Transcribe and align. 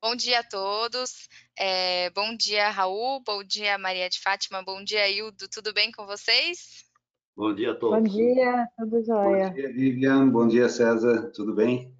Bom 0.00 0.14
dia 0.14 0.40
a 0.40 0.44
todos. 0.44 1.28
É, 1.58 2.08
bom 2.10 2.36
dia, 2.36 2.70
Raul. 2.70 3.20
Bom 3.26 3.42
dia, 3.42 3.76
Maria 3.76 4.08
de 4.08 4.20
Fátima. 4.20 4.62
Bom 4.62 4.82
dia, 4.84 5.08
Hildo. 5.10 5.48
Tudo 5.48 5.72
bem 5.74 5.90
com 5.90 6.06
vocês? 6.06 6.84
Bom 7.36 7.52
dia 7.52 7.72
a 7.72 7.74
todos. 7.74 7.98
Bom 7.98 8.16
dia, 8.16 8.68
tudo 8.76 9.04
jóia. 9.04 9.48
Bom 9.48 9.54
dia, 9.54 9.72
Vivian. 9.72 10.28
Bom 10.28 10.46
dia, 10.46 10.68
César. 10.68 11.32
Tudo 11.32 11.52
bem? 11.52 11.97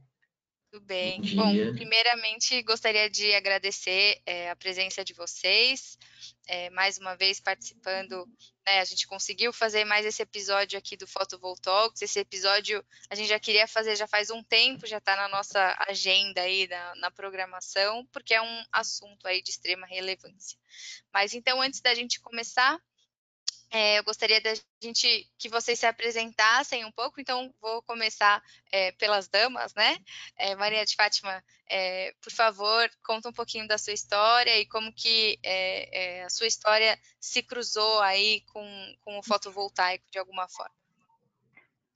Tudo 0.70 0.84
bem. 0.84 1.22
Bom, 1.34 1.44
Bom 1.44 1.74
primeiramente 1.74 2.62
gostaria 2.62 3.08
de 3.08 3.34
agradecer 3.34 4.20
é, 4.26 4.50
a 4.50 4.56
presença 4.56 5.02
de 5.02 5.14
vocês, 5.14 5.98
é, 6.46 6.68
mais 6.70 6.98
uma 6.98 7.16
vez 7.16 7.40
participando. 7.40 8.26
Né, 8.66 8.80
a 8.80 8.84
gente 8.84 9.06
conseguiu 9.06 9.50
fazer 9.50 9.86
mais 9.86 10.04
esse 10.04 10.20
episódio 10.20 10.78
aqui 10.78 10.94
do 10.94 11.06
Photovoltaics. 11.06 12.02
Esse 12.02 12.20
episódio 12.20 12.84
a 13.08 13.14
gente 13.14 13.28
já 13.28 13.40
queria 13.40 13.66
fazer 13.66 13.96
já 13.96 14.06
faz 14.06 14.28
um 14.28 14.42
tempo, 14.42 14.86
já 14.86 14.98
está 14.98 15.16
na 15.16 15.26
nossa 15.28 15.74
agenda 15.88 16.42
aí, 16.42 16.68
na, 16.68 16.94
na 16.96 17.10
programação, 17.10 18.06
porque 18.12 18.34
é 18.34 18.42
um 18.42 18.64
assunto 18.70 19.26
aí 19.26 19.42
de 19.42 19.50
extrema 19.50 19.86
relevância. 19.86 20.58
Mas 21.10 21.32
então, 21.32 21.62
antes 21.62 21.80
da 21.80 21.94
gente 21.94 22.20
começar, 22.20 22.78
é, 23.70 23.98
eu 23.98 24.04
gostaria 24.04 24.40
da 24.40 24.54
gente 24.82 25.30
que 25.38 25.48
vocês 25.48 25.78
se 25.78 25.86
apresentassem 25.86 26.84
um 26.84 26.92
pouco, 26.92 27.20
então 27.20 27.52
vou 27.60 27.82
começar 27.82 28.42
é, 28.72 28.92
pelas 28.92 29.28
damas, 29.28 29.74
né? 29.74 29.98
É, 30.36 30.54
Maria 30.54 30.84
de 30.84 30.94
Fátima, 30.94 31.42
é, 31.70 32.14
por 32.22 32.32
favor, 32.32 32.88
conta 33.04 33.28
um 33.28 33.32
pouquinho 33.32 33.68
da 33.68 33.76
sua 33.76 33.92
história 33.92 34.58
e 34.58 34.66
como 34.66 34.92
que 34.92 35.38
é, 35.42 36.20
é, 36.20 36.24
a 36.24 36.30
sua 36.30 36.46
história 36.46 36.98
se 37.20 37.42
cruzou 37.42 38.00
aí 38.00 38.42
com, 38.52 38.96
com 39.04 39.18
o 39.18 39.22
fotovoltaico 39.22 40.04
de 40.10 40.18
alguma 40.18 40.48
forma. 40.48 40.74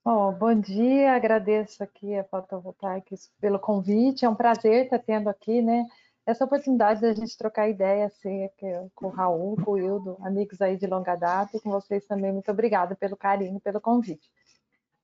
Oh, 0.05 0.33
bom 0.33 0.53
dia, 0.59 1.15
agradeço 1.15 1.83
aqui 1.83 2.17
a 2.17 2.25
Fotovoltaics 2.25 3.31
pelo 3.41 3.59
convite, 3.61 4.25
é 4.25 4.29
um 4.29 4.35
prazer 4.35 4.87
estar 4.87 4.99
tendo 4.99 5.29
aqui, 5.29 5.63
né? 5.63 5.87
Essa 6.25 6.45
oportunidade 6.45 7.01
da 7.01 7.13
gente 7.13 7.37
trocar 7.37 7.69
ideia 7.69 8.07
assim, 8.07 8.49
com 8.95 9.07
o 9.07 9.11
Raul, 9.11 9.57
com 9.65 9.73
o 9.73 9.79
Hildo, 9.79 10.17
amigos 10.21 10.61
aí 10.61 10.77
de 10.77 10.87
longa 10.87 11.17
data, 11.17 11.57
e 11.57 11.61
com 11.61 11.71
vocês 11.71 12.07
também. 12.07 12.33
Muito 12.33 12.51
obrigada 12.51 12.95
pelo 12.95 13.17
carinho, 13.17 13.61
pelo 13.61 13.81
convite. 13.81 14.31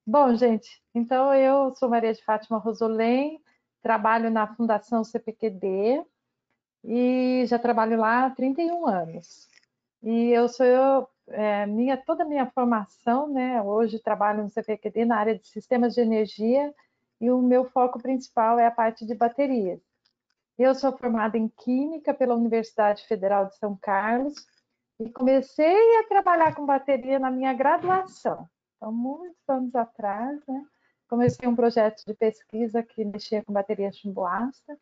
Bom, 0.05 0.33
gente, 0.35 0.81
então 0.95 1.33
eu 1.33 1.75
sou 1.75 1.89
Maria 1.89 2.13
de 2.13 2.23
Fátima 2.23 2.57
Rosolém, 2.57 3.41
trabalho 3.81 4.31
na 4.31 4.47
Fundação 4.55 5.03
CPQD 5.03 6.03
e 6.83 7.43
já 7.47 7.59
trabalho 7.59 7.97
lá 7.99 8.25
há 8.25 8.29
31 8.31 8.87
anos. 8.87 9.47
E 10.01 10.29
eu 10.29 10.47
sou 10.47 10.65
eu, 10.65 11.07
é, 11.27 11.65
minha, 11.65 11.97
toda 11.97 12.23
a 12.23 12.27
minha 12.27 12.45
formação, 12.47 13.27
né? 13.27 13.61
Hoje 13.61 13.99
trabalho 13.99 14.43
no 14.43 14.49
CPQD 14.49 15.05
na 15.05 15.17
área 15.17 15.37
de 15.37 15.47
sistemas 15.47 15.93
de 15.93 16.01
energia 16.01 16.73
e 17.19 17.29
o 17.29 17.41
meu 17.41 17.65
foco 17.65 17.99
principal 18.01 18.57
é 18.57 18.65
a 18.65 18.71
parte 18.71 19.05
de 19.05 19.13
baterias. 19.13 19.88
Eu 20.59 20.75
sou 20.75 20.91
formada 20.91 21.37
em 21.37 21.47
Química 21.47 22.13
pela 22.13 22.35
Universidade 22.35 23.07
Federal 23.07 23.45
de 23.45 23.55
São 23.55 23.77
Carlos 23.81 24.45
e 24.99 25.09
comecei 25.09 25.97
a 25.99 26.03
trabalhar 26.03 26.53
com 26.53 26.65
bateria 26.65 27.17
na 27.17 27.31
minha 27.31 27.53
graduação. 27.53 28.45
Então, 28.75 28.91
muitos 28.91 29.39
anos 29.47 29.73
atrás, 29.73 30.37
né? 30.45 30.65
Comecei 31.07 31.47
um 31.47 31.55
projeto 31.55 32.03
de 32.05 32.13
pesquisa 32.13 32.83
que 32.83 33.05
mexia 33.05 33.41
com 33.41 33.53
bateria 33.53 33.89
chumbo 33.93 34.25
ácido, 34.25 34.77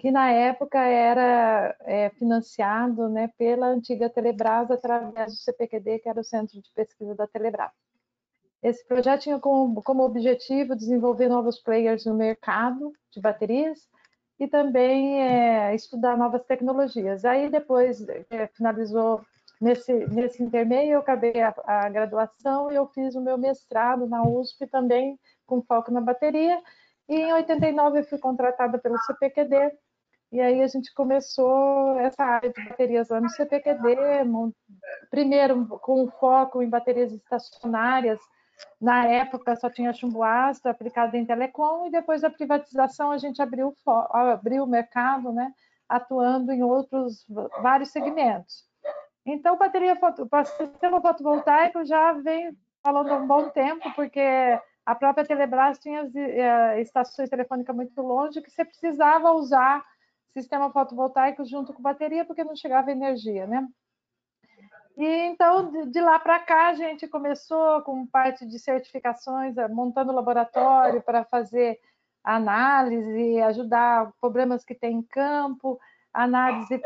que 0.00 0.10
na 0.10 0.28
época 0.28 0.80
era 0.80 1.76
é, 1.82 2.10
financiado 2.10 3.08
né, 3.08 3.30
pela 3.38 3.68
antiga 3.68 4.10
Telebrás 4.10 4.72
através 4.72 5.34
do 5.34 5.38
CPQD, 5.38 6.00
que 6.00 6.08
era 6.08 6.20
o 6.20 6.24
Centro 6.24 6.60
de 6.60 6.70
Pesquisa 6.74 7.14
da 7.14 7.28
Telebrás. 7.28 7.70
Esse 8.60 8.84
projeto 8.84 9.22
tinha 9.22 9.38
como, 9.38 9.82
como 9.84 10.02
objetivo 10.02 10.74
desenvolver 10.74 11.28
novos 11.28 11.60
players 11.60 12.06
no 12.06 12.14
mercado 12.14 12.92
de 13.12 13.20
baterias 13.20 13.88
e 14.42 14.48
também 14.48 15.22
é, 15.22 15.72
estudar 15.72 16.16
novas 16.16 16.44
tecnologias. 16.44 17.24
Aí 17.24 17.48
depois 17.48 18.04
é, 18.28 18.48
finalizou 18.48 19.24
nesse 19.60 19.92
nesse 20.08 20.42
intermeio 20.42 20.94
eu 20.94 20.98
acabei 20.98 21.40
a, 21.40 21.54
a, 21.64 21.88
graduação 21.88 22.72
e 22.72 22.74
eu 22.74 22.88
fiz 22.88 23.14
o 23.14 23.20
meu 23.20 23.38
mestrado 23.38 24.08
na 24.08 24.24
USP 24.24 24.66
também 24.66 25.16
com 25.46 25.62
foco 25.62 25.92
na 25.92 26.00
bateria. 26.00 26.60
E 27.08 27.14
em 27.14 27.32
89 27.32 28.00
eu 28.00 28.04
fui 28.04 28.18
contratada 28.18 28.78
pelo 28.78 28.98
CPQD 28.98 29.72
e 30.32 30.40
aí 30.40 30.60
a 30.60 30.66
gente 30.66 30.92
começou 30.92 32.00
essa 32.00 32.24
área 32.24 32.52
de 32.52 32.68
baterias 32.68 33.10
lá 33.10 33.20
no 33.20 33.28
CPQD, 33.28 33.96
primeiro 35.08 35.68
com 35.78 36.10
foco 36.10 36.62
em 36.62 36.68
baterias 36.68 37.12
estacionárias 37.12 38.18
na 38.80 39.06
época 39.06 39.56
só 39.56 39.70
tinha 39.70 39.92
chumbo 39.92 40.22
ácido 40.22 40.68
aplicado 40.68 41.16
em 41.16 41.24
telecom 41.24 41.86
e 41.86 41.90
depois 41.90 42.20
da 42.22 42.30
privatização 42.30 43.10
a 43.10 43.18
gente 43.18 43.40
abriu, 43.40 43.74
abriu 44.10 44.64
o 44.64 44.68
mercado, 44.68 45.32
né, 45.32 45.52
atuando 45.88 46.52
em 46.52 46.62
outros 46.62 47.24
vários 47.60 47.90
segmentos. 47.90 48.64
Então, 49.24 49.56
bateria 49.56 49.94
foto, 49.96 50.28
sistema 50.56 51.00
fotovoltaico 51.00 51.84
já 51.84 52.12
vem 52.12 52.56
falando 52.82 53.10
há 53.10 53.16
um 53.18 53.26
bom 53.26 53.48
tempo, 53.50 53.92
porque 53.94 54.20
a 54.84 54.94
própria 54.94 55.24
Telebrás 55.24 55.78
tinha 55.78 56.10
eh, 56.12 56.80
estações 56.80 57.30
telefônicas 57.30 57.74
muito 57.74 58.00
longe 58.02 58.42
que 58.42 58.50
você 58.50 58.64
precisava 58.64 59.30
usar 59.30 59.84
sistema 60.32 60.72
fotovoltaico 60.72 61.44
junto 61.44 61.72
com 61.72 61.82
bateria, 61.82 62.24
porque 62.24 62.42
não 62.42 62.56
chegava 62.56 62.90
energia, 62.90 63.46
né? 63.46 63.66
E 64.96 65.04
então, 65.04 65.86
de, 65.90 66.00
lá 66.00 66.18
para 66.18 66.38
cá, 66.40 66.68
a 66.68 66.74
gente 66.74 67.08
começou 67.08 67.82
com 67.82 68.06
parte 68.06 68.46
de 68.46 68.58
certificações, 68.58 69.56
eh, 69.56 69.68
montando 69.68 70.12
laboratório 70.12 71.02
para 71.02 71.24
fazer 71.24 71.78
análise, 72.22 73.40
ajudar 73.40 74.12
problemas 74.20 74.64
que 74.64 74.74
tem 74.74 74.98
em 74.98 75.02
campo, 75.02 75.80
análise, 76.12 76.80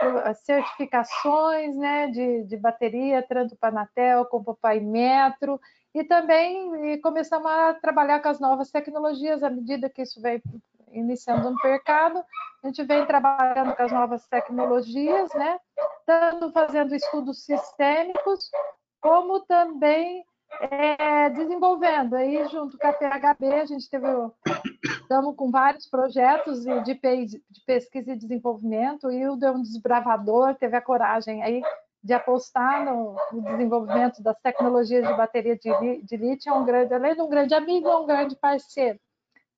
certificações 0.44 1.76
né, 1.76 2.06
de, 2.08 2.44
de 2.44 2.56
bateria, 2.56 3.22
tanto 3.22 3.56
para 3.56 3.70
Anatel 3.70 4.24
como 4.26 4.54
para 4.54 4.80
Metro, 4.80 5.60
e 5.94 6.04
também 6.04 7.00
começamos 7.00 7.46
a 7.50 7.74
trabalhar 7.74 8.20
com 8.20 8.28
as 8.28 8.38
novas 8.38 8.70
tecnologias 8.70 9.42
à 9.42 9.50
medida 9.50 9.90
que 9.90 10.02
isso 10.02 10.20
vem 10.20 10.40
iniciando 10.92 11.50
no 11.50 11.56
mercado, 11.62 12.22
a 12.62 12.66
gente 12.66 12.82
vem 12.84 13.06
trabalhando 13.06 13.74
com 13.74 13.82
as 13.82 13.92
novas 13.92 14.26
tecnologias, 14.26 15.32
né? 15.34 15.58
Tanto 16.04 16.50
fazendo 16.52 16.94
estudos 16.94 17.44
sistêmicos, 17.44 18.50
como 19.00 19.40
também 19.40 20.24
é, 20.60 21.30
desenvolvendo. 21.30 22.14
Aí, 22.14 22.46
junto 22.48 22.78
com 22.78 22.86
a 22.86 22.92
PHB, 22.92 23.46
a 23.52 23.66
gente 23.66 23.88
teve, 23.88 24.06
estamos 24.84 25.36
com 25.36 25.50
vários 25.50 25.88
projetos 25.88 26.64
de, 26.64 26.94
de 26.94 27.60
pesquisa 27.66 28.12
e 28.12 28.16
desenvolvimento. 28.16 29.08
O 29.08 29.12
Hildo 29.12 29.46
é 29.46 29.50
um 29.50 29.62
desbravador, 29.62 30.54
teve 30.54 30.76
a 30.76 30.82
coragem 30.82 31.42
aí 31.42 31.62
de 32.02 32.12
apostar 32.12 32.84
no, 32.84 33.16
no 33.32 33.42
desenvolvimento 33.42 34.22
das 34.22 34.38
tecnologias 34.40 35.06
de 35.06 35.14
bateria 35.14 35.56
de, 35.56 36.02
de 36.02 36.16
lítio. 36.16 36.52
É 36.52 36.56
um 36.56 36.64
grande, 36.64 36.94
além 36.94 37.14
de 37.14 37.22
um 37.22 37.28
grande 37.28 37.54
amigo, 37.54 37.88
é 37.88 37.96
um 37.96 38.06
grande 38.06 38.36
parceiro. 38.36 38.98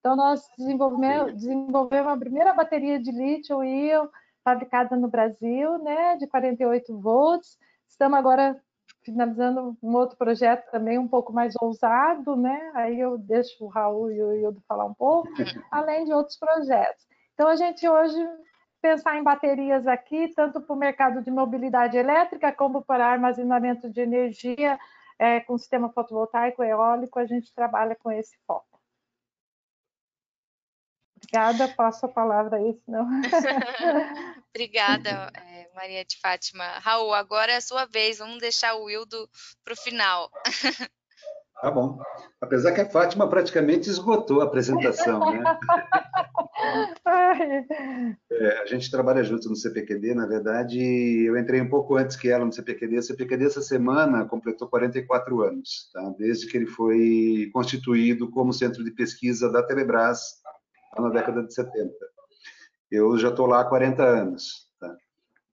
Então, 0.01 0.17
nós 0.17 0.49
desenvolvemos, 0.57 1.35
desenvolvemos 1.35 2.13
a 2.13 2.17
primeira 2.17 2.53
bateria 2.53 2.99
de 2.99 3.11
lítio-íon 3.11 4.09
fabricada 4.45 4.97
no 4.97 5.09
Brasil, 5.09 5.79
né, 5.79 6.17
de 6.17 6.27
48 6.27 6.99
volts. 6.99 7.59
Estamos 7.89 8.19
agora 8.19 8.61
finalizando 9.05 9.77
um 9.83 9.95
outro 9.95 10.17
projeto 10.17 10.71
também 10.71 10.99
um 10.99 11.09
pouco 11.09 11.33
mais 11.33 11.55
ousado, 11.61 12.37
né? 12.37 12.71
Aí 12.75 13.01
eu 13.01 13.17
deixo 13.19 13.65
o 13.65 13.69
Raul 13.69 14.11
e 14.11 14.23
o 14.23 14.35
Ildo 14.35 14.63
falar 14.67 14.85
um 14.85 14.95
pouco, 14.95 15.29
além 15.71 16.05
de 16.05 16.13
outros 16.13 16.39
projetos. 16.39 17.07
Então, 17.35 17.49
a 17.49 17.57
gente 17.57 17.89
hoje 17.89 18.19
pensar 18.81 19.17
em 19.17 19.23
baterias 19.23 19.87
aqui, 19.87 20.29
tanto 20.29 20.61
para 20.61 20.75
o 20.75 20.79
mercado 20.79 21.23
de 21.23 21.31
mobilidade 21.31 21.97
elétrica, 21.97 22.53
como 22.53 22.83
para 22.83 23.07
armazenamento 23.07 23.91
de 23.91 24.01
energia 24.01 24.79
é, 25.19 25.41
com 25.41 25.59
sistema 25.59 25.89
fotovoltaico, 25.91 26.63
eólico, 26.63 27.19
a 27.19 27.27
gente 27.27 27.53
trabalha 27.53 27.97
com 27.97 28.11
esse 28.11 28.37
foco. 28.47 28.68
Obrigada, 31.31 31.69
passo 31.69 32.07
a 32.07 32.09
palavra 32.09 32.57
aí, 32.57 32.75
senão. 32.87 33.07
Obrigada, 34.49 35.31
é, 35.35 35.69
Maria 35.75 36.03
de 36.03 36.19
Fátima. 36.19 36.65
Raul, 36.79 37.13
agora 37.13 37.53
é 37.53 37.57
a 37.57 37.61
sua 37.61 37.85
vez, 37.85 38.19
vamos 38.19 38.39
deixar 38.39 38.75
o 38.75 38.85
Wildo 38.85 39.29
para 39.63 39.75
o 39.75 39.77
final. 39.77 40.31
Tá 41.61 41.73
bom. 41.73 41.99
Apesar 42.41 42.71
que 42.71 42.81
a 42.81 42.89
Fátima 42.89 43.29
praticamente 43.29 43.91
esgotou 43.91 44.41
a 44.41 44.45
apresentação, 44.45 45.19
né? 45.33 45.43
É, 48.31 48.63
a 48.63 48.67
gente 48.67 48.91
trabalha 48.91 49.23
junto 49.23 49.49
no 49.49 49.55
CPQD, 49.55 50.15
na 50.15 50.27
verdade, 50.27 50.81
eu 51.25 51.39
entrei 51.39 51.61
um 51.61 51.69
pouco 51.69 51.97
antes 51.97 52.17
que 52.17 52.29
ela 52.29 52.45
no 52.45 52.53
CPQD. 52.53 52.99
O 52.99 53.03
CPQD 53.03 53.47
essa 53.47 53.63
semana 53.63 54.25
completou 54.25 54.69
44 54.69 55.41
anos, 55.43 55.89
tá? 55.93 56.15
desde 56.19 56.49
que 56.49 56.57
ele 56.57 56.67
foi 56.67 57.49
constituído 57.53 58.29
como 58.31 58.53
centro 58.53 58.85
de 58.85 58.91
pesquisa 58.91 59.51
da 59.51 59.63
Telebrás 59.63 60.41
na 60.97 61.11
década 61.11 61.43
de 61.43 61.53
70. 61.53 61.93
Eu 62.91 63.19
já 63.19 63.29
estou 63.29 63.47
lá 63.47 63.61
há 63.61 63.65
40 63.65 64.03
anos. 64.03 64.69
Tá? 64.81 64.97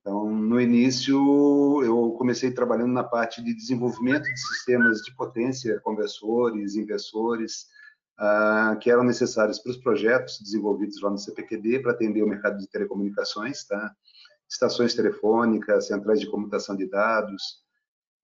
Então, 0.02 0.30
no 0.30 0.60
início, 0.60 1.84
eu 1.84 2.12
comecei 2.12 2.52
trabalhando 2.52 2.94
na 2.94 3.04
parte 3.04 3.44
de 3.44 3.54
desenvolvimento 3.54 4.24
de 4.24 4.40
sistemas 4.40 5.02
de 5.02 5.14
potência, 5.16 5.80
conversores, 5.82 6.76
inversores, 6.76 7.68
ah, 8.18 8.78
que 8.80 8.90
eram 8.90 9.04
necessárias 9.04 9.60
para 9.60 9.72
os 9.72 9.78
projetos 9.78 10.40
desenvolvidos 10.40 11.02
lá 11.02 11.10
no 11.10 11.18
CPQD 11.18 11.80
para 11.80 11.92
atender 11.92 12.24
o 12.24 12.28
mercado 12.28 12.58
de 12.58 12.68
telecomunicações, 12.68 13.66
tá? 13.66 13.94
estações 14.50 14.94
telefônicas, 14.94 15.88
centrais 15.88 16.20
de 16.20 16.30
comutação 16.30 16.76
de 16.76 16.88
dados. 16.88 17.64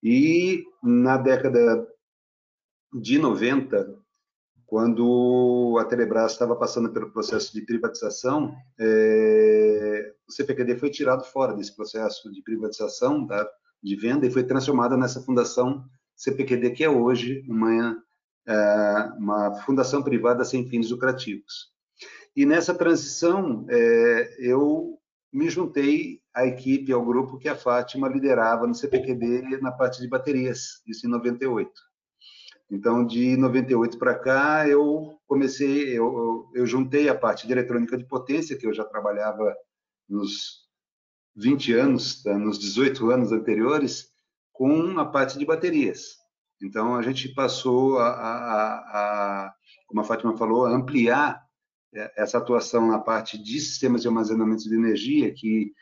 E 0.01 0.63
na 0.81 1.17
década 1.17 1.87
de 2.93 3.17
90, 3.19 4.00
quando 4.71 5.77
a 5.81 5.83
Telebrás 5.83 6.31
estava 6.31 6.55
passando 6.55 6.93
pelo 6.93 7.11
processo 7.11 7.53
de 7.53 7.61
privatização, 7.61 8.55
é, 8.79 10.13
o 10.25 10.31
CPQD 10.31 10.77
foi 10.77 10.89
tirado 10.89 11.25
fora 11.25 11.53
desse 11.53 11.75
processo 11.75 12.31
de 12.31 12.41
privatização, 12.41 13.27
de 13.83 13.95
venda, 13.97 14.25
e 14.25 14.31
foi 14.31 14.45
transformada 14.45 14.95
nessa 14.95 15.21
fundação 15.23 15.83
CPQD, 16.15 16.71
que 16.71 16.85
é 16.85 16.89
hoje 16.89 17.43
uma, 17.49 18.01
é, 18.47 19.11
uma 19.17 19.55
fundação 19.55 20.01
privada 20.01 20.45
sem 20.45 20.65
fins 20.65 20.89
lucrativos. 20.89 21.73
E 22.33 22.45
nessa 22.45 22.73
transição, 22.73 23.65
é, 23.69 24.37
eu 24.39 24.97
me 25.33 25.49
juntei 25.49 26.21
à 26.33 26.45
equipe, 26.45 26.93
ao 26.93 27.05
grupo 27.05 27.37
que 27.37 27.49
a 27.49 27.57
Fátima 27.57 28.07
liderava 28.07 28.65
no 28.65 28.73
CPQD 28.73 29.59
na 29.59 29.73
parte 29.73 29.99
de 29.99 30.07
baterias, 30.07 30.81
isso 30.87 31.05
em 31.05 31.09
98. 31.09 31.90
Então, 32.71 33.05
de 33.05 33.35
98 33.35 33.99
para 33.99 34.17
cá, 34.17 34.65
eu 34.65 35.19
comecei, 35.27 35.89
eu, 35.89 36.49
eu 36.53 36.65
juntei 36.65 37.09
a 37.09 37.17
parte 37.17 37.45
de 37.45 37.51
eletrônica 37.51 37.97
de 37.97 38.05
potência, 38.05 38.57
que 38.57 38.65
eu 38.65 38.73
já 38.73 38.85
trabalhava 38.85 39.53
nos 40.07 40.61
20 41.35 41.73
anos, 41.73 42.23
tá, 42.23 42.37
nos 42.37 42.57
18 42.57 43.11
anos 43.11 43.33
anteriores, 43.33 44.09
com 44.53 44.97
a 44.97 45.05
parte 45.05 45.37
de 45.37 45.45
baterias. 45.45 46.15
Então, 46.63 46.95
a 46.95 47.01
gente 47.01 47.33
passou 47.33 47.99
a, 47.99 48.07
a, 48.07 48.75
a 49.47 49.53
como 49.87 49.99
a 49.99 50.05
Fátima 50.05 50.37
falou, 50.37 50.65
a 50.65 50.73
ampliar 50.73 51.43
essa 52.15 52.37
atuação 52.37 52.87
na 52.87 52.99
parte 52.99 53.37
de 53.37 53.59
sistemas 53.59 54.01
de 54.01 54.07
armazenamento 54.07 54.63
de 54.63 54.73
energia, 54.73 55.33
que 55.33 55.73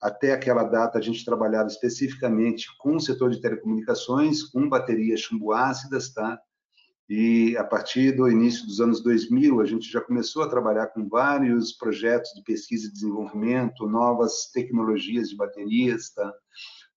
até 0.00 0.32
aquela 0.32 0.64
data 0.64 0.98
a 0.98 1.02
gente 1.02 1.24
trabalhava 1.24 1.68
especificamente 1.68 2.66
com 2.78 2.96
o 2.96 3.00
setor 3.00 3.30
de 3.30 3.40
telecomunicações, 3.40 4.42
com 4.42 4.68
baterias 4.68 5.20
chumbo-ácidas, 5.20 6.12
tá? 6.12 6.38
E 7.08 7.56
a 7.56 7.62
partir 7.62 8.12
do 8.12 8.28
início 8.28 8.66
dos 8.66 8.80
anos 8.80 9.00
2000, 9.02 9.60
a 9.60 9.64
gente 9.64 9.90
já 9.90 10.00
começou 10.00 10.42
a 10.42 10.48
trabalhar 10.48 10.88
com 10.88 11.08
vários 11.08 11.72
projetos 11.72 12.32
de 12.34 12.42
pesquisa 12.42 12.88
e 12.88 12.92
desenvolvimento, 12.92 13.86
novas 13.86 14.50
tecnologias 14.52 15.30
de 15.30 15.36
baterias, 15.36 16.10
tá? 16.10 16.32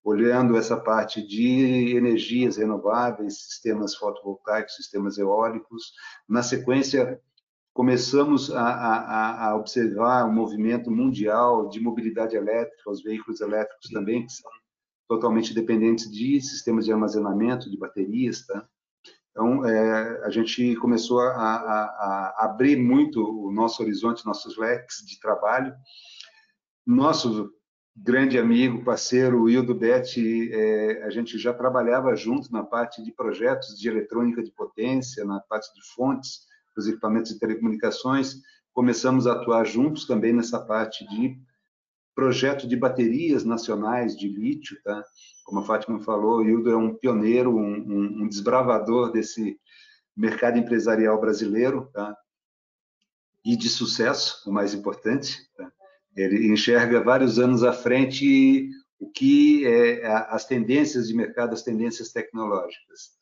olhando 0.02 0.56
essa 0.56 0.76
parte 0.76 1.22
de 1.26 1.94
energias 1.96 2.56
renováveis, 2.56 3.42
sistemas 3.42 3.94
fotovoltaicos, 3.94 4.76
sistemas 4.76 5.18
eólicos. 5.18 5.92
Na 6.28 6.42
sequência, 6.42 7.20
começamos 7.72 8.50
a, 8.50 8.62
a, 8.62 9.48
a, 9.48 9.56
observar 9.56 10.26
o 10.26 10.32
movimento 10.32 10.90
mundial 10.90 11.68
de 11.68 11.80
mobilidade 11.80 12.36
elétrica, 12.36 12.90
os 12.90 13.02
veículos 13.02 13.40
elétricos 13.40 13.90
também, 13.90 14.26
que 14.26 14.32
são 14.32 14.50
totalmente 15.08 15.54
dependentes 15.54 16.10
de 16.10 16.40
sistemas 16.40 16.84
de 16.84 16.92
armazenamento, 16.92 17.70
de 17.70 17.78
baterias, 17.78 18.46
tá? 18.46 18.66
Então, 19.30 19.64
é, 19.64 20.24
a 20.24 20.30
gente 20.30 20.74
começou 20.76 21.20
a, 21.20 21.32
a, 21.32 22.44
abrir 22.44 22.76
muito 22.76 23.22
o 23.22 23.52
nosso 23.52 23.82
horizonte, 23.82 24.26
nossos 24.26 24.58
leques 24.58 25.04
de 25.06 25.20
trabalho. 25.20 25.72
Nosso 26.84 27.52
grande 27.96 28.38
amigo, 28.38 28.84
parceiro, 28.84 29.48
Hildo 29.48 29.74
Betti, 29.74 30.50
é, 30.52 31.04
a 31.04 31.10
gente 31.10 31.38
já 31.38 31.54
trabalhava 31.54 32.14
junto 32.16 32.52
na 32.52 32.64
parte 32.64 33.02
de 33.02 33.12
projetos 33.12 33.78
de 33.78 33.88
eletrônica 33.88 34.42
de 34.42 34.50
potência, 34.50 35.24
na 35.24 35.40
parte 35.40 35.72
de 35.74 35.80
fontes, 35.94 36.49
os 36.76 36.86
equipamentos 36.86 37.32
de 37.32 37.38
telecomunicações, 37.38 38.36
começamos 38.72 39.26
a 39.26 39.32
atuar 39.32 39.64
juntos 39.64 40.06
também 40.06 40.32
nessa 40.32 40.60
parte 40.60 41.06
de 41.08 41.38
projeto 42.14 42.66
de 42.66 42.76
baterias 42.76 43.44
nacionais 43.44 44.16
de 44.16 44.28
lítio, 44.28 44.80
tá? 44.82 45.02
Como 45.44 45.60
a 45.60 45.64
Fátima 45.64 46.00
falou, 46.00 46.38
o 46.38 46.44
Hildo 46.44 46.70
é 46.70 46.76
um 46.76 46.94
pioneiro, 46.94 47.56
um, 47.56 47.74
um, 47.74 48.22
um 48.22 48.28
desbravador 48.28 49.10
desse 49.10 49.58
mercado 50.16 50.58
empresarial 50.58 51.20
brasileiro, 51.20 51.88
tá? 51.92 52.16
E 53.44 53.56
de 53.56 53.68
sucesso, 53.68 54.42
o 54.48 54.52
mais 54.52 54.74
importante. 54.74 55.38
Tá? 55.56 55.72
Ele 56.14 56.52
enxerga 56.52 57.02
vários 57.02 57.38
anos 57.38 57.64
à 57.64 57.72
frente 57.72 58.70
o 58.98 59.10
que 59.10 59.66
é 59.66 60.06
as 60.28 60.44
tendências 60.44 61.08
de 61.08 61.14
mercado, 61.14 61.54
as 61.54 61.62
tendências 61.62 62.12
tecnológicas. 62.12 63.18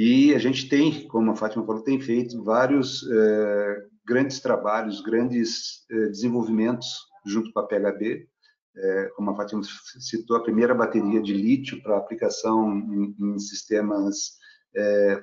E 0.00 0.32
a 0.32 0.38
gente 0.38 0.68
tem, 0.68 1.08
como 1.08 1.32
a 1.32 1.34
Fátima 1.34 1.66
falou, 1.66 1.82
tem 1.82 2.00
feito 2.00 2.40
vários 2.44 3.04
é, 3.10 3.82
grandes 4.06 4.38
trabalhos, 4.38 5.00
grandes 5.00 5.84
é, 5.90 6.06
desenvolvimentos 6.06 7.00
junto 7.26 7.52
com 7.52 7.58
a 7.58 7.66
PHB, 7.66 8.28
é, 8.76 9.06
como 9.16 9.32
a 9.32 9.34
Fátima 9.34 9.60
citou, 9.98 10.36
a 10.36 10.42
primeira 10.44 10.72
bateria 10.72 11.20
de 11.20 11.32
lítio 11.32 11.82
para 11.82 11.96
aplicação 11.96 12.78
em, 12.78 13.16
em 13.18 13.38
sistemas 13.40 14.38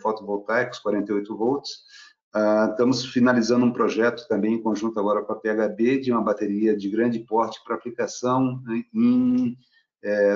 fotovoltaicos, 0.02 0.80
48 0.80 1.38
volts. 1.38 1.78
Ah, 2.34 2.68
estamos 2.70 3.06
finalizando 3.06 3.66
um 3.66 3.72
projeto 3.72 4.28
também 4.28 4.56
em 4.56 4.62
conjunto 4.62 5.00
agora 5.00 5.24
com 5.24 5.32
a 5.32 5.40
PHB 5.40 6.00
de 6.00 6.12
uma 6.12 6.22
bateria 6.22 6.76
de 6.76 6.90
grande 6.90 7.20
porte 7.20 7.64
para 7.64 7.76
aplicação 7.76 8.62
em, 8.94 9.58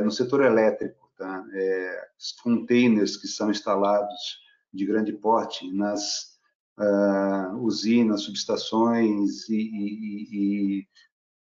no 0.01 0.11
setor 0.11 0.45
elétrico 0.45 0.98
tá? 1.19 1.45
é, 1.53 2.07
containers 2.41 3.17
que 3.17 3.27
são 3.27 3.51
instalados 3.51 4.39
de 4.73 4.85
grande 4.85 5.11
porte 5.13 5.69
nas 5.71 6.39
uh, 6.79 7.57
usinas, 7.57 8.21
subestações 8.21 9.47
e, 9.49 9.55
e, 9.55 10.79
e, 10.79 10.87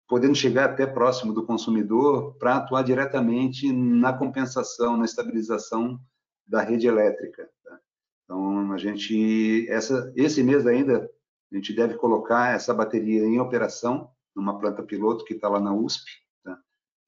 podendo 0.07 0.35
chegar 0.35 0.65
até 0.65 0.85
próximo 0.85 1.33
do 1.33 1.45
consumidor 1.45 2.35
para 2.37 2.57
atuar 2.57 2.83
diretamente 2.83 3.71
na 3.71 4.11
compensação, 4.11 4.97
na 4.97 5.05
estabilização 5.05 5.97
da 6.45 6.61
rede 6.61 6.85
elétrica. 6.85 7.49
Tá? 7.63 7.79
Então, 8.25 8.73
a 8.73 8.77
gente, 8.77 9.65
essa, 9.69 10.11
esse 10.15 10.43
mês 10.43 10.67
ainda, 10.67 11.09
a 11.51 11.55
gente 11.55 11.73
deve 11.73 11.95
colocar 11.95 12.53
essa 12.53 12.73
bateria 12.73 13.23
em 13.23 13.39
operação 13.39 14.11
numa 14.35 14.59
planta 14.59 14.83
piloto 14.83 15.23
que 15.23 15.33
está 15.33 15.47
lá 15.47 15.59
na 15.59 15.73
USP, 15.73 16.09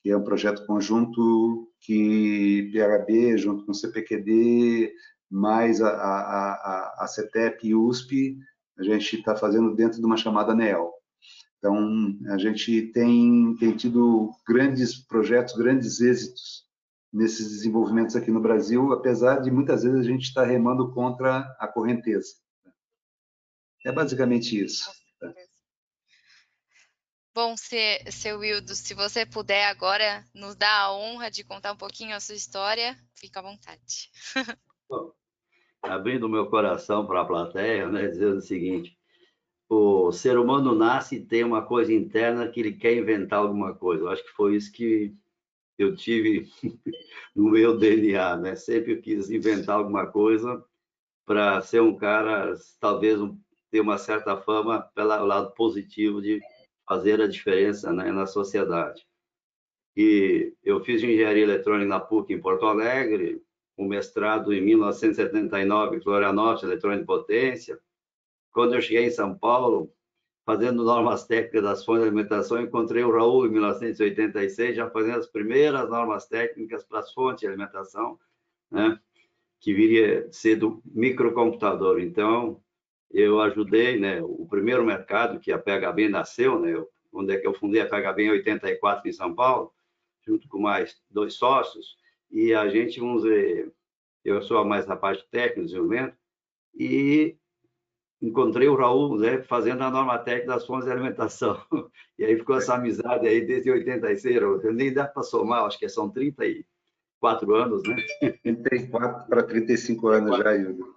que 0.04 0.12
é 0.12 0.18
um 0.18 0.24
projeto 0.24 0.66
conjunto 0.66 1.72
que 1.80 2.70
PHB, 2.74 3.38
junto 3.38 3.66
com 3.66 3.72
o 3.72 3.76
CPQD, 3.76 4.94
mais 5.32 5.82
a, 5.82 5.90
a, 5.90 7.04
a, 7.04 7.08
CETEP 7.08 7.70
e 7.70 7.74
USP, 7.74 8.38
a 8.78 8.84
gente 8.84 9.16
está 9.16 9.34
fazendo 9.34 9.74
dentro 9.74 10.00
de 10.00 10.06
uma 10.06 10.18
chamada 10.18 10.54
NEL. 10.54 10.92
Então, 11.58 12.18
a 12.28 12.38
gente 12.38 12.92
tem, 12.92 13.56
tem 13.58 13.78
tido 13.78 14.30
grandes 14.46 14.94
projetos, 15.08 15.56
grandes 15.56 16.02
êxitos 16.02 16.64
nesses 17.12 17.48
desenvolvimentos 17.50 18.18
aqui 18.18 18.30
no 18.30 18.42
Brasil, 18.42 18.92
apesar 18.92 19.40
de 19.40 19.50
muitas 19.50 19.84
vezes 19.84 20.00
a 20.00 20.04
gente 20.04 20.24
estar 20.24 20.42
tá 20.42 20.48
remando 20.48 20.92
contra 20.92 21.40
a 21.58 21.68
correnteza. 21.68 22.34
É 23.86 23.92
basicamente 23.92 24.62
isso. 24.62 24.90
Bom, 27.36 27.58
se, 27.58 28.00
seu 28.12 28.38
Wildo, 28.38 28.76
se 28.76 28.94
você 28.94 29.26
puder 29.26 29.66
agora 29.66 30.24
nos 30.36 30.56
dar 30.56 30.82
a 30.82 30.94
honra 30.94 31.32
de 31.32 31.44
contar 31.44 31.72
um 31.72 31.78
pouquinho 31.78 32.16
a 32.16 32.20
sua 32.20 32.36
história, 32.36 32.96
fica 33.16 33.40
à 33.40 33.44
vontade. 33.44 34.12
Bom, 34.88 35.12
abrindo 35.82 36.30
meu 36.30 36.48
coração 36.48 37.08
para 37.08 37.22
a 37.22 37.26
plateia, 37.26 37.90
né, 37.90 38.08
dizendo 38.08 38.38
o 38.38 38.42
seguinte: 38.42 38.96
o 39.68 40.12
ser 40.12 40.38
humano 40.38 40.76
nasce 40.76 41.16
e 41.16 41.26
tem 41.26 41.44
uma 41.44 41.66
coisa 41.66 41.92
interna 41.92 42.48
que 42.48 42.60
ele 42.60 42.74
quer 42.74 42.96
inventar 42.96 43.40
alguma 43.40 43.74
coisa. 43.74 44.04
Eu 44.04 44.10
acho 44.10 44.24
que 44.24 44.32
foi 44.34 44.56
isso 44.56 44.72
que 44.72 45.16
eu 45.76 45.96
tive 45.96 46.52
no 47.36 47.50
meu 47.50 47.80
DNA, 47.80 48.38
né? 48.38 48.56
Sempre 48.56 48.94
eu 48.94 49.02
quis 49.02 49.32
inventar 49.32 49.78
alguma 49.78 50.06
coisa 50.06 50.64
para 51.26 51.60
ser 51.62 51.82
um 51.82 51.96
cara, 51.96 52.54
talvez 52.80 53.20
ter 53.72 53.82
uma 53.82 53.98
certa 53.98 54.38
fama 54.38 54.84
pelo 54.94 55.26
lado 55.26 55.52
positivo 55.56 56.22
de 56.22 56.40
fazer 56.88 57.22
a 57.22 57.28
diferença 57.28 57.92
né, 57.92 58.12
na 58.12 58.26
sociedade. 58.26 59.06
E 59.96 60.54
eu 60.64 60.84
fiz 60.84 61.04
engenharia 61.04 61.44
eletrônica 61.44 61.88
na 61.88 62.00
PUC 62.00 62.34
em 62.34 62.42
Porto 62.42 62.66
Alegre, 62.66 63.42
um 63.78 63.88
mestrado 63.88 64.54
em 64.54 64.62
1979 64.62 65.98
em 65.98 66.02
Florianópolis, 66.02 66.64
eletrônica 66.64 67.02
de 67.02 67.08
potência. 67.08 67.80
Quando 68.52 68.76
eu 68.76 68.82
cheguei 68.82 69.06
em 69.06 69.12
São 69.12 69.38
Paulo, 69.38 69.92
fazendo 70.46 70.84
normas 70.84 71.26
técnicas 71.26 71.64
das 71.64 71.86
fontes 71.86 72.04
de 72.04 72.08
alimentação, 72.08 72.62
encontrei 72.62 73.04
o 73.04 73.12
Raul 73.12 73.48
em 73.48 73.52
1986, 73.52 74.76
já 74.76 74.90
fazendo 74.90 75.20
as 75.20 75.28
primeiras 75.28 75.90
normas 75.90 76.28
técnicas 76.28 76.84
para 76.84 77.00
as 77.00 77.12
fontes 77.14 77.42
de 77.42 77.48
alimentação, 77.48 78.20
né, 78.70 79.00
que 79.60 79.74
viria 79.74 80.28
ser 80.32 80.58
do 80.58 80.82
microcomputador. 80.86 82.00
Então, 82.00 82.62
eu 83.14 83.40
ajudei, 83.42 84.00
né, 84.00 84.22
o 84.22 84.48
primeiro 84.50 84.84
mercado 84.84 85.40
que 85.40 85.52
a 85.52 85.60
PHB 85.60 86.10
nasceu, 86.10 86.60
né, 86.60 86.84
onde 87.14 87.34
é 87.34 87.38
que 87.38 87.46
eu 87.46 87.54
fundei 87.54 87.82
a 87.82 87.88
PHB 87.88 88.24
em 88.24 88.32
84 88.32 89.08
em 89.08 89.14
São 89.14 89.36
Paulo, 89.36 89.72
junto 90.26 90.48
com 90.50 90.60
mais 90.60 91.00
dois 91.10 91.36
sócios, 91.36 91.96
e 92.32 92.54
a 92.54 92.68
gente, 92.68 93.00
vamos 93.00 93.22
dizer, 93.22 93.72
eu 94.26 94.42
sou 94.42 94.66
mais 94.66 94.88
na 94.88 94.96
parte 94.96 95.24
técnica, 95.30 95.66
desenvolvimento, 95.66 96.18
e 96.74 97.38
encontrei 98.20 98.68
o 98.68 98.76
Raul 98.76 99.20
né, 99.20 99.44
fazendo 99.44 99.84
a 99.84 99.92
norma 99.92 100.18
técnica 100.18 100.54
das 100.54 100.66
fontes 100.66 100.86
de 100.86 100.92
alimentação. 100.92 101.62
E 102.18 102.24
aí 102.24 102.38
ficou 102.38 102.56
essa 102.56 102.76
amizade 102.76 103.28
aí 103.28 103.42
desde 103.42 103.72
86. 103.72 104.40
Nem 104.76 104.94
dá 104.94 105.08
para 105.08 105.24
somar, 105.24 105.66
acho 105.66 105.80
que 105.80 105.90
são 105.90 106.12
34 106.12 107.56
anos, 107.56 107.82
né? 107.84 107.96
34 108.44 109.28
para 109.28 109.42
35 109.42 110.08
anos 110.10 110.38
já, 110.38 110.56
Hildo. 110.56 110.96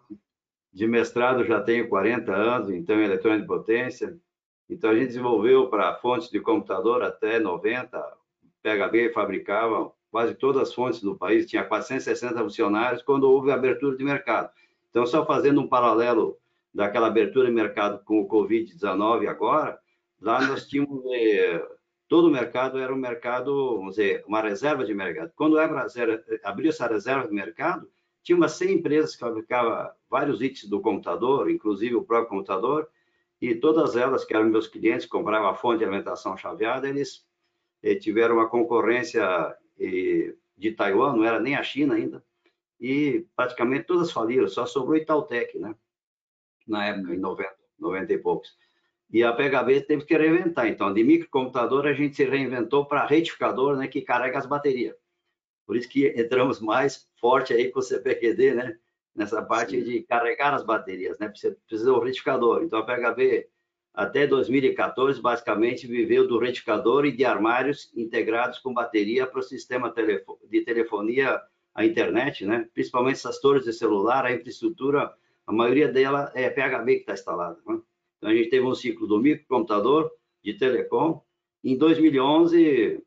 De 0.72 0.86
mestrado 0.86 1.44
já 1.44 1.60
tenho 1.60 1.88
40 1.88 2.32
anos, 2.32 2.70
então, 2.70 3.00
em 3.00 3.04
eletrônica 3.04 3.42
de 3.42 3.48
potência. 3.48 4.16
Então, 4.68 4.90
a 4.90 4.94
gente 4.94 5.08
desenvolveu 5.08 5.68
para 5.68 5.94
fontes 5.96 6.28
de 6.28 6.40
computador 6.40 7.02
até 7.02 7.38
90. 7.38 7.98
PHB 8.62 9.12
fabricava 9.12 9.92
quase 10.10 10.34
todas 10.34 10.62
as 10.62 10.74
fontes 10.74 11.00
do 11.00 11.16
país, 11.16 11.46
tinha 11.46 11.64
460 11.64 12.38
funcionários 12.42 13.02
quando 13.02 13.30
houve 13.30 13.50
a 13.50 13.54
abertura 13.54 13.96
de 13.96 14.04
mercado. 14.04 14.50
Então, 14.90 15.06
só 15.06 15.26
fazendo 15.26 15.60
um 15.60 15.68
paralelo 15.68 16.38
daquela 16.72 17.06
abertura 17.06 17.46
de 17.46 17.52
mercado 17.52 18.02
com 18.04 18.20
o 18.20 18.28
Covid-19 18.28 19.28
agora, 19.28 19.78
lá 20.20 20.40
nós 20.46 20.66
tínhamos 20.66 21.02
eh, 21.12 21.62
todo 22.08 22.28
o 22.28 22.30
mercado 22.30 22.78
era 22.78 22.92
um 22.92 22.98
mercado, 22.98 23.76
vamos 23.76 23.96
dizer, 23.96 24.24
uma 24.26 24.40
reserva 24.40 24.84
de 24.84 24.94
mercado. 24.94 25.32
Quando 25.36 25.58
abriu 25.58 26.70
essa 26.70 26.86
reserva 26.86 27.26
de 27.28 27.34
mercado, 27.34 27.88
tinha 28.26 28.36
umas 28.36 28.54
100 28.54 28.72
empresas 28.72 29.14
que 29.14 29.20
fabricavam 29.20 29.88
vários 30.10 30.42
itens 30.42 30.68
do 30.68 30.80
computador, 30.80 31.48
inclusive 31.48 31.94
o 31.94 32.02
próprio 32.02 32.28
computador, 32.28 32.88
e 33.40 33.54
todas 33.54 33.94
elas, 33.94 34.24
que 34.24 34.34
eram 34.34 34.48
meus 34.48 34.66
clientes, 34.66 35.06
compravam 35.06 35.48
a 35.48 35.54
fonte 35.54 35.78
de 35.78 35.84
alimentação 35.84 36.36
chaveada, 36.36 36.88
eles 36.88 37.24
eh, 37.84 37.94
tiveram 37.94 38.34
uma 38.34 38.48
concorrência 38.48 39.22
eh, 39.78 40.34
de 40.58 40.72
Taiwan, 40.72 41.14
não 41.14 41.24
era 41.24 41.38
nem 41.38 41.54
a 41.54 41.62
China 41.62 41.94
ainda, 41.94 42.20
e 42.80 43.24
praticamente 43.36 43.84
todas 43.84 44.10
faliram, 44.10 44.48
só 44.48 44.66
sobrou 44.66 44.96
Itautec, 44.96 45.56
né? 45.56 45.76
Na 46.66 46.84
época, 46.84 47.14
em 47.14 47.18
90, 47.18 47.54
90 47.78 48.12
e 48.12 48.18
poucos. 48.18 48.56
E 49.08 49.22
a 49.22 49.32
PHB 49.32 49.82
teve 49.82 50.04
que 50.04 50.18
reinventar. 50.18 50.66
Então, 50.66 50.92
de 50.92 51.04
microcomputador, 51.04 51.86
a 51.86 51.92
gente 51.92 52.16
se 52.16 52.24
reinventou 52.24 52.86
para 52.86 53.06
retificador, 53.06 53.76
né, 53.76 53.86
que 53.86 54.02
carrega 54.02 54.36
as 54.36 54.46
baterias. 54.46 54.96
Por 55.66 55.76
isso 55.76 55.88
que 55.88 56.08
entramos 56.16 56.60
mais 56.60 57.08
forte 57.20 57.52
aí 57.52 57.70
com 57.70 57.80
o 57.80 57.82
CPQD, 57.82 58.54
né? 58.54 58.78
Nessa 59.14 59.42
parte 59.42 59.82
de 59.82 60.02
carregar 60.02 60.54
as 60.54 60.64
baterias, 60.64 61.18
né? 61.18 61.28
Precisa, 61.28 61.56
precisa 61.66 61.90
do 61.90 61.98
retificador. 61.98 62.62
Então, 62.62 62.78
a 62.78 62.82
PHB, 62.84 63.48
até 63.92 64.26
2014, 64.26 65.20
basicamente, 65.20 65.86
viveu 65.86 66.28
do 66.28 66.38
retificador 66.38 67.06
e 67.06 67.12
de 67.12 67.24
armários 67.24 67.90
integrados 67.96 68.58
com 68.58 68.72
bateria 68.72 69.26
para 69.26 69.40
o 69.40 69.42
sistema 69.42 69.92
de 70.48 70.60
telefonia 70.62 71.40
à 71.74 71.84
internet, 71.84 72.44
né? 72.44 72.68
Principalmente 72.72 73.16
essas 73.16 73.40
torres 73.40 73.64
de 73.64 73.72
celular, 73.72 74.24
a 74.24 74.32
infraestrutura, 74.32 75.12
a 75.46 75.52
maioria 75.52 75.88
dela 75.88 76.30
é 76.34 76.48
PHB 76.50 76.94
que 76.94 77.00
está 77.00 77.14
instalada, 77.14 77.58
né? 77.66 77.80
Então, 78.18 78.30
a 78.30 78.34
gente 78.34 78.50
teve 78.50 78.64
um 78.64 78.74
ciclo 78.74 79.06
do 79.06 79.18
microcomputador, 79.18 80.10
de 80.46 80.54
telecom. 80.54 81.22
Em 81.64 81.76
2011, 81.76 83.02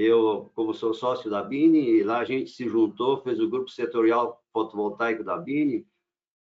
eu, 0.00 0.48
como 0.54 0.72
sou 0.72 0.94
sócio 0.94 1.28
da 1.28 1.42
Bini, 1.42 2.04
lá 2.04 2.20
a 2.20 2.24
gente 2.24 2.50
se 2.50 2.68
juntou, 2.68 3.20
fez 3.20 3.40
o 3.40 3.48
grupo 3.48 3.68
setorial 3.68 4.40
fotovoltaico 4.52 5.24
da 5.24 5.36
Bini 5.36 5.84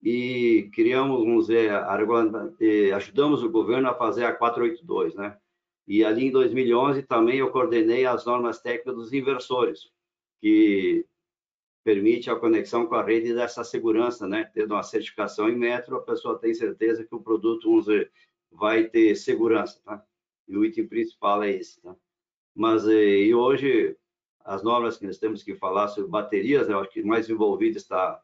e 0.02 0.68
criamos, 0.74 1.20
vamos 1.20 1.46
dizer, 1.46 1.70
ajudamos 2.92 3.44
o 3.44 3.48
governo 3.48 3.88
a 3.88 3.94
fazer 3.94 4.24
a 4.24 4.34
482, 4.34 5.14
né? 5.14 5.38
E 5.86 6.04
ali 6.04 6.26
em 6.26 6.30
2011 6.32 7.04
também 7.04 7.38
eu 7.38 7.52
coordenei 7.52 8.04
as 8.04 8.26
normas 8.26 8.60
técnicas 8.60 8.96
dos 8.96 9.12
inversores, 9.12 9.92
que 10.40 11.06
permite 11.84 12.28
a 12.28 12.34
conexão 12.34 12.84
com 12.86 12.96
a 12.96 13.04
rede 13.04 13.32
dessa 13.32 13.62
segurança, 13.62 14.26
né? 14.26 14.50
Tendo 14.52 14.74
uma 14.74 14.82
certificação 14.82 15.48
em 15.48 15.56
metro, 15.56 15.94
a 15.94 16.02
pessoa 16.02 16.36
tem 16.36 16.52
certeza 16.52 17.04
que 17.04 17.14
o 17.14 17.22
produto 17.22 17.68
vamos 17.68 17.84
dizer, 17.84 18.10
vai 18.50 18.88
ter 18.88 19.14
segurança, 19.14 19.80
tá? 19.84 20.04
E 20.48 20.56
o 20.56 20.64
item 20.64 20.88
principal 20.88 21.44
é 21.44 21.52
esse, 21.52 21.80
tá? 21.80 21.96
Mas 22.56 22.88
eh, 22.88 23.26
e 23.26 23.34
hoje 23.34 23.94
as 24.42 24.62
normas 24.62 24.96
que 24.96 25.06
nós 25.06 25.18
temos 25.18 25.42
que 25.42 25.54
falar 25.54 25.88
sobre 25.88 26.10
baterias, 26.10 26.68
eu 26.68 26.78
acho 26.78 26.90
que 26.90 27.02
mais 27.02 27.28
envolvido 27.28 27.76
está 27.76 28.20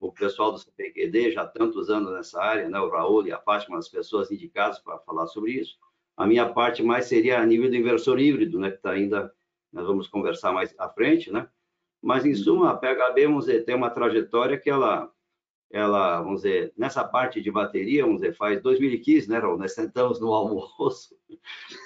o 0.00 0.10
pessoal 0.10 0.52
do 0.52 0.58
CPQD, 0.58 1.32
já 1.32 1.46
tantos 1.46 1.90
anos 1.90 2.12
nessa 2.12 2.40
área, 2.40 2.68
né? 2.68 2.80
O 2.80 2.88
Raul 2.88 3.26
e 3.26 3.32
a 3.32 3.38
Fátima, 3.38 3.78
as 3.78 3.88
pessoas 3.88 4.30
indicadas 4.30 4.78
para 4.78 4.98
falar 5.00 5.26
sobre 5.26 5.52
isso. 5.52 5.76
A 6.16 6.26
minha 6.26 6.48
parte 6.48 6.82
mais 6.82 7.06
seria 7.06 7.40
a 7.40 7.46
nível 7.46 7.68
do 7.68 7.76
inversor 7.76 8.18
híbrido, 8.18 8.58
né? 8.58 8.70
Que 8.70 8.76
está 8.76 8.92
ainda, 8.92 9.32
nós 9.72 9.86
vamos 9.86 10.08
conversar 10.08 10.52
mais 10.52 10.74
à 10.78 10.88
frente, 10.88 11.30
né? 11.30 11.48
Mas, 12.00 12.24
em 12.24 12.34
suma, 12.34 12.70
a 12.70 12.76
PHB, 12.76 13.26
vamos 13.26 13.46
dizer, 13.46 13.64
tem 13.64 13.74
uma 13.74 13.90
trajetória 13.90 14.58
que 14.58 14.70
ela, 14.70 15.10
ela, 15.74 16.22
vamos 16.22 16.42
dizer, 16.42 16.72
nessa 16.78 17.02
parte 17.02 17.42
de 17.42 17.50
bateria, 17.50 18.04
vamos 18.04 18.20
dizer, 18.20 18.32
faz 18.36 18.62
2015, 18.62 19.28
né, 19.28 19.38
Raul? 19.38 19.58
Nós 19.58 19.74
sentamos 19.74 20.20
no 20.20 20.30
almoço, 20.32 21.16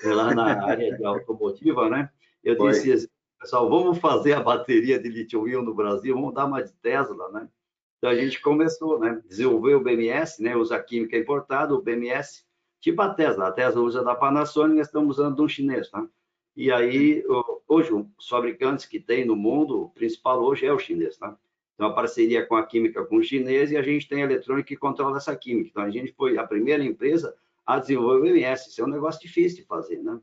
lá 0.04 0.34
na 0.34 0.62
área 0.62 0.94
de 0.94 1.02
automotiva, 1.06 1.88
né? 1.88 2.10
Eu 2.44 2.54
Foi. 2.54 2.70
disse, 2.70 2.92
assim, 2.92 3.08
pessoal, 3.40 3.66
vamos 3.70 3.96
fazer 3.96 4.34
a 4.34 4.42
bateria 4.42 4.98
de 4.98 5.08
lítio-íon 5.08 5.62
no 5.62 5.74
Brasil, 5.74 6.14
vamos 6.14 6.34
dar 6.34 6.44
uma 6.44 6.62
de 6.62 6.70
Tesla, 6.82 7.30
né? 7.30 7.48
Então, 7.96 8.10
a 8.10 8.14
gente 8.14 8.42
começou, 8.42 9.00
né? 9.00 9.22
Desenvolveu 9.26 9.78
o 9.78 9.82
BMS, 9.82 10.42
né? 10.42 10.54
Usa 10.54 10.78
química 10.78 11.16
importada, 11.16 11.74
o 11.74 11.80
BMS, 11.80 12.44
tipo 12.82 13.00
a 13.00 13.08
Tesla. 13.14 13.48
A 13.48 13.52
Tesla 13.52 13.80
usa 13.80 14.04
da 14.04 14.14
Panasonic, 14.14 14.76
nós 14.76 14.86
estamos 14.88 15.18
usando 15.18 15.36
de 15.36 15.40
um 15.40 15.48
chinês, 15.48 15.88
tá? 15.88 16.06
E 16.54 16.70
aí, 16.70 17.24
hoje, 17.66 17.90
os 17.94 18.28
fabricantes 18.28 18.84
que 18.84 19.00
tem 19.00 19.24
no 19.24 19.34
mundo, 19.34 19.84
o 19.84 19.88
principal 19.88 20.42
hoje 20.42 20.66
é 20.66 20.72
o 20.74 20.78
chinês, 20.78 21.16
tá? 21.16 21.38
Então, 21.78 21.90
a 21.90 21.92
parceria 21.92 22.44
com 22.44 22.56
a 22.56 22.66
química 22.66 23.04
com 23.04 23.18
o 23.18 23.22
chinês 23.22 23.70
e 23.70 23.76
a 23.76 23.82
gente 23.82 24.08
tem 24.08 24.22
a 24.22 24.24
eletrônica 24.24 24.66
que 24.66 24.76
controla 24.76 25.18
essa 25.18 25.36
química. 25.36 25.70
Então, 25.70 25.84
a 25.84 25.90
gente 25.90 26.12
foi 26.12 26.36
a 26.36 26.44
primeira 26.44 26.82
empresa 26.82 27.36
a 27.64 27.78
desenvolver 27.78 28.32
o 28.32 28.36
MS. 28.36 28.68
Isso 28.68 28.80
é 28.80 28.84
um 28.84 28.88
negócio 28.88 29.20
difícil 29.20 29.58
de 29.58 29.64
fazer, 29.64 30.02
né? 30.02 30.18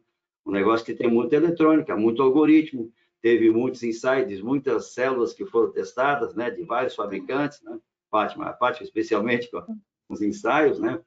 Um 0.45 0.51
negócio 0.51 0.85
que 0.85 0.93
tem 0.93 1.09
muita 1.09 1.37
eletrônica, 1.37 1.95
muito 1.95 2.21
algoritmo, 2.21 2.91
teve 3.21 3.49
muitos 3.51 3.83
insights, 3.83 4.41
muitas 4.41 4.91
células 4.91 5.33
que 5.33 5.45
foram 5.45 5.71
testadas, 5.71 6.35
né, 6.35 6.51
de 6.51 6.61
vários 6.63 6.93
fabricantes, 6.93 7.61
né? 7.61 7.79
Fátima, 8.11 8.49
a 8.49 8.53
Fátima 8.53 8.83
especialmente 8.83 9.49
com 9.49 9.63
os 10.09 10.21
ensaios, 10.21 10.77
né? 10.77 10.99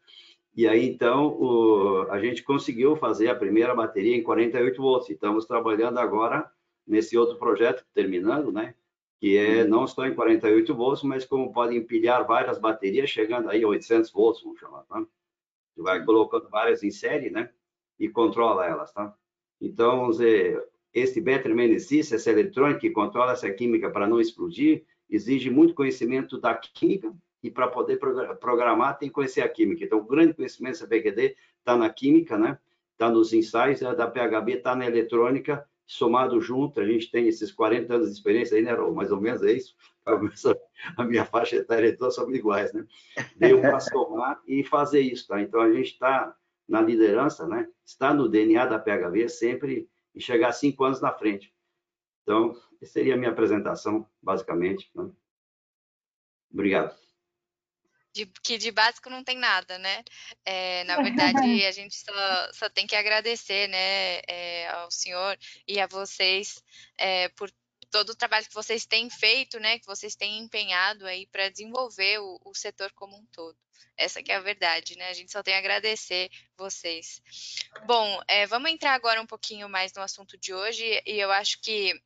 E 0.57 0.67
aí, 0.67 0.89
então, 0.89 1.27
o, 1.27 2.07
a 2.11 2.19
gente 2.19 2.43
conseguiu 2.43 2.97
fazer 2.97 3.29
a 3.29 3.35
primeira 3.35 3.75
bateria 3.75 4.17
em 4.17 4.23
48 4.23 4.81
volts. 4.81 5.11
Estamos 5.11 5.45
trabalhando 5.45 5.99
agora 5.99 6.51
nesse 6.87 7.19
outro 7.19 7.37
projeto, 7.37 7.85
terminando, 7.93 8.51
né? 8.51 8.75
Que 9.21 9.37
é 9.37 9.65
não 9.65 9.87
só 9.87 10.07
em 10.07 10.15
48 10.15 10.75
volts, 10.75 11.03
mas 11.03 11.25
como 11.25 11.53
pode 11.53 11.77
empilhar 11.77 12.27
várias 12.27 12.59
baterias, 12.59 13.11
chegando 13.11 13.51
aí 13.51 13.65
a 13.65 13.69
800 13.69 14.11
volts, 14.11 14.43
vamos 14.43 14.61
chamar, 14.61 14.83
tá? 14.85 15.05
Tu 15.75 15.83
vai 15.83 16.05
colocando 16.05 16.49
várias 16.49 16.83
em 16.83 16.91
série, 16.91 17.31
né? 17.31 17.51
E 17.99 18.09
controla 18.09 18.67
elas, 18.67 18.93
tá? 18.93 19.15
Então, 19.61 20.11
esse 20.95 21.21
Battery 21.21 21.55
Management 21.55 22.01
essa 22.01 22.31
eletrônica 22.31 22.81
que 22.81 22.91
controla 22.91 23.33
essa 23.33 23.51
química 23.51 23.91
para 23.91 24.07
não 24.07 24.21
explodir, 24.21 24.85
exige 25.11 25.51
muito 25.51 25.75
conhecimento 25.75 26.39
da 26.39 26.55
química, 26.55 27.13
e 27.43 27.51
para 27.51 27.69
poder 27.69 27.99
programar 28.41 28.99
tem 28.99 29.09
que 29.09 29.15
conhecer 29.15 29.43
a 29.43 29.49
química. 29.49 29.85
Então, 29.85 29.99
o 29.99 30.05
grande 30.05 30.35
conhecimento 30.35 30.81
da 30.81 30.87
PQD 30.89 31.37
está 31.59 31.77
na 31.77 31.89
química, 31.89 32.37
né? 32.37 32.59
Está 32.93 33.09
nos 33.11 33.33
ensaios, 33.33 33.81
a 33.83 33.95
da 33.95 34.09
PHB 34.09 34.55
está 34.55 34.75
na 34.75 34.87
eletrônica, 34.87 35.65
somado 35.89 36.39
junto, 36.39 36.81
a 36.81 36.87
gente 36.87 37.11
tem 37.11 37.27
esses 37.27 37.51
40 37.51 37.95
anos 37.95 38.09
de 38.09 38.13
experiência 38.13 38.57
aí, 38.57 38.63
né, 38.63 38.73
Raul? 38.73 38.95
Mais 38.95 39.11
ou 39.11 39.21
menos 39.21 39.43
é 39.43 39.53
isso. 39.53 39.75
A 40.97 41.05
minha 41.05 41.25
faixa 41.25 41.57
etária 41.57 41.97
todas 41.97 42.15
são 42.15 42.31
iguais, 42.31 42.73
né? 42.75 42.87
Deu 43.37 43.61
para 43.61 43.81
somar 43.81 44.41
e 44.47 44.63
fazer 44.63 45.01
isso, 45.01 45.27
tá? 45.27 45.41
Então, 45.41 45.61
a 45.61 45.73
gente 45.73 45.93
está 45.93 46.37
na 46.69 46.83
liderança, 46.83 47.49
né? 47.49 47.67
Está 47.85 48.13
no 48.13 48.29
DNA 48.29 48.67
da 48.67 48.79
PHB 48.79 49.29
sempre 49.29 49.89
e 50.15 50.21
chegar 50.21 50.53
cinco 50.53 50.85
anos 50.85 51.01
na 51.01 51.13
frente. 51.13 51.55
Então, 52.23 52.55
essa 52.81 52.93
seria 52.93 53.15
a 53.15 53.17
minha 53.17 53.31
apresentação, 53.31 54.07
basicamente. 54.23 54.91
Né? 54.95 55.11
Obrigado 56.53 57.08
de, 58.19 58.27
que 58.43 58.59
de 58.59 58.73
básico 58.73 59.09
não 59.09 59.23
tem 59.23 59.39
nada, 59.39 59.79
né? 59.79 60.03
É, 60.45 60.83
na 60.85 60.97
verdade, 60.97 61.39
a 61.67 61.71
gente 61.71 61.95
só, 61.95 62.53
só 62.53 62.69
tem 62.69 62.87
que 62.87 62.97
agradecer, 62.97 63.69
né, 63.69 64.21
é, 64.27 64.69
ao 64.71 64.91
senhor 64.91 65.39
e 65.67 65.79
a 65.79 65.87
vocês 65.87 66.63
é, 66.97 67.29
por 67.31 67.51
todo 67.91 68.11
o 68.11 68.17
trabalho 68.17 68.47
que 68.47 68.55
vocês 68.55 68.85
têm 68.85 69.09
feito, 69.09 69.61
né, 69.61 69.79
que 69.79 69.87
vocês 69.87 70.17
têm 70.17 70.39
empenhado 70.39 71.07
aí 71.07 71.27
para 71.27 71.49
desenvolver 71.49 72.19
o, 72.19 72.41
o, 72.45 72.55
setor 72.55 72.93
como 72.93 73.17
um 73.17 73.25
todo. 73.27 73.57
Essa 73.97 74.23
que 74.23 74.33
é 74.33 74.37
a 74.37 74.41
verdade, 74.41 74.97
né? 74.97 75.09
A 75.09 75.13
gente 75.13 75.33
só 75.33 75.43
tem 75.43 75.55
a 75.55 75.59
agradecer 75.59 76.31
vocês. 76.57 77.21
Bom, 77.85 78.21
é, 78.29 78.47
vamos 78.47 78.71
entrar 78.71 78.95
agora 78.95 79.21
um 79.21 79.27
pouquinho 79.27 79.69
mais 79.69 79.93
no 79.93 80.03
assunto 80.03 80.37
de 80.37 80.55
hoje 80.55 80.85
e 81.05 81.19
eu 81.19 81.33
acho 81.33 81.61
que 81.61 82.01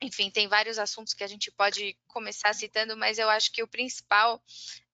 enfim, 0.00 0.30
tem 0.30 0.46
vários 0.46 0.78
assuntos 0.78 1.12
que 1.12 1.24
a 1.24 1.26
gente 1.26 1.50
pode 1.50 1.96
começar 2.06 2.54
citando, 2.54 2.96
mas 2.96 3.18
eu 3.18 3.28
acho 3.28 3.50
que 3.50 3.62
o 3.62 3.68
principal 3.68 4.42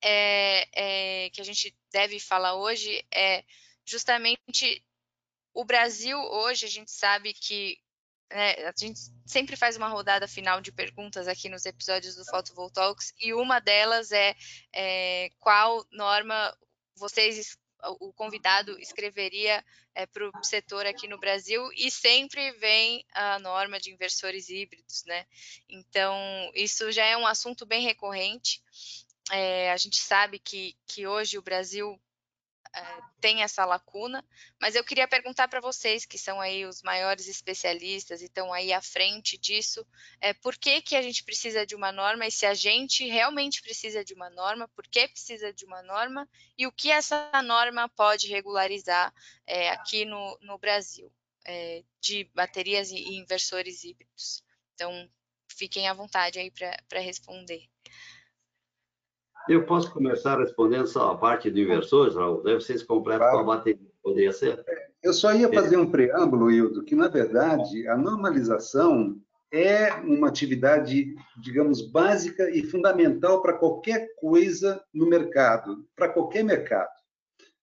é, 0.04 0.68
é, 0.74 1.30
que 1.30 1.40
a 1.40 1.44
gente 1.44 1.74
deve 1.90 2.20
falar 2.20 2.54
hoje 2.54 3.02
é 3.10 3.42
justamente 3.86 4.84
o 5.54 5.64
Brasil 5.64 6.18
hoje, 6.18 6.66
a 6.66 6.68
gente 6.68 6.90
sabe 6.90 7.32
que 7.32 7.78
né, 8.30 8.52
a 8.66 8.72
gente 8.76 9.00
sempre 9.24 9.56
faz 9.56 9.76
uma 9.76 9.88
rodada 9.88 10.28
final 10.28 10.60
de 10.60 10.72
perguntas 10.72 11.26
aqui 11.26 11.48
nos 11.48 11.64
episódios 11.64 12.16
do 12.16 12.24
Photovoltaics 12.26 13.14
e 13.18 13.32
uma 13.32 13.60
delas 13.60 14.12
é, 14.12 14.34
é 14.72 15.30
qual 15.40 15.86
norma 15.90 16.54
vocês 16.96 17.56
o 18.00 18.12
convidado 18.12 18.78
escreveria 18.78 19.64
é, 19.94 20.06
para 20.06 20.28
o 20.28 20.44
setor 20.44 20.86
aqui 20.86 21.06
no 21.06 21.18
Brasil 21.18 21.62
e 21.76 21.90
sempre 21.90 22.50
vem 22.52 23.04
a 23.12 23.38
norma 23.38 23.78
de 23.78 23.92
inversores 23.92 24.48
híbridos, 24.48 25.04
né? 25.04 25.26
Então, 25.68 26.16
isso 26.54 26.90
já 26.90 27.04
é 27.04 27.16
um 27.16 27.26
assunto 27.26 27.66
bem 27.66 27.82
recorrente. 27.82 28.62
É, 29.30 29.72
a 29.72 29.76
gente 29.76 29.96
sabe 29.96 30.38
que, 30.38 30.76
que 30.86 31.06
hoje 31.06 31.38
o 31.38 31.42
Brasil 31.42 31.98
é, 32.76 33.00
tem 33.20 33.42
essa 33.42 33.64
lacuna, 33.64 34.24
mas 34.60 34.74
eu 34.74 34.84
queria 34.84 35.06
perguntar 35.06 35.46
para 35.48 35.60
vocês, 35.60 36.04
que 36.04 36.18
são 36.18 36.40
aí 36.40 36.66
os 36.66 36.82
maiores 36.82 37.28
especialistas 37.28 38.20
e 38.20 38.24
estão 38.24 38.52
aí 38.52 38.72
à 38.72 38.82
frente 38.82 39.38
disso, 39.38 39.86
é, 40.20 40.34
por 40.34 40.56
que, 40.56 40.82
que 40.82 40.96
a 40.96 41.00
gente 41.00 41.22
precisa 41.22 41.64
de 41.64 41.74
uma 41.76 41.92
norma 41.92 42.26
e 42.26 42.32
se 42.32 42.44
a 42.44 42.52
gente 42.52 43.06
realmente 43.06 43.62
precisa 43.62 44.04
de 44.04 44.12
uma 44.12 44.28
norma, 44.28 44.68
por 44.68 44.86
que 44.88 45.06
precisa 45.06 45.52
de 45.52 45.64
uma 45.64 45.82
norma 45.82 46.28
e 46.58 46.66
o 46.66 46.72
que 46.72 46.90
essa 46.90 47.30
norma 47.42 47.88
pode 47.90 48.28
regularizar 48.28 49.14
é, 49.46 49.70
aqui 49.70 50.04
no, 50.04 50.36
no 50.42 50.58
Brasil, 50.58 51.12
é, 51.46 51.84
de 52.00 52.24
baterias 52.34 52.90
e 52.90 53.16
inversores 53.16 53.84
híbridos. 53.84 54.42
Então, 54.74 55.08
fiquem 55.48 55.88
à 55.88 55.94
vontade 55.94 56.40
aí 56.40 56.50
para 56.50 57.00
responder. 57.00 57.68
Eu 59.48 59.66
posso 59.66 59.92
começar 59.92 60.38
respondendo 60.38 60.86
só 60.86 61.12
a 61.12 61.18
parte 61.18 61.50
de 61.50 61.62
inversores, 61.62 62.14
Raul? 62.14 62.42
Deve 62.42 62.60
ser 62.60 62.84
completo 62.86 63.20
claro. 63.20 63.36
com 63.36 63.50
a 63.50 63.56
bateria, 63.56 63.90
poderia 64.02 64.32
ser? 64.32 64.64
Eu 65.02 65.12
só 65.12 65.34
ia 65.34 65.52
fazer 65.52 65.76
um 65.76 65.90
preâmbulo, 65.90 66.50
Hildo, 66.50 66.82
que, 66.82 66.94
na 66.94 67.08
verdade, 67.08 67.86
a 67.88 67.96
normalização 67.96 69.20
é 69.52 69.92
uma 69.96 70.28
atividade, 70.28 71.14
digamos, 71.42 71.82
básica 71.82 72.48
e 72.50 72.62
fundamental 72.64 73.42
para 73.42 73.52
qualquer 73.52 74.08
coisa 74.16 74.82
no 74.92 75.06
mercado, 75.06 75.86
para 75.94 76.08
qualquer 76.08 76.42
mercado. 76.42 76.90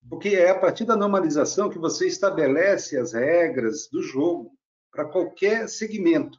Porque 0.07 0.29
é 0.29 0.51
a 0.51 0.59
partir 0.59 0.85
da 0.85 0.95
normalização 0.95 1.69
que 1.69 1.79
você 1.79 2.07
estabelece 2.07 2.97
as 2.97 3.13
regras 3.13 3.89
do 3.91 4.01
jogo 4.03 4.51
para 4.91 5.05
qualquer 5.05 5.67
segmento 5.67 6.37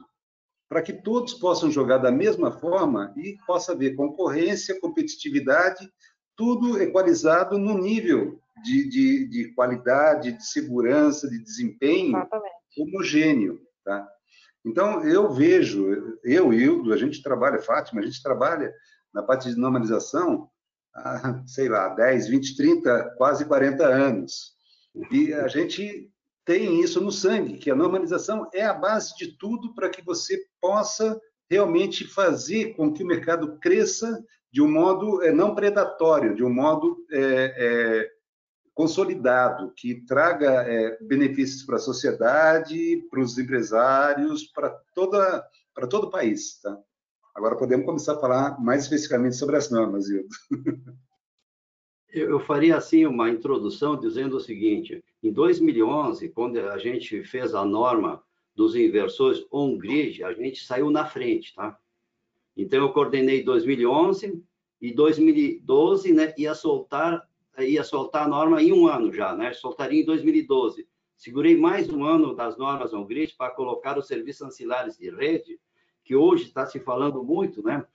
para 0.72 0.80
que 0.80 0.94
todos 0.94 1.34
possam 1.34 1.70
jogar 1.70 1.98
da 1.98 2.10
mesma 2.10 2.50
forma 2.50 3.12
e 3.14 3.36
possa 3.46 3.72
haver 3.72 3.94
concorrência, 3.94 4.80
competitividade, 4.80 5.86
tudo 6.34 6.80
equalizado 6.80 7.58
no 7.58 7.76
nível 7.76 8.40
de, 8.64 8.88
de, 8.88 9.28
de 9.28 9.52
qualidade, 9.52 10.32
de 10.32 10.46
segurança, 10.46 11.28
de 11.28 11.38
desempenho 11.38 12.16
Exatamente. 12.16 12.54
homogêneo. 12.78 13.60
Tá? 13.84 14.08
Então, 14.64 15.04
eu 15.04 15.30
vejo, 15.30 16.18
eu 16.24 16.54
e 16.54 16.62
Hildo, 16.62 16.94
a 16.94 16.96
gente 16.96 17.22
trabalha, 17.22 17.58
Fátima, 17.58 18.00
a 18.00 18.04
gente 18.06 18.22
trabalha 18.22 18.72
na 19.12 19.22
parte 19.22 19.50
de 19.50 19.60
normalização 19.60 20.48
há, 20.94 21.42
sei 21.46 21.68
lá, 21.68 21.90
10, 21.90 22.28
20, 22.28 22.56
30, 22.56 23.14
quase 23.18 23.44
40 23.44 23.84
anos. 23.84 24.54
E 25.10 25.34
a 25.34 25.48
gente 25.48 26.10
tem 26.46 26.80
isso 26.80 26.98
no 26.98 27.12
sangue, 27.12 27.58
que 27.58 27.70
a 27.70 27.76
normalização 27.76 28.48
é 28.54 28.64
a 28.64 28.72
base 28.72 29.14
de 29.18 29.36
tudo 29.36 29.74
para 29.74 29.90
que 29.90 30.02
você 30.02 30.42
possa 30.62 31.21
realmente 31.50 32.07
fazer 32.07 32.75
com 32.75 32.92
que 32.92 33.02
o 33.02 33.07
mercado 33.07 33.59
cresça 33.59 34.25
de 34.50 34.62
um 34.62 34.71
modo 34.71 35.23
é, 35.23 35.33
não 35.33 35.54
predatório, 35.54 36.35
de 36.35 36.45
um 36.45 36.52
modo 36.52 37.04
é, 37.11 37.54
é, 37.57 38.11
consolidado, 38.73 39.73
que 39.76 40.04
traga 40.07 40.62
é, 40.62 40.97
benefícios 41.02 41.64
para 41.64 41.76
a 41.76 41.81
sociedade, 41.81 43.04
para 43.11 43.21
os 43.21 43.37
empresários, 43.37 44.45
para 44.45 44.71
toda 44.95 45.45
para 45.75 45.87
todo 45.87 46.04
o 46.04 46.11
país. 46.11 46.61
Tá? 46.61 46.78
Agora 47.35 47.57
podemos 47.57 47.87
começar 47.87 48.14
a 48.14 48.21
falar 48.21 48.61
mais 48.61 48.85
especificamente 48.85 49.37
sobre 49.37 49.57
as 49.57 49.71
normas, 49.71 50.09
Hildo. 50.09 50.28
Eu 52.12 52.38
faria 52.40 52.76
assim 52.76 53.07
uma 53.07 53.31
introdução 53.31 53.99
dizendo 53.99 54.37
o 54.37 54.40
seguinte: 54.40 55.02
em 55.23 55.33
2011, 55.33 56.28
quando 56.28 56.59
a 56.59 56.76
gente 56.76 57.25
fez 57.25 57.55
a 57.55 57.64
norma 57.64 58.22
dos 58.54 58.76
inversores 58.76 59.44
on-grid, 59.50 60.22
a 60.24 60.32
gente 60.32 60.64
saiu 60.64 60.90
na 60.90 61.06
frente, 61.06 61.54
tá? 61.54 61.78
Então 62.56 62.80
eu 62.80 62.92
coordenei 62.92 63.42
2011 63.42 64.42
e 64.80 64.92
2012, 64.92 66.12
né, 66.12 66.34
ia 66.36 66.54
soltar 66.54 67.26
ia 67.58 67.84
soltar 67.84 68.24
a 68.24 68.28
norma 68.28 68.62
em 68.62 68.72
um 68.72 68.86
ano 68.86 69.12
já, 69.12 69.34
né? 69.36 69.52
Soltaria 69.52 70.00
em 70.00 70.04
2012. 70.04 70.88
Segurei 71.16 71.56
mais 71.56 71.88
um 71.90 72.04
ano 72.04 72.34
das 72.34 72.56
normas 72.56 72.94
on-grid 72.94 73.34
para 73.36 73.52
colocar 73.54 73.98
os 73.98 74.06
serviços 74.06 74.42
ancilares 74.42 74.96
de 74.96 75.10
rede, 75.10 75.60
que 76.02 76.16
hoje 76.16 76.44
está 76.44 76.66
se 76.66 76.80
falando 76.80 77.22
muito, 77.22 77.62
né? 77.62 77.86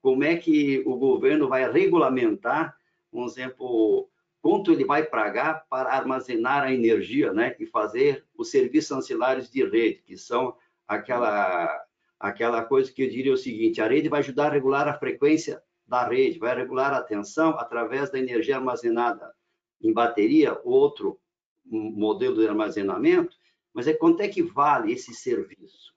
Como 0.00 0.24
é 0.24 0.36
que 0.36 0.82
o 0.86 0.96
governo 0.96 1.48
vai 1.48 1.70
regulamentar 1.70 2.76
um 3.12 3.24
exemplo, 3.24 4.08
quanto 4.42 4.72
ele 4.72 4.84
vai 4.84 5.04
pagar 5.04 5.64
para 5.70 5.90
armazenar 5.90 6.64
a 6.64 6.72
energia, 6.74 7.32
né, 7.32 7.54
e 7.60 7.64
fazer 7.64 8.26
os 8.36 8.50
serviços 8.50 8.90
ancilares 8.90 9.48
de 9.48 9.64
rede, 9.64 10.02
que 10.04 10.16
são 10.16 10.54
aquela 10.86 11.82
aquela 12.18 12.64
coisa 12.64 12.92
que 12.92 13.02
eu 13.02 13.08
diria 13.08 13.32
o 13.32 13.36
seguinte: 13.36 13.80
a 13.80 13.86
rede 13.86 14.08
vai 14.08 14.20
ajudar 14.20 14.48
a 14.48 14.52
regular 14.52 14.88
a 14.88 14.98
frequência 14.98 15.62
da 15.86 16.06
rede, 16.06 16.38
vai 16.38 16.54
regular 16.54 16.92
a 16.92 17.02
tensão 17.02 17.50
através 17.58 18.10
da 18.10 18.18
energia 18.18 18.56
armazenada 18.56 19.32
em 19.80 19.92
bateria, 19.92 20.60
outro 20.64 21.18
modelo 21.64 22.36
de 22.36 22.48
armazenamento, 22.48 23.36
mas 23.72 23.86
é 23.86 23.94
quanto 23.94 24.20
é 24.20 24.28
que 24.28 24.42
vale 24.42 24.92
esse 24.92 25.14
serviço? 25.14 25.92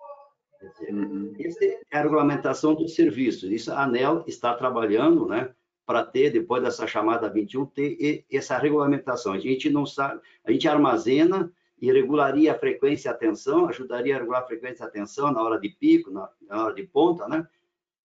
Dizer, 0.61 0.93
uhum. 0.93 1.33
Essa 1.39 1.65
é 1.65 1.79
a 1.91 2.01
regulamentação 2.01 2.73
dos 2.73 2.95
serviços. 2.95 3.51
Isso 3.51 3.71
a 3.71 3.83
ANEL 3.83 4.23
está 4.27 4.53
trabalhando, 4.53 5.27
né? 5.27 5.53
Para 5.85 6.03
ter, 6.03 6.31
depois 6.31 6.63
dessa 6.63 6.87
chamada 6.87 7.29
21, 7.29 7.65
ter 7.67 8.25
essa 8.31 8.57
regulamentação. 8.57 9.33
A 9.33 9.39
gente 9.39 9.69
não 9.69 9.85
sabe, 9.85 10.19
a 10.43 10.51
gente 10.51 10.67
armazena 10.67 11.51
e 11.79 11.91
regularia 11.91 12.51
a 12.51 12.57
frequência 12.57 13.09
e 13.09 13.11
a 13.11 13.13
tensão, 13.13 13.67
ajudaria 13.67 14.15
a 14.15 14.19
regular 14.19 14.41
a 14.41 14.47
frequência 14.47 14.83
e 14.83 14.87
a 14.87 14.89
tensão 14.89 15.31
na 15.31 15.43
hora 15.43 15.59
de 15.59 15.69
pico, 15.69 16.09
na, 16.09 16.29
na 16.47 16.65
hora 16.65 16.73
de 16.73 16.83
ponta, 16.83 17.27
né? 17.27 17.47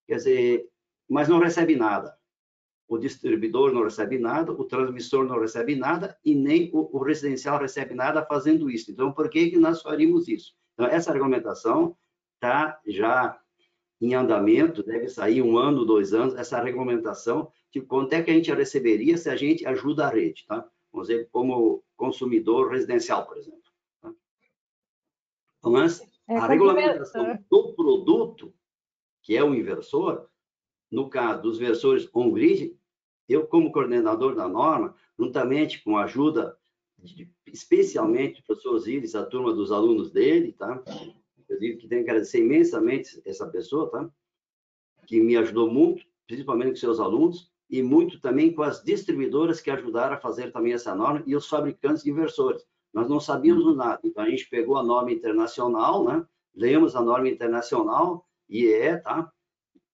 Quer 0.07 0.15
dizer, 0.17 0.69
mas 1.09 1.27
não 1.27 1.39
recebe 1.39 1.75
nada. 1.75 2.15
O 2.87 2.97
distribuidor 2.97 3.71
não 3.71 3.83
recebe 3.83 4.19
nada, 4.19 4.51
o 4.51 4.65
transmissor 4.65 5.25
não 5.25 5.39
recebe 5.39 5.75
nada 5.75 6.17
e 6.23 6.35
nem 6.35 6.69
o, 6.73 6.97
o 6.97 7.01
residencial 7.01 7.57
recebe 7.57 7.95
nada 7.95 8.25
fazendo 8.25 8.69
isso. 8.69 8.91
Então, 8.91 9.13
por 9.13 9.29
que, 9.29 9.49
que 9.49 9.57
nós 9.57 9.81
faríamos 9.81 10.27
isso? 10.27 10.53
Então, 10.73 10.85
essa 10.85 11.11
regulamentação 11.11 11.95
está 12.35 12.79
já 12.85 13.39
em 14.01 14.13
andamento, 14.13 14.83
deve 14.83 15.07
sair 15.07 15.41
um 15.41 15.57
ano, 15.57 15.85
dois 15.85 16.13
anos, 16.13 16.35
essa 16.35 16.61
regulamentação 16.61 17.51
de 17.73 17.81
quanto 17.81 18.13
é 18.13 18.21
que 18.21 18.31
a 18.31 18.33
gente 18.33 18.53
receberia 18.53 19.17
se 19.17 19.29
a 19.29 19.35
gente 19.35 19.65
ajuda 19.65 20.07
a 20.07 20.09
rede, 20.09 20.45
tá? 20.47 20.69
Vamos 20.91 21.07
dizer, 21.07 21.29
como 21.31 21.83
consumidor 21.95 22.71
residencial, 22.71 23.25
por 23.25 23.37
exemplo. 23.37 23.61
Tá? 24.01 24.13
Mas 25.63 26.01
é 26.27 26.37
a 26.37 26.47
regulamentação 26.47 27.39
do 27.49 27.73
produto, 27.73 28.53
que 29.21 29.37
é 29.37 29.43
o 29.43 29.55
inversor, 29.55 30.27
no 30.91 31.09
caso 31.09 31.41
dos 31.43 31.57
inversores 31.57 32.09
on-grid, 32.13 32.77
eu, 33.29 33.47
como 33.47 33.71
coordenador 33.71 34.35
da 34.35 34.47
norma, 34.47 34.93
juntamente 35.17 35.81
com 35.83 35.97
a 35.97 36.03
ajuda, 36.03 36.57
de, 36.97 37.31
especialmente 37.47 38.41
do 38.41 38.45
professor 38.45 38.75
Osiris, 38.75 39.15
a 39.15 39.25
turma 39.25 39.53
dos 39.53 39.71
alunos 39.71 40.11
dele, 40.11 40.51
tá? 40.53 40.83
Inclusive, 41.37 41.77
que 41.77 41.87
tenho 41.87 42.03
que 42.03 42.09
agradecer 42.09 42.39
imensamente 42.39 43.21
essa 43.25 43.47
pessoa, 43.47 43.89
tá? 43.89 44.11
Que 45.07 45.21
me 45.21 45.37
ajudou 45.37 45.71
muito, 45.71 46.05
principalmente 46.27 46.71
com 46.71 46.75
seus 46.75 46.99
alunos, 46.99 47.51
e 47.71 47.81
muito 47.81 48.19
também 48.19 48.51
com 48.51 48.63
as 48.63 48.83
distribuidoras 48.83 49.61
que 49.61 49.71
ajudaram 49.71 50.15
a 50.15 50.19
fazer 50.19 50.51
também 50.51 50.73
essa 50.73 50.93
norma 50.93 51.23
e 51.25 51.33
os 51.33 51.47
fabricantes 51.47 52.05
inversores. 52.05 52.67
Nós 52.93 53.09
não 53.09 53.21
sabíamos 53.21 53.73
nada, 53.77 54.01
então 54.03 54.25
a 54.25 54.29
gente 54.29 54.49
pegou 54.49 54.77
a 54.77 54.83
norma 54.83 55.09
internacional, 55.09 56.03
né? 56.03 56.25
Lemos 56.53 56.97
a 56.97 57.01
norma 57.01 57.29
internacional, 57.29 58.27
IEE, 58.49 58.97
tá? 59.01 59.31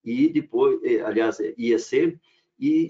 E 0.04 0.28
depois, 0.28 0.82
eh, 0.84 1.02
aliás, 1.02 1.40
IEC, 1.40 2.20
e 2.60 2.88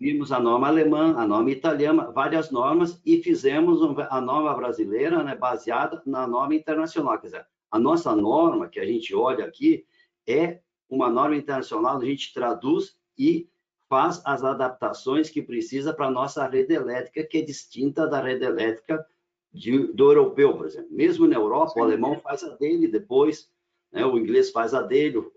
vimos 0.00 0.32
a 0.32 0.40
norma 0.40 0.68
alemã, 0.68 1.14
a 1.18 1.26
norma 1.26 1.50
italiana, 1.50 2.10
várias 2.10 2.50
normas, 2.50 2.98
e 3.04 3.22
fizemos 3.22 3.80
a 4.08 4.20
norma 4.22 4.54
brasileira, 4.54 5.22
né, 5.22 5.34
baseada 5.36 6.00
na 6.06 6.26
norma 6.26 6.54
internacional. 6.54 7.18
Quer 7.18 7.26
dizer, 7.26 7.46
a 7.70 7.78
nossa 7.78 8.16
norma, 8.16 8.68
que 8.68 8.80
a 8.80 8.86
gente 8.86 9.14
olha 9.14 9.44
aqui, 9.44 9.84
é 10.26 10.60
uma 10.88 11.10
norma 11.10 11.36
internacional, 11.36 11.98
a 11.98 12.04
gente 12.04 12.32
traduz 12.32 12.96
e 13.18 13.50
faz 13.88 14.20
as 14.24 14.44
adaptações 14.44 15.30
que 15.30 15.42
precisa 15.42 15.92
para 15.92 16.06
a 16.06 16.10
nossa 16.10 16.46
rede 16.46 16.74
elétrica, 16.74 17.24
que 17.24 17.38
é 17.38 17.42
distinta 17.42 18.06
da 18.06 18.20
rede 18.20 18.44
elétrica 18.44 19.04
de, 19.52 19.92
do 19.92 20.10
europeu, 20.10 20.56
por 20.56 20.66
exemplo. 20.66 20.88
Mesmo 20.90 21.26
na 21.26 21.36
Europa, 21.36 21.72
Sim. 21.72 21.80
o 21.80 21.82
alemão 21.82 22.20
faz 22.20 22.44
a 22.44 22.54
dele 22.56 22.86
depois, 22.86 23.50
né? 23.90 24.04
o 24.04 24.18
inglês 24.18 24.50
faz 24.50 24.74
a 24.74 24.82
dele, 24.82 25.18
o 25.18 25.32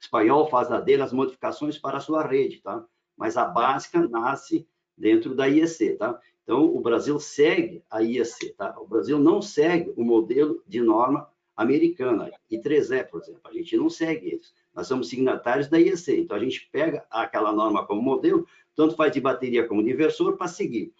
espanhol 0.00 0.48
faz 0.48 0.70
a 0.70 0.80
dele, 0.80 1.02
as 1.02 1.12
modificações 1.12 1.76
para 1.76 1.98
a 1.98 2.00
sua 2.00 2.26
rede, 2.26 2.60
tá? 2.62 2.84
Mas 3.16 3.36
a 3.36 3.44
básica 3.44 4.06
nasce 4.08 4.66
dentro 4.96 5.34
da 5.34 5.46
IEC, 5.48 5.96
tá? 5.96 6.18
Então, 6.44 6.64
o 6.64 6.80
Brasil 6.80 7.18
segue 7.18 7.84
a 7.90 8.02
IEC, 8.02 8.54
tá? 8.56 8.78
O 8.80 8.86
Brasil 8.86 9.18
não 9.18 9.42
segue 9.42 9.92
o 9.96 10.04
modelo 10.04 10.62
de 10.66 10.80
norma 10.80 11.28
americana, 11.56 12.30
I3E, 12.50 13.04
por 13.04 13.20
exemplo. 13.20 13.42
A 13.44 13.52
gente 13.52 13.76
não 13.76 13.90
segue 13.90 14.34
isso. 14.34 14.54
Nós 14.74 14.86
somos 14.86 15.08
signatários 15.08 15.68
da 15.68 15.78
IEC, 15.78 16.20
então 16.20 16.36
a 16.36 16.40
gente 16.40 16.68
pega 16.70 17.04
aquela 17.10 17.52
norma 17.52 17.86
como 17.86 18.00
modelo, 18.00 18.46
tanto 18.74 18.94
faz 18.94 19.12
de 19.12 19.20
bateria 19.20 19.66
como 19.66 19.82
de 19.82 19.90
inversor, 19.90 20.36
para 20.36 20.48
seguir. 20.48 20.92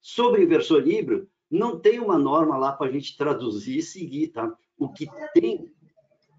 Sobre 0.00 0.42
inversor 0.42 0.86
híbrido, 0.86 1.28
não 1.50 1.78
tem 1.78 1.98
uma 1.98 2.18
norma 2.18 2.56
lá 2.56 2.72
para 2.72 2.88
a 2.88 2.90
gente 2.90 3.16
traduzir 3.16 3.78
e 3.78 3.82
seguir, 3.82 4.28
tá? 4.28 4.52
O 4.78 4.88
que 4.88 5.06
tem 5.32 5.72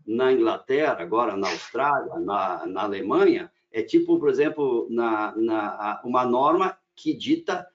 na 0.06 0.32
Inglaterra, 0.32 0.98
agora 1.00 1.36
na 1.36 1.50
Austrália, 1.50 2.16
na, 2.20 2.66
na 2.66 2.84
Alemanha, 2.84 3.52
é 3.72 3.82
tipo, 3.82 4.18
por 4.20 4.30
exemplo, 4.30 4.88
na, 4.90 5.36
na, 5.36 6.02
uma 6.04 6.26
norma 6.26 6.78
que 6.96 7.14
dita 7.14 7.68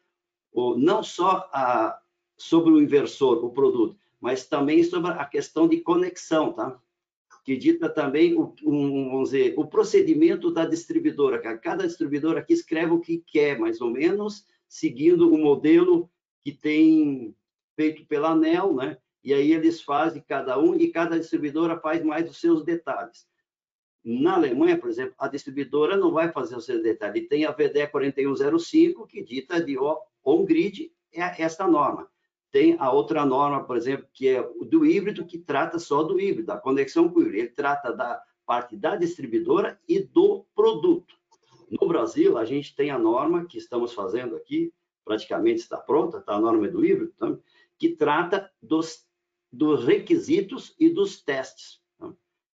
o, 0.52 0.76
não 0.76 1.02
só 1.02 1.48
a, 1.52 1.98
sobre 2.36 2.72
o 2.72 2.80
inversor, 2.80 3.44
o 3.44 3.50
produto, 3.50 3.96
mas 4.20 4.46
também 4.46 4.82
sobre 4.82 5.10
a 5.10 5.24
questão 5.24 5.68
de 5.68 5.80
conexão, 5.80 6.52
tá? 6.52 6.78
Que 7.44 7.56
dita 7.56 7.88
também 7.88 8.34
o, 8.34 8.54
um, 8.64 9.10
vamos 9.10 9.30
dizer, 9.30 9.54
o 9.56 9.66
procedimento 9.66 10.50
da 10.50 10.64
distribuidora. 10.64 11.40
Cada 11.58 11.86
distribuidora 11.86 12.40
aqui 12.40 12.52
escreve 12.52 12.92
o 12.92 13.00
que 13.00 13.18
quer, 13.26 13.58
mais 13.58 13.80
ou 13.80 13.90
menos, 13.90 14.46
seguindo 14.68 15.32
o 15.32 15.38
modelo 15.38 16.10
que 16.42 16.52
tem 16.52 17.34
feito 17.74 18.06
pela 18.06 18.30
ANEL, 18.30 18.74
né? 18.74 18.96
E 19.24 19.32
aí 19.32 19.52
eles 19.52 19.80
fazem 19.80 20.22
cada 20.26 20.58
um 20.58 20.74
e 20.74 20.90
cada 20.90 21.18
distribuidora 21.18 21.78
faz 21.78 22.04
mais 22.04 22.28
os 22.28 22.40
seus 22.40 22.64
detalhes. 22.64 23.26
Na 24.04 24.34
Alemanha, 24.34 24.76
por 24.76 24.88
exemplo, 24.88 25.14
a 25.16 25.28
distribuidora 25.28 25.96
não 25.96 26.10
vai 26.10 26.32
fazer 26.32 26.56
os 26.56 26.64
seus 26.64 26.82
detalhes. 26.82 27.28
Tem 27.28 27.44
a 27.44 27.52
VDE 27.52 27.86
4105 27.86 29.06
que 29.06 29.22
dita 29.22 29.62
de 29.62 29.76
on-grid 30.24 30.92
é 31.12 31.42
esta 31.42 31.68
norma. 31.68 32.10
Tem 32.52 32.76
a 32.78 32.92
outra 32.92 33.24
norma, 33.24 33.64
por 33.64 33.78
exemplo, 33.78 34.06
que 34.12 34.28
é 34.28 34.42
do 34.66 34.84
híbrido, 34.84 35.24
que 35.24 35.38
trata 35.38 35.78
só 35.78 36.02
do 36.02 36.20
híbrido, 36.20 36.48
da 36.48 36.58
conexão 36.58 37.08
com 37.08 37.18
o 37.18 37.22
híbrido. 37.22 37.38
Ele 37.38 37.48
trata 37.48 37.90
da 37.90 38.22
parte 38.44 38.76
da 38.76 38.94
distribuidora 38.94 39.80
e 39.88 39.98
do 40.00 40.44
produto. 40.54 41.14
No 41.80 41.88
Brasil, 41.88 42.36
a 42.36 42.44
gente 42.44 42.76
tem 42.76 42.90
a 42.90 42.98
norma 42.98 43.46
que 43.46 43.56
estamos 43.56 43.94
fazendo 43.94 44.36
aqui, 44.36 44.70
praticamente 45.02 45.60
está 45.60 45.78
pronta, 45.78 46.18
está 46.18 46.34
a 46.34 46.40
norma 46.40 46.68
do 46.68 46.84
híbrido, 46.84 47.14
tá? 47.18 47.34
que 47.78 47.96
trata 47.96 48.50
dos, 48.60 49.06
dos 49.50 49.86
requisitos 49.86 50.76
e 50.78 50.90
dos 50.90 51.22
testes. 51.22 51.80
Tá? 51.98 52.12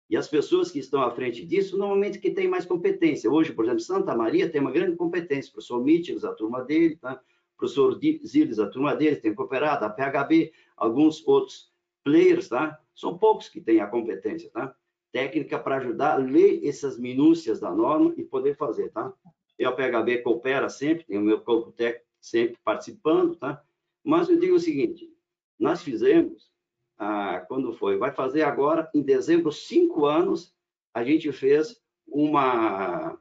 E 0.08 0.16
as 0.16 0.28
pessoas 0.28 0.70
que 0.70 0.78
estão 0.78 1.02
à 1.02 1.10
frente 1.10 1.44
disso, 1.44 1.76
normalmente 1.76 2.20
que 2.20 2.30
têm 2.30 2.46
mais 2.46 2.64
competência. 2.64 3.28
Hoje, 3.28 3.52
por 3.52 3.64
exemplo, 3.64 3.80
Santa 3.80 4.14
Maria 4.14 4.48
tem 4.48 4.60
uma 4.60 4.70
grande 4.70 4.96
competência, 4.96 5.50
o 5.50 5.54
professor 5.54 5.82
Mítilos, 5.82 6.24
a 6.24 6.32
turma 6.32 6.62
dele, 6.62 6.94
tá? 6.94 7.20
Professor 7.58 7.98
Ziles, 8.24 8.58
a 8.60 8.70
turma 8.70 8.94
dele 8.94 9.16
tem 9.16 9.34
cooperado, 9.34 9.84
a 9.84 9.90
PHB, 9.90 10.52
alguns 10.76 11.26
outros 11.26 11.70
players, 12.04 12.48
tá? 12.48 12.80
São 12.94 13.18
poucos 13.18 13.48
que 13.48 13.60
têm 13.60 13.80
a 13.80 13.86
competência, 13.86 14.48
tá? 14.50 14.74
Técnica 15.12 15.58
para 15.58 15.76
ajudar 15.76 16.14
a 16.14 16.16
ler 16.16 16.64
essas 16.64 16.98
minúcias 16.98 17.58
da 17.58 17.74
norma 17.74 18.14
e 18.16 18.22
poder 18.22 18.56
fazer, 18.56 18.90
tá? 18.90 19.12
E 19.58 19.64
a 19.64 19.72
PHB 19.72 20.22
coopera 20.22 20.68
sempre, 20.68 21.04
tem 21.04 21.18
o 21.18 21.22
meu 21.22 21.40
corpo 21.40 21.72
técnico 21.72 22.06
sempre 22.20 22.56
participando, 22.64 23.34
tá? 23.34 23.60
Mas 24.04 24.28
eu 24.28 24.38
digo 24.38 24.54
o 24.54 24.60
seguinte, 24.60 25.12
nós 25.58 25.82
fizemos, 25.82 26.50
ah, 26.96 27.44
quando 27.48 27.72
foi? 27.72 27.96
Vai 27.96 28.12
fazer 28.12 28.42
agora, 28.42 28.88
em 28.94 29.02
dezembro, 29.02 29.50
cinco 29.50 30.06
anos, 30.06 30.54
a 30.94 31.02
gente 31.02 31.30
fez 31.32 31.80
uma, 32.06 33.18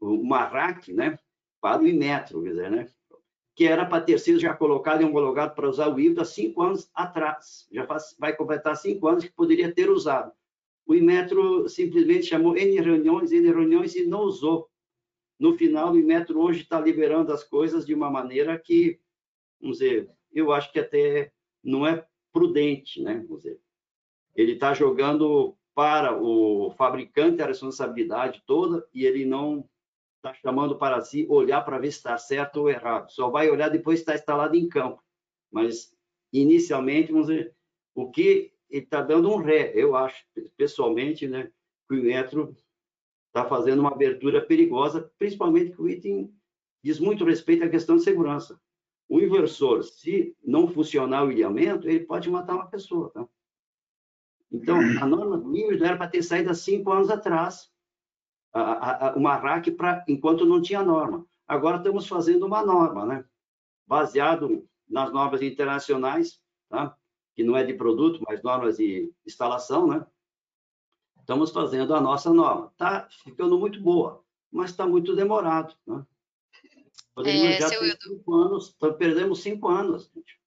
uma 0.00 0.44
RAC, 0.44 0.92
né? 0.92 1.18
Para 1.60 1.82
o 1.82 1.86
Imetro, 1.86 2.42
quer 2.42 2.50
dizer, 2.50 2.70
né? 2.70 2.88
Que 3.54 3.64
era 3.64 3.84
para 3.84 4.02
ter 4.02 4.18
sido 4.18 4.38
já 4.38 4.54
colocado 4.54 5.02
e 5.02 5.04
homologado 5.04 5.54
para 5.54 5.68
usar 5.68 5.88
o 5.88 5.98
híbrido 5.98 6.20
há 6.20 6.24
cinco 6.24 6.62
anos 6.62 6.90
atrás. 6.94 7.66
Já 7.70 7.86
faz, 7.86 8.16
vai 8.18 8.34
completar 8.34 8.76
cinco 8.76 9.08
anos 9.08 9.24
que 9.24 9.32
poderia 9.32 9.72
ter 9.72 9.90
usado. 9.90 10.32
O 10.86 10.94
Imetro 10.94 11.68
simplesmente 11.68 12.26
chamou 12.26 12.56
N 12.56 12.80
reuniões, 12.80 13.32
N 13.32 13.46
reuniões 13.50 13.94
e 13.94 14.06
não 14.06 14.22
usou 14.22 14.70
no 15.40 15.56
final, 15.56 15.92
o 15.92 15.98
Inmetro 15.98 16.38
hoje 16.38 16.60
está 16.60 16.78
liberando 16.78 17.32
as 17.32 17.42
coisas 17.42 17.86
de 17.86 17.94
uma 17.94 18.10
maneira 18.10 18.58
que, 18.58 19.00
vamos 19.58 19.78
dizer, 19.78 20.10
eu 20.30 20.52
acho 20.52 20.70
que 20.70 20.78
até 20.78 21.32
não 21.64 21.86
é 21.86 22.06
prudente, 22.30 23.02
né? 23.02 23.24
Vamos 23.26 23.44
dizer. 23.44 23.58
Ele 24.36 24.52
está 24.52 24.74
jogando 24.74 25.56
para 25.74 26.14
o 26.14 26.70
fabricante 26.72 27.40
a 27.40 27.46
responsabilidade 27.46 28.42
toda 28.46 28.86
e 28.92 29.06
ele 29.06 29.24
não 29.24 29.66
está 30.20 30.34
chamando 30.34 30.76
para 30.76 31.00
si 31.00 31.26
olhar 31.28 31.62
para 31.62 31.78
ver 31.78 31.90
se 31.90 31.98
está 31.98 32.16
certo 32.18 32.58
ou 32.58 32.70
errado. 32.70 33.10
Só 33.10 33.30
vai 33.30 33.50
olhar 33.50 33.70
depois 33.70 34.00
que 34.00 34.02
está 34.02 34.14
instalado 34.14 34.54
em 34.54 34.68
campo. 34.68 35.02
Mas, 35.50 35.96
inicialmente, 36.32 37.10
vamos 37.10 37.28
dizer, 37.28 37.54
o 37.94 38.10
que 38.10 38.52
ele 38.68 38.84
está 38.84 39.02
dando 39.02 39.30
um 39.30 39.38
ré, 39.38 39.72
eu 39.74 39.96
acho, 39.96 40.24
pessoalmente, 40.56 41.26
né? 41.26 41.50
Que 41.88 41.94
o 41.94 41.98
Inmetro 41.98 42.54
está 43.28 43.44
fazendo 43.44 43.80
uma 43.80 43.92
abertura 43.92 44.40
perigosa, 44.40 45.10
principalmente 45.18 45.72
que 45.72 45.82
o 45.82 45.88
item 45.88 46.32
diz 46.82 47.00
muito 47.00 47.24
respeito 47.24 47.64
à 47.64 47.68
questão 47.68 47.96
de 47.96 48.04
segurança. 48.04 48.60
O 49.08 49.20
inversor, 49.20 49.82
se 49.82 50.36
não 50.44 50.68
funcionar 50.68 51.24
o 51.24 51.32
ilhamento, 51.32 51.88
ele 51.88 52.00
pode 52.00 52.30
matar 52.30 52.54
uma 52.54 52.70
pessoa. 52.70 53.10
Tá? 53.10 53.26
Então, 54.52 54.78
a 54.78 55.06
norma 55.06 55.36
do 55.36 55.56
híbrido 55.56 55.84
era 55.84 55.96
para 55.96 56.10
ter 56.10 56.22
saído 56.22 56.50
há 56.50 56.54
cinco 56.54 56.92
anos 56.92 57.10
atrás, 57.10 57.72
a, 58.52 59.08
a, 59.08 59.14
uma 59.14 59.36
RAC 59.36 59.70
para 59.72 60.04
enquanto 60.08 60.44
não 60.44 60.60
tinha 60.60 60.82
norma. 60.82 61.24
Agora 61.46 61.78
estamos 61.78 62.06
fazendo 62.06 62.46
uma 62.46 62.64
norma, 62.64 63.06
né? 63.06 63.24
baseado 63.86 64.68
nas 64.88 65.12
normas 65.12 65.42
internacionais, 65.42 66.40
tá? 66.68 66.96
que 67.34 67.42
não 67.42 67.56
é 67.56 67.64
de 67.64 67.74
produto, 67.74 68.22
mas 68.28 68.40
normas 68.40 68.76
de 68.76 69.12
instalação, 69.26 69.88
né? 69.88 70.06
Estamos 71.18 71.50
fazendo 71.50 71.92
a 71.94 72.00
nossa 72.00 72.32
norma. 72.32 72.68
Está 72.72 73.08
ficando 73.24 73.58
muito 73.58 73.80
boa, 73.80 74.24
mas 74.50 74.70
está 74.70 74.86
muito 74.86 75.14
demorado. 75.14 75.74
Né? 75.86 76.06
É, 77.24 77.60
já 77.60 77.68
ter 77.68 77.98
cinco 78.00 78.34
anos, 78.34 78.76
perdemos 78.98 79.42
cinco 79.42 79.68
anos. 79.68 80.10
Gente. 80.14 80.39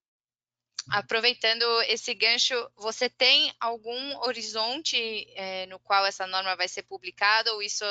Aproveitando 0.90 1.64
esse 1.88 2.12
gancho, 2.14 2.54
você 2.76 3.08
tem 3.08 3.52
algum 3.58 4.18
horizonte 4.26 5.26
é, 5.34 5.66
no 5.66 5.78
qual 5.78 6.04
essa 6.04 6.26
norma 6.26 6.54
vai 6.56 6.68
ser 6.68 6.82
publicada 6.82 7.52
ou 7.54 7.62
isso 7.62 7.84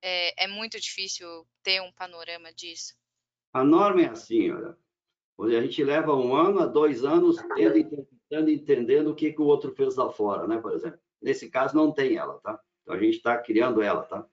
é, 0.00 0.44
é, 0.44 0.46
muito 0.46 0.80
difícil 0.80 1.46
ter 1.62 1.80
um 1.82 1.92
panorama 1.92 2.52
disso? 2.52 2.94
A 3.52 3.62
norma 3.62 4.02
é 4.02 4.08
assim, 4.08 4.50
olha, 5.38 5.58
a 5.58 5.62
gente 5.62 5.84
leva 5.84 6.14
um 6.14 6.34
ano 6.34 6.60
a 6.60 6.66
dois 6.66 7.04
anos 7.04 7.36
tentando, 7.54 8.50
entendendo 8.50 9.10
o 9.10 9.14
que, 9.14 9.32
que 9.32 9.40
o 9.40 9.46
outro 9.46 9.74
fez 9.74 9.96
lá 9.96 10.10
fora, 10.10 10.46
né, 10.46 10.58
por 10.58 10.72
exemplo. 10.72 10.98
Nesse 11.20 11.50
caso, 11.50 11.76
não 11.76 11.92
tem 11.92 12.16
ela, 12.16 12.38
tá? 12.40 12.58
Então, 12.82 12.94
a 12.94 12.98
gente 12.98 13.16
está 13.16 13.36
criando 13.38 13.82
ela, 13.82 14.02
tá? 14.02 14.26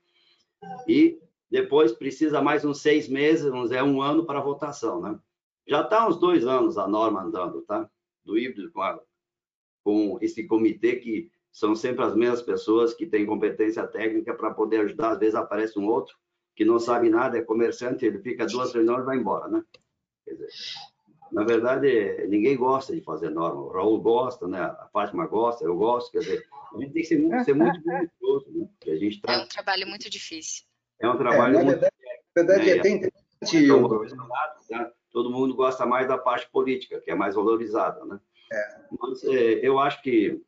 E 0.87 1.19
depois 1.49 1.91
precisa 1.91 2.41
mais 2.41 2.63
uns 2.63 2.81
seis 2.81 3.07
meses, 3.07 3.49
vamos 3.49 3.69
dizer, 3.69 3.83
um 3.83 4.01
ano 4.01 4.25
para 4.25 4.39
votação, 4.39 5.01
né? 5.01 5.19
Já 5.69 5.81
está 5.81 6.07
uns 6.07 6.19
dois 6.19 6.47
anos 6.47 6.79
a 6.79 6.87
norma 6.87 7.21
andando, 7.21 7.61
tá? 7.61 7.87
Do 8.25 8.37
híbrido 8.39 8.71
com, 8.71 8.81
a, 8.81 8.99
com 9.83 10.17
esse 10.19 10.47
comitê 10.47 10.95
que 10.95 11.31
são 11.51 11.75
sempre 11.75 12.03
as 12.03 12.15
mesmas 12.15 12.41
pessoas 12.41 12.93
que 12.93 13.05
têm 13.05 13.25
competência 13.25 13.85
técnica 13.85 14.33
para 14.33 14.51
poder 14.51 14.81
ajudar. 14.81 15.11
Às 15.11 15.19
vezes 15.19 15.35
aparece 15.35 15.77
um 15.77 15.85
outro 15.85 16.17
que 16.55 16.65
não 16.65 16.79
sabe 16.79 17.09
nada, 17.09 17.37
é 17.37 17.41
comerciante, 17.41 18.03
ele 18.03 18.19
fica 18.19 18.47
duas 18.47 18.73
reuniões 18.73 19.03
e 19.03 19.05
vai 19.05 19.17
embora, 19.17 19.47
né? 19.47 19.63
Quer 20.25 20.33
dizer, 20.33 20.49
na 21.31 21.43
verdade, 21.43 22.27
ninguém 22.27 22.57
gosta 22.57 22.93
de 22.93 23.01
fazer 23.01 23.29
norma. 23.29 23.61
O 23.61 23.69
Raul 23.69 24.01
gosta, 24.01 24.47
né? 24.47 24.59
A 24.59 24.89
Fátima 24.91 25.27
gosta, 25.27 25.63
eu 25.63 25.77
gosto. 25.77 26.11
Quer 26.11 26.19
dizer, 26.19 26.47
a 26.73 26.77
gente 26.79 26.93
tem 26.93 27.01
que 27.03 27.07
ser 27.07 27.19
muito, 27.19 27.45
ser 27.45 27.53
muito 27.53 27.79
minucioso, 27.85 28.51
né? 28.51 28.67
Porque 28.71 28.91
a 28.91 28.97
gente 28.97 29.21
tá... 29.21 29.33
É 29.33 29.37
um 29.37 29.47
trabalho 29.47 29.87
muito 29.87 30.09
difícil. 30.09 30.65
É 30.99 31.07
um 31.07 31.17
trabalho 31.17 31.55
é, 31.55 31.57
na 31.59 31.63
muito... 31.63 31.79
verdade, 32.35 32.65
né? 32.65 32.69
é 32.69 32.79
até 32.79 32.89
interessante. 32.89 33.19
Né? 34.71 34.91
Todo 35.11 35.31
mundo 35.31 35.55
gosta 35.55 35.85
mais 35.85 36.07
da 36.07 36.17
parte 36.17 36.49
política, 36.49 36.99
que 37.01 37.11
é 37.11 37.15
mais 37.15 37.35
valorizada, 37.35 38.03
né? 38.05 38.19
É. 38.51 38.79
Mas 38.99 39.23
é, 39.23 39.65
eu 39.65 39.79
acho 39.79 40.01
que, 40.01 40.41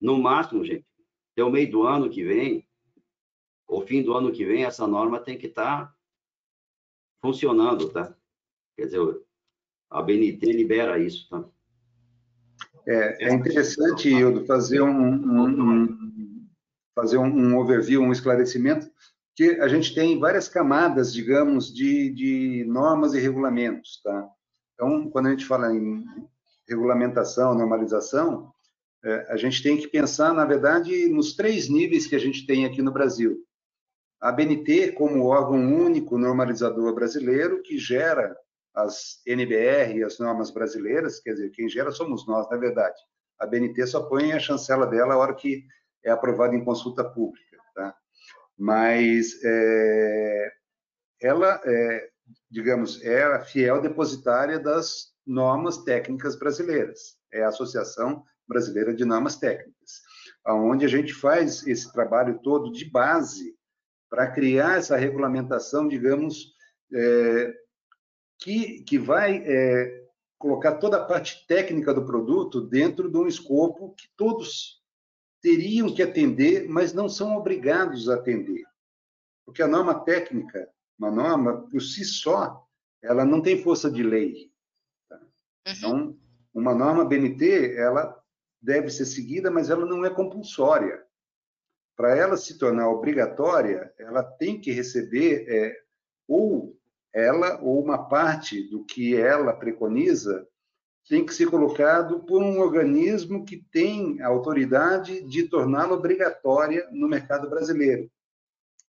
no 0.00 0.18
máximo, 0.18 0.64
gente, 0.64 0.86
até 1.32 1.44
o 1.44 1.50
meio 1.50 1.70
do 1.70 1.84
ano 1.84 2.10
que 2.10 2.24
vem, 2.24 2.66
ou 3.66 3.86
fim 3.86 4.02
do 4.02 4.14
ano 4.14 4.32
que 4.32 4.44
vem, 4.44 4.64
essa 4.64 4.86
norma 4.86 5.18
tem 5.18 5.38
que 5.38 5.46
estar 5.46 5.86
tá 5.86 5.94
funcionando, 7.20 7.88
tá? 7.90 8.14
Quer 8.76 8.86
dizer, 8.86 9.22
a 9.90 10.02
BNT 10.02 10.52
libera 10.52 10.98
isso, 10.98 11.28
tá? 11.28 11.44
É, 12.86 13.28
é 13.28 13.32
interessante, 13.32 14.08
Hildo, 14.08 14.44
fazer 14.44 14.82
um, 14.82 14.90
um, 14.90 15.46
um 15.46 16.48
fazer 16.94 17.16
um, 17.16 17.26
um, 17.26 17.58
overview, 17.58 18.02
um 18.02 18.12
esclarecimento, 18.12 18.90
que 19.34 19.60
a 19.60 19.68
gente 19.68 19.94
tem 19.94 20.18
várias 20.18 20.48
camadas, 20.48 21.12
digamos, 21.12 21.72
de, 21.72 22.10
de 22.10 22.64
normas 22.66 23.14
e 23.14 23.20
regulamentos, 23.20 24.00
tá? 24.02 24.28
Então, 24.74 25.10
quando 25.10 25.28
a 25.28 25.30
gente 25.30 25.46
fala 25.46 25.74
em 25.74 26.04
regulamentação, 26.68 27.54
normalização, 27.54 28.52
é, 29.04 29.32
a 29.32 29.36
gente 29.36 29.62
tem 29.62 29.76
que 29.76 29.88
pensar, 29.88 30.32
na 30.32 30.44
verdade, 30.44 31.08
nos 31.08 31.34
três 31.34 31.68
níveis 31.68 32.06
que 32.06 32.14
a 32.14 32.18
gente 32.18 32.46
tem 32.46 32.64
aqui 32.64 32.80
no 32.82 32.92
Brasil. 32.92 33.44
A 34.20 34.30
BNT, 34.30 34.92
como 34.92 35.26
órgão 35.26 35.58
único 35.58 36.16
normalizador 36.16 36.94
brasileiro, 36.94 37.62
que 37.62 37.78
gera 37.78 38.36
as 38.74 39.20
NBR 39.26 39.98
e 39.98 40.04
as 40.04 40.18
normas 40.18 40.50
brasileiras, 40.50 41.20
quer 41.20 41.32
dizer, 41.32 41.50
quem 41.50 41.68
gera 41.68 41.90
somos 41.90 42.26
nós, 42.26 42.48
na 42.48 42.56
verdade. 42.56 42.96
A 43.38 43.46
BNT 43.46 43.86
só 43.86 44.04
põe 44.04 44.32
a 44.32 44.38
chancela 44.38 44.86
dela 44.86 45.14
a 45.14 45.18
hora 45.18 45.34
que 45.34 45.64
é 46.04 46.10
aprovada 46.10 46.54
em 46.54 46.64
consulta 46.64 47.04
pública, 47.04 47.58
tá? 47.74 47.94
Mas 48.62 49.42
é, 49.42 50.52
ela, 51.20 51.60
é, 51.64 52.08
digamos, 52.48 53.02
é 53.02 53.24
a 53.24 53.40
fiel 53.40 53.82
depositária 53.82 54.56
das 54.56 55.08
normas 55.26 55.78
técnicas 55.78 56.36
brasileiras. 56.36 57.16
É 57.32 57.42
a 57.42 57.48
Associação 57.48 58.22
Brasileira 58.46 58.94
de 58.94 59.04
Normas 59.04 59.34
Técnicas, 59.34 60.00
aonde 60.44 60.84
a 60.84 60.88
gente 60.88 61.12
faz 61.12 61.66
esse 61.66 61.92
trabalho 61.92 62.38
todo 62.40 62.70
de 62.70 62.88
base 62.88 63.52
para 64.08 64.30
criar 64.30 64.78
essa 64.78 64.96
regulamentação, 64.96 65.88
digamos, 65.88 66.54
é, 66.94 67.52
que, 68.38 68.84
que 68.84 68.96
vai 68.96 69.42
é, 69.44 70.04
colocar 70.38 70.76
toda 70.76 70.98
a 70.98 71.04
parte 71.04 71.44
técnica 71.48 71.92
do 71.92 72.06
produto 72.06 72.60
dentro 72.60 73.10
de 73.10 73.18
um 73.18 73.26
escopo 73.26 73.92
que 73.96 74.06
todos 74.16 74.81
teriam 75.42 75.92
que 75.92 76.02
atender, 76.02 76.68
mas 76.68 76.94
não 76.94 77.08
são 77.08 77.36
obrigados 77.36 78.08
a 78.08 78.14
atender. 78.14 78.62
Porque 79.44 79.62
a 79.62 79.68
norma 79.68 80.00
técnica, 80.04 80.70
uma 80.98 81.10
norma 81.10 81.68
por 81.68 81.82
si 81.82 82.04
só, 82.04 82.64
ela 83.02 83.24
não 83.24 83.42
tem 83.42 83.62
força 83.62 83.90
de 83.90 84.02
lei. 84.02 84.52
Tá? 85.08 85.16
Uhum. 85.16 85.26
Então, 85.66 86.18
uma 86.54 86.74
norma 86.74 87.04
BNT, 87.04 87.76
ela 87.76 88.16
deve 88.60 88.88
ser 88.90 89.04
seguida, 89.04 89.50
mas 89.50 89.68
ela 89.68 89.84
não 89.84 90.04
é 90.04 90.10
compulsória. 90.10 91.04
Para 91.96 92.16
ela 92.16 92.36
se 92.36 92.56
tornar 92.56 92.88
obrigatória, 92.88 93.92
ela 93.98 94.22
tem 94.22 94.60
que 94.60 94.70
receber 94.70 95.44
é, 95.48 95.76
ou 96.28 96.78
ela 97.12 97.60
ou 97.60 97.82
uma 97.82 98.08
parte 98.08 98.68
do 98.70 98.84
que 98.84 99.16
ela 99.16 99.52
preconiza 99.52 100.46
tem 101.08 101.26
que 101.26 101.34
ser 101.34 101.50
colocado 101.50 102.20
por 102.20 102.42
um 102.42 102.60
organismo 102.60 103.44
que 103.44 103.56
tem 103.70 104.20
a 104.22 104.28
autoridade 104.28 105.22
de 105.26 105.48
torná-la 105.48 105.94
obrigatória 105.94 106.88
no 106.92 107.08
mercado 107.08 107.50
brasileiro, 107.50 108.10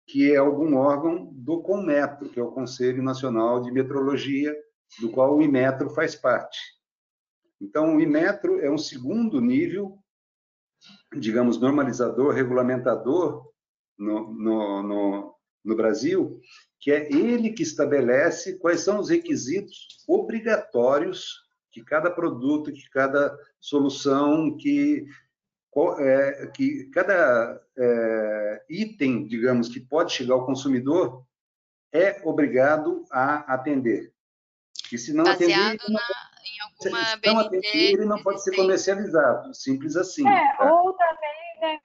que 0.05 0.31
é 0.31 0.37
algum 0.37 0.75
órgão 0.75 1.29
do 1.33 1.61
CONMETRO, 1.61 2.29
que 2.29 2.39
é 2.39 2.43
o 2.43 2.51
Conselho 2.51 3.01
Nacional 3.01 3.61
de 3.61 3.71
Metrologia, 3.71 4.55
do 4.99 5.09
qual 5.09 5.35
o 5.35 5.41
IMETRO 5.41 5.89
faz 5.89 6.15
parte. 6.15 6.59
Então, 7.59 7.95
o 7.95 8.01
IMETRO 8.01 8.59
é 8.59 8.69
um 8.69 8.77
segundo 8.77 9.41
nível, 9.41 9.97
digamos, 11.17 11.59
normalizador, 11.59 12.33
regulamentador 12.33 13.49
no, 13.97 14.33
no, 14.33 14.83
no, 14.83 15.35
no 15.63 15.75
Brasil, 15.75 16.39
que 16.79 16.91
é 16.91 17.11
ele 17.11 17.53
que 17.53 17.63
estabelece 17.63 18.59
quais 18.59 18.81
são 18.81 18.99
os 18.99 19.09
requisitos 19.09 20.03
obrigatórios 20.07 21.42
que 21.73 21.83
cada 21.83 22.11
produto, 22.11 22.71
que 22.71 22.87
cada 22.87 23.35
solução, 23.59 24.55
que, 24.55 25.07
é, 25.99 26.51
que 26.55 26.85
cada 26.91 27.59
é, 27.75 28.65
item, 28.69 29.25
digamos, 29.25 29.67
que 29.67 29.79
pode 29.79 30.13
chegar 30.13 30.35
ao 30.35 30.45
consumidor 30.45 31.25
é 31.91 32.21
obrigado 32.23 33.05
a 33.11 33.53
atender. 33.55 34.13
E 34.91 34.97
se 34.99 35.13
não 35.13 35.23
Baseado 35.23 35.51
atender, 35.51 35.91
na, 35.91 36.01
em 36.45 36.61
alguma 36.61 37.05
se 37.05 37.27
não 37.27 37.39
atender, 37.39 37.93
ele 37.93 38.05
não 38.05 38.21
pode 38.21 38.43
ser 38.43 38.55
comercializado, 38.55 39.51
simples 39.55 39.95
assim. 39.95 40.27
É, 40.27 40.55
tá? 40.55 40.71
ou 40.71 40.93
também, 40.93 41.59
né, 41.59 41.79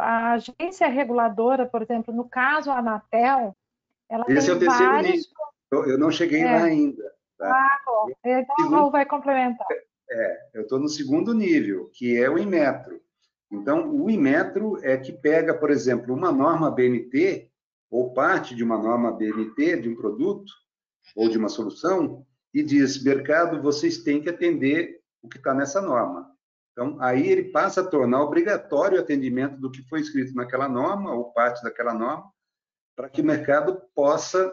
a 0.00 0.32
agência 0.32 0.88
reguladora, 0.88 1.66
por 1.66 1.82
exemplo, 1.82 2.14
no 2.14 2.26
caso 2.26 2.70
a 2.70 2.78
Anatel, 2.78 3.54
ela 4.08 4.24
Esse 4.28 4.46
tem 4.46 4.54
é 4.54 4.56
o 4.56 4.58
terceiro 4.58 4.92
vários... 4.92 5.12
nível. 5.12 5.86
Eu 5.90 5.98
não 5.98 6.10
cheguei 6.10 6.40
é. 6.40 6.50
lá 6.50 6.64
ainda. 6.64 7.13
Tá? 7.38 7.48
Ah, 7.48 7.78
bom. 7.84 8.10
Então, 8.24 8.56
segundo... 8.56 8.76
Raul 8.76 8.90
vai 8.90 9.06
complementar. 9.06 9.66
É, 10.10 10.48
eu 10.54 10.62
estou 10.62 10.78
no 10.78 10.88
segundo 10.88 11.32
nível, 11.32 11.90
que 11.92 12.16
é 12.16 12.28
o 12.28 12.38
Inmetro. 12.38 13.00
Então, 13.50 13.90
o 13.94 14.10
Inmetro 14.10 14.78
é 14.82 14.96
que 14.96 15.12
pega, 15.12 15.54
por 15.54 15.70
exemplo, 15.70 16.14
uma 16.14 16.32
norma 16.32 16.70
BNT, 16.70 17.50
ou 17.90 18.12
parte 18.12 18.54
de 18.54 18.64
uma 18.64 18.76
norma 18.76 19.12
BNT 19.12 19.82
de 19.82 19.88
um 19.88 19.96
produto, 19.96 20.52
ou 21.16 21.28
de 21.28 21.38
uma 21.38 21.48
solução, 21.48 22.26
e 22.52 22.62
diz, 22.62 23.02
mercado, 23.02 23.62
vocês 23.62 23.98
têm 23.98 24.22
que 24.22 24.28
atender 24.28 25.00
o 25.22 25.28
que 25.28 25.38
está 25.38 25.54
nessa 25.54 25.80
norma. 25.80 26.30
Então, 26.72 26.96
aí 27.00 27.28
ele 27.28 27.50
passa 27.50 27.80
a 27.80 27.86
tornar 27.86 28.22
obrigatório 28.22 28.98
o 28.98 29.00
atendimento 29.00 29.56
do 29.58 29.70
que 29.70 29.82
foi 29.88 30.00
escrito 30.00 30.34
naquela 30.34 30.68
norma, 30.68 31.14
ou 31.14 31.32
parte 31.32 31.62
daquela 31.62 31.94
norma, 31.94 32.30
para 32.96 33.08
que 33.08 33.20
o 33.20 33.24
mercado 33.24 33.80
possa 33.94 34.52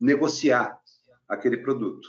negociar 0.00 0.80
aquele 1.28 1.58
produto. 1.58 2.08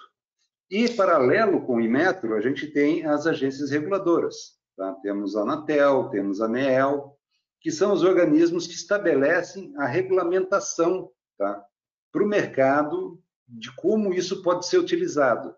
E, 0.69 0.89
paralelo 0.89 1.65
com 1.65 1.75
o 1.75 1.81
Inmetro, 1.81 2.35
a 2.35 2.41
gente 2.41 2.67
tem 2.67 3.05
as 3.05 3.27
agências 3.27 3.69
reguladoras. 3.69 4.59
Tá? 4.75 4.93
Temos 5.01 5.35
a 5.35 5.41
Anatel, 5.41 6.09
temos 6.09 6.41
a 6.41 6.45
ANEEL, 6.45 7.17
que 7.59 7.71
são 7.71 7.93
os 7.93 8.03
organismos 8.03 8.67
que 8.67 8.73
estabelecem 8.73 9.73
a 9.77 9.85
regulamentação 9.85 11.11
tá? 11.37 11.63
para 12.11 12.23
o 12.23 12.27
mercado 12.27 13.21
de 13.47 13.73
como 13.75 14.13
isso 14.13 14.41
pode 14.41 14.67
ser 14.67 14.79
utilizado 14.79 15.55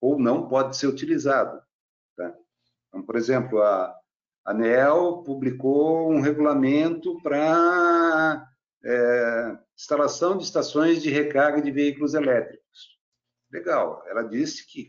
ou 0.00 0.18
não 0.18 0.48
pode 0.48 0.76
ser 0.76 0.86
utilizado. 0.86 1.62
Tá? 2.16 2.34
Então, 2.88 3.02
por 3.02 3.16
exemplo, 3.16 3.62
a 3.62 3.96
ANEEL 4.44 5.22
publicou 5.24 6.12
um 6.12 6.20
regulamento 6.20 7.20
para 7.22 8.46
é, 8.84 9.58
instalação 9.76 10.36
de 10.36 10.44
estações 10.44 11.02
de 11.02 11.10
recarga 11.10 11.60
de 11.60 11.70
veículos 11.70 12.14
elétricos. 12.14 12.98
Legal, 13.50 14.02
ela 14.06 14.22
disse 14.22 14.66
que 14.66 14.88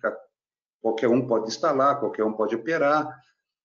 qualquer 0.82 1.08
um 1.08 1.26
pode 1.28 1.48
instalar, 1.48 2.00
qualquer 2.00 2.24
um 2.24 2.34
pode 2.34 2.56
operar, 2.56 3.08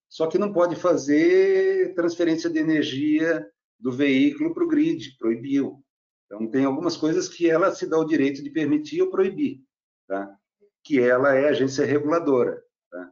só 0.09 0.27
que 0.27 0.39
não 0.39 0.53
pode 0.53 0.77
fazer 0.77 1.95
transferência 1.95 2.51
de 2.51 2.59
energia 2.59 3.47
do 3.79 3.93
veículo 3.93 4.53
para 4.53 4.65
o 4.65 4.69
grid, 4.69 5.17
proibiu. 5.19 5.85
Então, 6.27 6.47
tem 6.49 6.65
algumas 6.65 6.97
coisas 6.97 7.29
que 7.29 7.49
ela 7.49 7.75
se 7.75 7.87
dá 7.87 7.99
o 7.99 8.05
direito 8.05 8.43
de 8.43 8.51
permitir 8.51 9.03
ou 9.03 9.11
proibir, 9.11 9.63
tá? 10.07 10.37
que 10.83 11.01
ela 11.01 11.35
é 11.35 11.49
agência 11.49 11.85
reguladora. 11.85 12.63
Tá? 12.91 13.11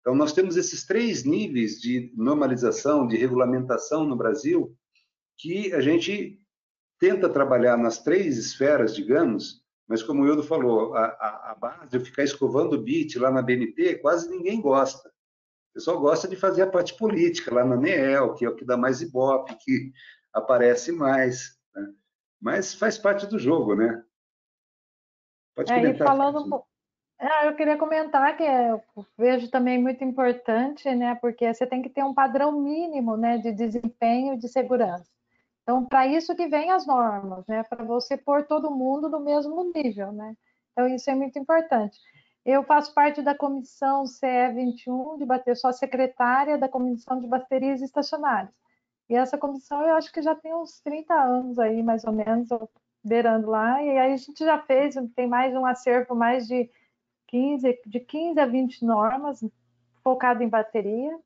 Então, 0.00 0.14
nós 0.14 0.32
temos 0.32 0.56
esses 0.56 0.84
três 0.84 1.24
níveis 1.24 1.80
de 1.80 2.12
normalização, 2.16 3.06
de 3.06 3.16
regulamentação 3.16 4.04
no 4.04 4.16
Brasil, 4.16 4.76
que 5.36 5.72
a 5.72 5.80
gente 5.80 6.40
tenta 6.98 7.28
trabalhar 7.28 7.76
nas 7.76 8.02
três 8.02 8.36
esferas, 8.36 8.94
digamos, 8.94 9.62
mas 9.88 10.02
como 10.02 10.22
o 10.22 10.26
Ildo 10.26 10.42
falou, 10.42 10.94
a, 10.94 11.04
a, 11.06 11.52
a 11.52 11.54
base 11.54 11.90
de 11.90 12.04
ficar 12.04 12.24
escovando 12.24 12.74
o 12.74 12.82
bit 12.82 13.18
lá 13.18 13.30
na 13.30 13.42
BNT, 13.42 13.98
quase 13.98 14.28
ninguém 14.28 14.60
gosta. 14.60 15.08
O 15.08 15.74
pessoal 15.74 16.00
gosta 16.00 16.26
de 16.26 16.34
fazer 16.34 16.62
a 16.62 16.70
parte 16.70 16.96
política 16.96 17.54
lá 17.54 17.64
na 17.64 17.76
NEEL, 17.76 18.34
que 18.34 18.44
é 18.44 18.48
o 18.48 18.56
que 18.56 18.64
dá 18.64 18.76
mais 18.76 19.00
ibope, 19.00 19.54
que 19.56 19.92
aparece 20.32 20.90
mais. 20.90 21.56
Né? 21.74 21.92
Mas 22.40 22.74
faz 22.74 22.98
parte 22.98 23.26
do 23.26 23.38
jogo, 23.38 23.76
né? 23.76 24.02
Pode 25.54 25.72
é, 25.72 25.76
comentar. 25.76 26.06
falando 26.06 26.64
ah, 27.18 27.46
eu 27.46 27.56
queria 27.56 27.78
comentar 27.78 28.36
que 28.36 28.42
eu 28.42 28.82
vejo 29.16 29.50
também 29.50 29.80
muito 29.80 30.04
importante, 30.04 30.94
né? 30.94 31.14
Porque 31.14 31.52
você 31.52 31.66
tem 31.66 31.80
que 31.80 31.88
ter 31.88 32.04
um 32.04 32.12
padrão 32.12 32.52
mínimo, 32.52 33.16
né, 33.16 33.38
de 33.38 33.52
desempenho 33.52 34.34
e 34.34 34.38
de 34.38 34.48
segurança. 34.48 35.10
Então, 35.66 35.84
para 35.84 36.06
isso 36.06 36.36
que 36.36 36.46
vem 36.46 36.70
as 36.70 36.86
normas, 36.86 37.44
né? 37.48 37.64
Para 37.64 37.84
você 37.84 38.16
pôr 38.16 38.46
todo 38.46 38.70
mundo 38.70 39.08
no 39.08 39.18
mesmo 39.18 39.72
nível, 39.74 40.12
né? 40.12 40.36
Então, 40.70 40.86
isso 40.86 41.10
é 41.10 41.14
muito 41.16 41.36
importante. 41.40 41.98
Eu 42.44 42.62
faço 42.62 42.94
parte 42.94 43.20
da 43.20 43.34
comissão 43.34 44.06
CE 44.06 44.52
21 44.54 45.18
de 45.18 45.26
bater, 45.26 45.56
sou 45.56 45.68
a 45.68 45.72
secretária 45.72 46.56
da 46.56 46.68
comissão 46.68 47.20
de 47.20 47.26
baterias 47.26 47.82
estacionárias. 47.82 48.54
E 49.08 49.16
essa 49.16 49.36
comissão 49.36 49.82
eu 49.82 49.96
acho 49.96 50.12
que 50.12 50.22
já 50.22 50.36
tem 50.36 50.54
uns 50.54 50.80
30 50.82 51.12
anos 51.14 51.58
aí, 51.58 51.82
mais 51.82 52.04
ou 52.04 52.12
menos, 52.12 52.48
beirando 53.02 53.50
lá. 53.50 53.82
E 53.82 53.90
aí 53.98 54.12
a 54.12 54.16
gente 54.16 54.44
já 54.44 54.60
fez, 54.62 54.94
tem 55.16 55.26
mais 55.26 55.52
um 55.52 55.66
acervo, 55.66 56.14
mais 56.14 56.46
de 56.46 56.70
15, 57.26 57.80
de 57.86 57.98
15 57.98 58.38
a 58.38 58.46
20 58.46 58.84
normas 58.84 59.44
focado 60.04 60.44
em 60.44 60.48
bateria 60.48 61.18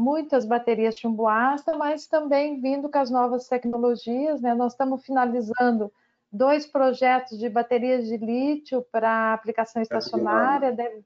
muitas 0.00 0.46
baterias 0.46 0.98
chumbo 0.98 1.28
ácido, 1.28 1.78
mas 1.78 2.06
também 2.06 2.60
vindo 2.60 2.88
com 2.88 2.98
as 2.98 3.10
novas 3.10 3.46
tecnologias, 3.46 4.40
né? 4.40 4.54
Nós 4.54 4.72
estamos 4.72 5.04
finalizando 5.04 5.92
dois 6.32 6.66
projetos 6.66 7.38
de 7.38 7.48
baterias 7.48 8.06
de 8.06 8.16
lítio 8.16 8.82
para 8.90 9.34
aplicação 9.34 9.82
estacionária, 9.82 10.72
deve, 10.72 11.04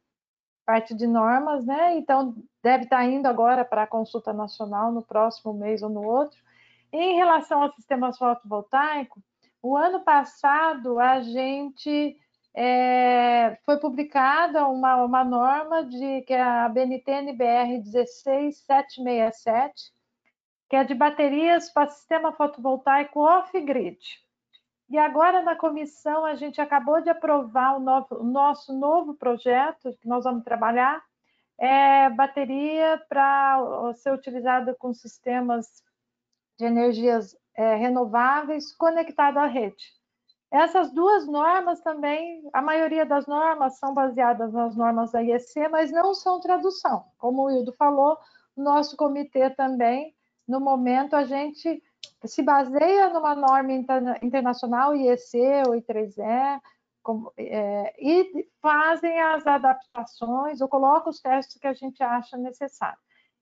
parte 0.64 0.94
de 0.94 1.06
normas, 1.06 1.66
né? 1.66 1.96
Então, 1.98 2.36
deve 2.62 2.84
estar 2.84 3.04
indo 3.04 3.26
agora 3.26 3.64
para 3.64 3.82
a 3.82 3.86
consulta 3.86 4.32
nacional 4.32 4.92
no 4.92 5.02
próximo 5.02 5.52
mês 5.52 5.82
ou 5.82 5.88
no 5.88 6.02
outro. 6.02 6.38
Em 6.92 7.16
relação 7.16 7.62
ao 7.62 7.72
sistema 7.72 8.12
fotovoltaico, 8.12 9.20
o 9.60 9.76
ano 9.76 10.00
passado 10.00 11.00
a 11.00 11.20
gente 11.20 12.16
é, 12.54 13.56
foi 13.64 13.78
publicada 13.78 14.68
uma, 14.68 15.04
uma 15.04 15.24
norma 15.24 15.84
de 15.84 16.22
que 16.22 16.32
é 16.32 16.40
a 16.40 16.68
BNT-NBR 16.68 17.82
16767, 17.82 19.92
que 20.68 20.76
é 20.76 20.84
de 20.84 20.94
baterias 20.94 21.68
para 21.70 21.90
sistema 21.90 22.32
fotovoltaico 22.32 23.18
off-grid. 23.20 23.98
E 24.88 24.96
agora 24.98 25.42
na 25.42 25.56
comissão 25.56 26.24
a 26.24 26.36
gente 26.36 26.60
acabou 26.60 27.00
de 27.00 27.10
aprovar 27.10 27.76
o, 27.76 27.80
novo, 27.80 28.20
o 28.20 28.24
nosso 28.24 28.72
novo 28.72 29.14
projeto 29.14 29.96
que 30.00 30.06
nós 30.06 30.22
vamos 30.22 30.44
trabalhar, 30.44 31.02
é 31.58 32.08
bateria 32.10 33.02
para 33.08 33.92
ser 33.94 34.12
utilizada 34.12 34.74
com 34.74 34.92
sistemas 34.92 35.82
de 36.58 36.66
energias 36.66 37.36
é, 37.56 37.76
renováveis 37.76 38.74
conectado 38.74 39.38
à 39.38 39.46
rede 39.46 39.84
Essas 40.54 40.92
duas 40.92 41.26
normas 41.26 41.80
também, 41.80 42.48
a 42.52 42.62
maioria 42.62 43.04
das 43.04 43.26
normas 43.26 43.76
são 43.76 43.92
baseadas 43.92 44.52
nas 44.52 44.76
normas 44.76 45.10
da 45.10 45.20
IEC, 45.20 45.66
mas 45.68 45.90
não 45.90 46.14
são 46.14 46.38
tradução. 46.38 47.06
Como 47.18 47.42
o 47.42 47.50
Hildo 47.50 47.72
falou, 47.72 48.16
nosso 48.56 48.96
comitê 48.96 49.50
também, 49.50 50.14
no 50.46 50.60
momento, 50.60 51.16
a 51.16 51.24
gente 51.24 51.82
se 52.24 52.40
baseia 52.40 53.08
numa 53.08 53.34
norma 53.34 53.72
internacional, 54.22 54.94
IEC 54.94 55.66
ou 55.66 55.74
I3E, 55.74 56.60
como, 57.02 57.32
é, 57.36 57.92
e 57.98 58.48
fazem 58.62 59.20
as 59.20 59.44
adaptações 59.44 60.60
ou 60.60 60.68
colocam 60.68 61.10
os 61.10 61.20
testes 61.20 61.58
que 61.58 61.66
a 61.66 61.74
gente 61.74 62.00
acha 62.00 62.36
necessário. 62.36 62.98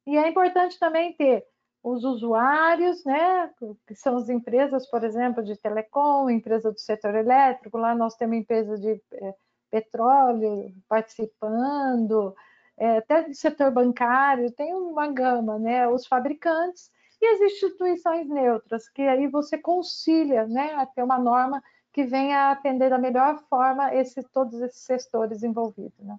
E 0.07 0.17
é 0.17 0.27
importante 0.27 0.79
também 0.79 1.13
ter 1.13 1.47
os 1.83 2.05
usuários, 2.05 3.05
né, 3.05 3.51
que 3.87 3.95
são 3.95 4.17
as 4.17 4.29
empresas, 4.29 4.89
por 4.89 5.03
exemplo, 5.03 5.43
de 5.43 5.57
telecom, 5.57 6.31
empresa 6.31 6.71
do 6.71 6.79
setor 6.79 7.15
elétrico, 7.17 7.77
lá 7.77 7.95
nós 7.95 8.15
temos 8.15 8.37
empresas 8.37 8.81
de 8.81 9.01
é, 9.13 9.35
petróleo 9.71 10.73
participando, 10.89 12.35
é, 12.77 12.99
até 12.99 13.29
do 13.29 13.35
setor 13.35 13.73
bancário, 13.73 14.53
tem 14.53 14.73
uma 14.75 15.09
gama, 15.09 15.59
né, 15.59 15.89
os 15.89 16.07
fabricantes 16.07 16.91
e 17.21 17.27
as 17.27 17.41
instituições 17.41 18.29
neutras, 18.29 18.89
que 18.89 19.03
aí 19.03 19.27
você 19.27 19.59
concilia, 19.59 20.47
né, 20.47 20.75
a 20.75 20.87
ter 20.87 21.03
uma 21.03 21.19
norma 21.19 21.61
que 21.93 22.05
venha 22.05 22.53
atender 22.53 22.91
da 22.91 22.99
melhor 22.99 23.43
forma 23.49 23.93
esse, 23.95 24.23
todos 24.31 24.61
esses 24.61 24.83
setores 24.83 25.43
envolvidos, 25.43 25.99
né. 25.99 26.17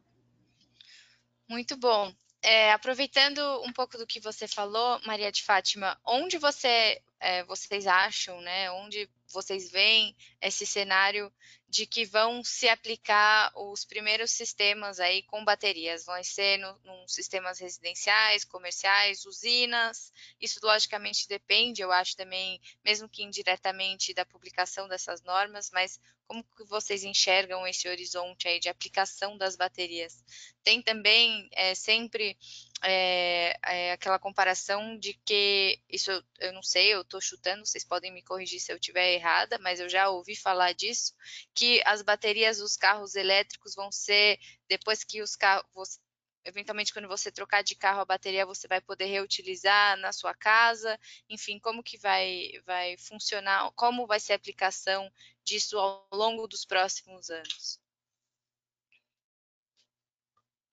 Muito 1.49 1.77
bom. 1.77 2.11
É, 2.43 2.73
aproveitando 2.73 3.39
um 3.63 3.71
pouco 3.71 3.97
do 3.97 4.05
que 4.05 4.19
você 4.19 4.47
falou, 4.47 4.99
Maria 5.05 5.31
de 5.31 5.41
Fátima, 5.43 5.97
onde 6.05 6.37
você, 6.37 7.01
é, 7.23 7.43
vocês 7.45 7.87
acham, 7.87 8.41
né? 8.41 8.69
Onde 8.71 9.09
vocês 9.31 9.71
veem 9.71 10.15
esse 10.41 10.65
cenário 10.65 11.31
de 11.69 11.87
que 11.87 12.05
vão 12.05 12.43
se 12.43 12.67
aplicar 12.67 13.51
os 13.55 13.85
primeiros 13.85 14.31
sistemas 14.31 14.99
aí 14.99 15.23
com 15.23 15.43
baterias? 15.43 16.05
Vão 16.05 16.21
ser 16.21 16.57
no, 16.57 17.07
sistemas 17.07 17.59
residenciais, 17.59 18.43
comerciais, 18.43 19.25
usinas? 19.25 20.11
Isso 20.39 20.59
logicamente 20.61 21.27
depende, 21.27 21.81
eu 21.81 21.91
acho 21.93 22.15
também, 22.17 22.61
mesmo 22.83 23.07
que 23.07 23.23
indiretamente, 23.23 24.13
da 24.13 24.25
publicação 24.25 24.89
dessas 24.89 25.23
normas, 25.23 25.71
mas 25.71 25.99
como 26.27 26.43
que 26.43 26.63
vocês 26.65 27.03
enxergam 27.03 27.65
esse 27.65 27.87
horizonte 27.87 28.47
aí 28.47 28.59
de 28.59 28.69
aplicação 28.69 29.37
das 29.37 29.55
baterias? 29.55 30.23
Tem 30.63 30.81
também 30.81 31.49
é, 31.53 31.73
sempre 31.73 32.37
é, 32.83 33.57
é, 33.65 33.91
aquela 33.93 34.19
comparação 34.19 34.97
de 34.97 35.13
que, 35.25 35.81
isso 35.89 36.11
eu, 36.11 36.23
eu 36.39 36.53
não 36.53 36.61
sei, 36.61 36.93
eu 36.93 37.01
estou 37.01 37.21
chutando, 37.21 37.65
vocês 37.65 37.83
podem 37.83 38.11
me 38.11 38.21
corrigir 38.21 38.59
se 38.59 38.71
eu 38.71 38.75
estiver 38.75 39.13
errada, 39.13 39.57
mas 39.59 39.79
eu 39.79 39.87
já 39.87 40.09
ouvi 40.09 40.35
falar 40.35 40.73
disso, 40.73 41.13
que 41.55 41.81
as 41.85 42.01
baterias 42.01 42.57
dos 42.57 42.75
carros 42.75 43.15
elétricos 43.15 43.73
vão 43.73 43.91
ser, 43.91 44.37
depois 44.67 45.03
que 45.03 45.21
os 45.21 45.35
carros, 45.35 45.99
eventualmente 46.43 46.91
quando 46.91 47.07
você 47.07 47.31
trocar 47.31 47.63
de 47.63 47.75
carro 47.75 48.01
a 48.01 48.05
bateria 48.05 48.45
você 48.45 48.67
vai 48.67 48.81
poder 48.81 49.05
reutilizar 49.05 49.97
na 49.97 50.11
sua 50.11 50.33
casa, 50.33 50.99
enfim, 51.29 51.59
como 51.59 51.83
que 51.83 51.97
vai, 51.97 52.51
vai 52.65 52.97
funcionar, 52.97 53.71
como 53.75 54.05
vai 54.05 54.19
ser 54.19 54.33
a 54.33 54.35
aplicação 54.35 55.11
disso 55.43 55.77
ao 55.79 56.07
longo 56.11 56.47
dos 56.47 56.65
próximos 56.65 57.29
anos? 57.29 57.82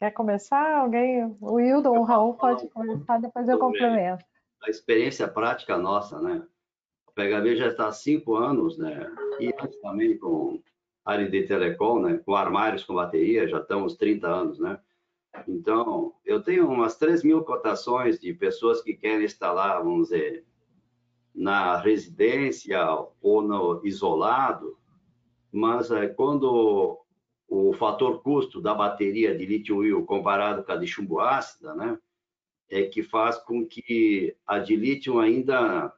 Quer 0.00 0.12
começar? 0.12 0.78
Alguém? 0.78 1.26
O 1.42 1.56
Wildon, 1.56 1.98
o 1.98 2.04
Raul 2.04 2.32
pode 2.32 2.66
começar, 2.70 3.20
depois 3.20 3.46
eu 3.46 3.58
complemento. 3.58 4.24
A 4.62 4.70
experiência 4.70 5.28
prática 5.28 5.76
nossa, 5.76 6.18
né? 6.22 6.42
O 7.06 7.12
PHB 7.12 7.56
já 7.56 7.68
está 7.68 7.88
há 7.88 7.92
cinco 7.92 8.34
anos, 8.34 8.78
né? 8.78 9.14
E 9.38 9.52
antes 9.62 9.78
também 9.82 10.16
com 10.16 10.62
área 11.04 11.28
de 11.28 11.42
telecom, 11.42 12.00
né? 12.00 12.16
Com 12.24 12.34
armários 12.34 12.82
com 12.82 12.94
bateria, 12.94 13.46
já 13.46 13.58
estamos 13.58 13.94
30 13.94 14.26
anos, 14.26 14.58
né? 14.58 14.80
Então, 15.46 16.14
eu 16.24 16.42
tenho 16.42 16.66
umas 16.66 16.96
3 16.96 17.22
mil 17.22 17.44
cotações 17.44 18.18
de 18.18 18.32
pessoas 18.32 18.80
que 18.80 18.94
querem 18.94 19.26
instalar, 19.26 19.84
vamos 19.84 20.08
dizer, 20.08 20.46
na 21.34 21.76
residência 21.76 22.80
ou 23.20 23.42
no 23.42 23.82
isolado, 23.84 24.78
mas 25.52 25.90
é, 25.90 26.08
quando 26.08 26.99
o 27.50 27.72
fator 27.72 28.22
custo 28.22 28.60
da 28.60 28.72
bateria 28.72 29.36
de 29.36 29.44
lítio-íon 29.44 30.06
comparado 30.06 30.62
com 30.62 30.70
a 30.70 30.76
de 30.76 30.86
chumbo 30.86 31.18
ácida, 31.18 31.74
né, 31.74 31.98
é 32.68 32.84
que 32.84 33.02
faz 33.02 33.36
com 33.38 33.66
que 33.66 34.36
a 34.46 34.60
de 34.60 34.76
lítio 34.76 35.18
ainda 35.18 35.92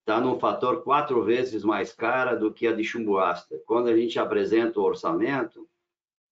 está 0.00 0.20
num 0.20 0.40
fator 0.40 0.82
quatro 0.82 1.22
vezes 1.22 1.62
mais 1.62 1.92
cara 1.92 2.34
do 2.34 2.52
que 2.52 2.66
a 2.66 2.72
de 2.72 2.82
chumbo 2.82 3.18
ácida. 3.18 3.62
Quando 3.64 3.88
a 3.88 3.96
gente 3.96 4.18
apresenta 4.18 4.80
o 4.80 4.82
orçamento, 4.82 5.68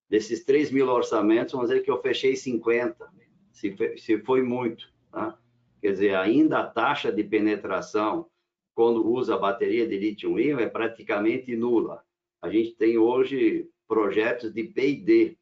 desses 0.09 0.43
3 0.43 0.69
mil 0.69 0.89
orçamentos, 0.89 1.53
vamos 1.53 1.69
dizer 1.69 1.81
que 1.81 1.89
eu 1.89 2.01
fechei 2.01 2.35
50, 2.35 3.09
se, 3.53 3.73
se 3.97 4.19
foi 4.19 4.43
muito. 4.43 4.93
Tá? 5.11 5.39
Quer 5.81 5.93
dizer, 5.93 6.15
ainda 6.15 6.59
a 6.59 6.67
taxa 6.67 7.09
de 7.09 7.23
penetração, 7.23 8.29
quando 8.73 9.07
usa 9.07 9.35
a 9.35 9.39
bateria 9.39 9.87
de 9.87 9.97
lítio-íon, 9.97 10.59
é 10.59 10.67
praticamente 10.67 11.55
nula. 11.55 12.03
A 12.41 12.49
gente 12.49 12.75
tem 12.75 12.97
hoje 12.97 13.69
projetos 13.87 14.53
de 14.53 14.63
P&D, 14.63 15.37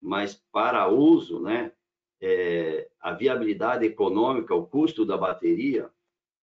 mas 0.00 0.34
para 0.52 0.88
uso, 0.88 1.40
né, 1.40 1.72
é, 2.20 2.88
a 3.00 3.12
viabilidade 3.12 3.84
econômica, 3.84 4.54
o 4.54 4.66
custo 4.66 5.04
da 5.04 5.16
bateria, 5.16 5.90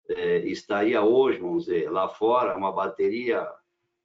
é, 0.09 0.39
estaria 0.39 1.03
hoje, 1.03 1.39
vamos 1.39 1.67
dizer, 1.67 1.91
lá 1.91 2.09
fora, 2.09 2.57
uma 2.57 2.73
bateria 2.73 3.47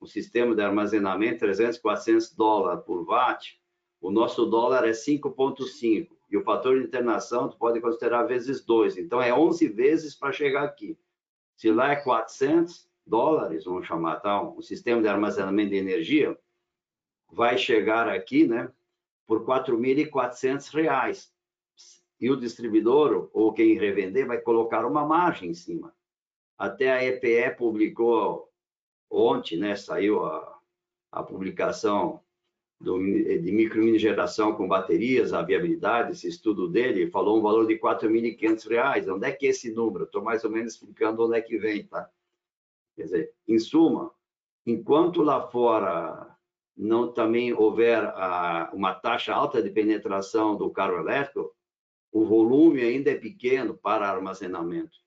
o 0.04 0.06
sistema 0.06 0.54
de 0.54 0.62
armazenamento 0.62 1.40
300, 1.40 1.80
400 1.80 2.36
dólares 2.36 2.84
por 2.86 3.06
watt, 3.06 3.58
o 4.02 4.12
nosso 4.12 4.46
dólar 4.46 4.86
é 4.86 4.92
5,5 4.92 6.10
e 6.30 6.36
o 6.36 6.44
fator 6.44 6.78
de 6.78 6.86
internação 6.86 7.48
tu 7.48 7.58
pode 7.58 7.80
considerar 7.80 8.24
vezes 8.24 8.66
2, 8.66 8.98
então 8.98 9.22
é 9.22 9.34
11 9.34 9.70
vezes 9.70 10.14
para 10.14 10.34
chegar 10.34 10.64
aqui. 10.64 11.00
Se 11.56 11.72
lá 11.72 11.94
é 11.94 11.96
400 11.96 12.90
dólares, 13.08 13.64
vamos 13.64 13.88
chamar, 13.88 14.20
tá? 14.20 14.42
o 14.42 14.62
sistema 14.62 15.02
de 15.02 15.08
armazenamento 15.08 15.70
de 15.70 15.78
energia 15.78 16.38
vai 17.34 17.58
chegar 17.58 18.08
aqui, 18.08 18.48
né, 18.48 18.72
por 19.26 19.46
4.400 19.46 20.74
reais. 20.74 21.34
E 22.20 22.30
o 22.30 22.38
distribuidor 22.38 23.30
ou 23.34 23.52
quem 23.52 23.78
revender 23.78 24.26
vai 24.28 24.40
colocar 24.40 24.86
uma 24.86 25.06
margem 25.06 25.50
em 25.50 25.54
cima. 25.54 25.94
Até 26.58 26.92
a 26.92 27.04
EPE 27.04 27.58
publicou 27.58 28.50
ontem, 29.10 29.58
né, 29.58 29.76
saiu 29.76 30.24
a, 30.26 30.60
a 31.12 31.24
publicação 31.24 32.22
do, 32.80 32.98
de 33.00 33.52
micro 33.52 33.98
geração 33.98 34.56
com 34.56 34.68
baterias, 34.68 35.34
a 35.34 35.42
viabilidade, 35.42 36.12
esse 36.12 36.28
estudo 36.28 36.68
dele, 36.68 37.10
falou 37.10 37.40
um 37.40 37.42
valor 37.42 37.66
de 37.66 37.74
R$ 37.74 37.80
4.500. 37.80 39.14
Onde 39.14 39.28
é 39.28 39.32
que 39.32 39.48
é 39.48 39.50
esse 39.50 39.72
número? 39.72 40.06
Estou 40.06 40.22
mais 40.22 40.44
ou 40.44 40.52
menos 40.52 40.74
explicando 40.74 41.26
onde 41.26 41.38
é 41.38 41.42
que 41.42 41.58
vem, 41.58 41.86
tá? 41.86 42.10
Quer 42.96 43.04
dizer, 43.04 43.34
em 43.48 43.58
suma, 43.58 44.12
enquanto 44.66 45.22
lá 45.24 45.42
fora 45.48 46.33
não 46.76 47.12
também 47.12 47.54
houver 47.54 48.04
a, 48.04 48.72
uma 48.74 48.94
taxa 48.94 49.34
alta 49.34 49.62
de 49.62 49.70
penetração 49.70 50.56
do 50.56 50.70
carro 50.72 50.98
elétrico, 50.98 51.54
o 52.12 52.26
volume 52.26 52.82
ainda 52.82 53.12
é 53.12 53.16
pequeno 53.16 53.76
para 53.76 54.10
armazenamento. 54.10 54.98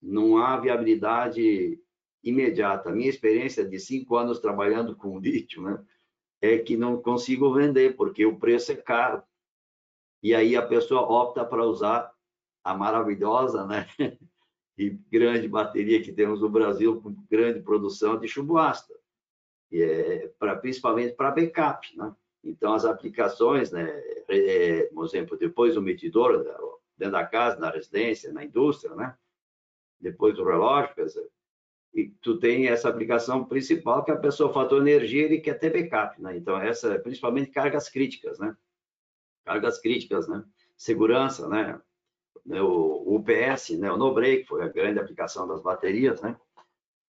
Não 0.00 0.38
há 0.38 0.56
viabilidade 0.56 1.80
imediata. 2.22 2.90
A 2.90 2.92
minha 2.92 3.10
experiência 3.10 3.64
de 3.64 3.78
cinco 3.78 4.16
anos 4.16 4.40
trabalhando 4.40 4.96
com 4.96 5.18
lítio, 5.20 5.62
né, 5.62 5.84
é 6.40 6.58
que 6.58 6.76
não 6.76 7.00
consigo 7.00 7.52
vender 7.52 7.96
porque 7.96 8.24
o 8.24 8.38
preço 8.38 8.72
é 8.72 8.76
caro. 8.76 9.22
E 10.22 10.34
aí 10.34 10.56
a 10.56 10.66
pessoa 10.66 11.02
opta 11.02 11.44
para 11.44 11.64
usar 11.64 12.12
a 12.64 12.76
maravilhosa, 12.76 13.64
né, 13.66 13.86
e 14.76 14.90
grande 15.10 15.48
bateria 15.48 16.02
que 16.02 16.12
temos 16.12 16.40
no 16.40 16.48
Brasil 16.48 17.00
com 17.00 17.12
grande 17.28 17.60
produção 17.60 18.18
de 18.18 18.26
e 18.26 18.97
é 19.72 20.30
para 20.38 20.56
principalmente 20.56 21.14
para 21.14 21.30
backup, 21.30 21.96
né? 21.96 22.14
Então 22.42 22.72
as 22.72 22.84
aplicações, 22.84 23.70
né, 23.70 23.86
é, 24.28 24.84
por 24.94 25.04
exemplo, 25.04 25.36
depois 25.36 25.74
do 25.74 25.82
medidor 25.82 26.44
dentro 26.96 27.12
da 27.12 27.26
casa, 27.26 27.58
na 27.58 27.70
residência, 27.70 28.32
na 28.32 28.44
indústria, 28.44 28.94
né? 28.94 29.16
Depois 30.00 30.36
do 30.36 30.44
relógio, 30.44 30.94
quer 30.94 31.04
dizer, 31.06 31.28
e 31.94 32.10
tu 32.20 32.38
tem 32.38 32.68
essa 32.68 32.88
aplicação 32.88 33.44
principal 33.44 34.04
que 34.04 34.10
a 34.10 34.16
pessoa 34.16 34.52
fator 34.52 34.80
energia 34.80 35.24
ele 35.24 35.40
quer 35.40 35.58
ter 35.58 35.72
backup, 35.72 36.20
né? 36.20 36.36
Então 36.36 36.56
essa 36.56 36.94
é 36.94 36.98
principalmente 36.98 37.50
cargas 37.50 37.88
críticas, 37.88 38.38
né? 38.38 38.56
Cargas 39.44 39.80
críticas, 39.80 40.28
né? 40.28 40.44
Segurança, 40.76 41.48
né? 41.48 41.80
O 42.60 43.16
UPS, 43.16 43.70
né? 43.78 43.90
O 43.90 43.96
no 43.96 44.14
break 44.14 44.46
foi 44.46 44.62
a 44.62 44.68
grande 44.68 45.00
aplicação 45.00 45.46
das 45.46 45.60
baterias, 45.60 46.20
né? 46.20 46.38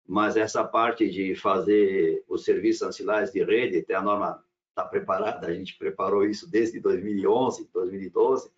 Mas 0.07 0.37
essa 0.37 0.63
parte 0.63 1.11
de 1.11 1.35
fazer 1.35 2.23
os 2.29 2.45
serviços 2.45 2.83
ancilares 2.83 3.33
de 3.33 3.43
rede, 3.43 3.79
até 3.79 3.95
a 3.95 4.03
norma 4.03 4.45
está 4.69 4.85
preparada, 4.85 5.47
a 5.47 5.55
gente 5.55 5.79
preparou 5.79 6.25
isso 6.25 6.51
desde 6.51 6.81
2011, 6.81 7.71
2012, 7.73 8.51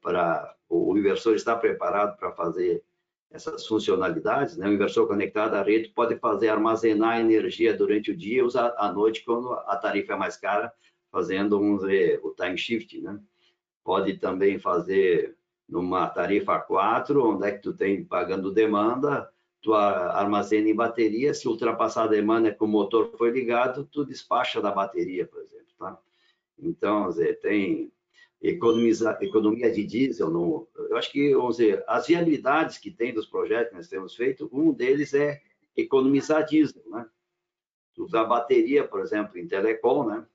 para 0.00 0.54
o 0.68 0.96
inversor 0.96 1.34
estar 1.34 1.56
preparado 1.56 2.16
para 2.16 2.32
fazer 2.32 2.82
essas 3.30 3.66
funcionalidades, 3.66 4.56
né? 4.56 4.68
O 4.68 4.72
inversor 4.72 5.08
conectado 5.08 5.54
à 5.54 5.62
rede 5.62 5.88
pode 5.88 6.16
fazer 6.18 6.48
armazenar 6.48 7.18
energia 7.18 7.76
durante 7.76 8.12
o 8.12 8.16
dia 8.16 8.38
e 8.38 8.42
usar 8.42 8.72
à 8.78 8.92
noite 8.92 9.24
quando 9.24 9.52
a 9.52 9.76
tarifa 9.76 10.12
é 10.12 10.16
mais 10.16 10.36
cara, 10.36 10.72
fazendo 11.10 11.60
um, 11.60 11.74
o 11.74 12.30
time 12.30 12.56
shift, 12.56 13.00
né? 13.00 13.18
Pode 13.82 14.18
também 14.18 14.58
fazer 14.58 15.36
numa 15.68 16.08
tarifa 16.08 16.58
4, 16.60 17.28
onde 17.28 17.48
é 17.48 17.52
que 17.52 17.62
tu 17.62 17.74
tem 17.74 18.04
pagando 18.04 18.52
demanda, 18.52 19.28
tu 19.64 19.72
armazena 19.72 20.68
em 20.68 20.74
bateria, 20.74 21.32
se 21.32 21.48
ultrapassar 21.48 22.04
a 22.04 22.08
demanda 22.08 22.52
que 22.52 22.62
o 22.62 22.66
motor 22.66 23.10
foi 23.16 23.30
ligado, 23.30 23.88
tu 23.90 24.04
despacha 24.04 24.60
da 24.60 24.70
bateria, 24.70 25.26
por 25.26 25.40
exemplo, 25.40 25.72
tá? 25.78 25.98
Então, 26.58 27.08
tem 27.40 27.90
economizar, 28.42 29.16
economia 29.22 29.72
de 29.72 29.86
diesel. 29.86 30.28
No, 30.28 30.68
eu 30.90 30.98
acho 30.98 31.10
que, 31.10 31.34
vamos 31.34 31.56
dizer, 31.56 31.82
as 31.88 32.06
viabilidades 32.06 32.76
que 32.76 32.90
tem 32.90 33.14
dos 33.14 33.24
projetos 33.24 33.70
que 33.70 33.76
nós 33.76 33.88
temos 33.88 34.14
feito, 34.14 34.50
um 34.52 34.70
deles 34.70 35.14
é 35.14 35.40
economizar 35.74 36.44
diesel, 36.44 36.82
né? 36.90 37.08
Usar 37.96 38.24
bateria, 38.24 38.86
por 38.86 39.00
exemplo, 39.00 39.38
em 39.38 39.48
telecom, 39.48 40.06
né? 40.06 40.26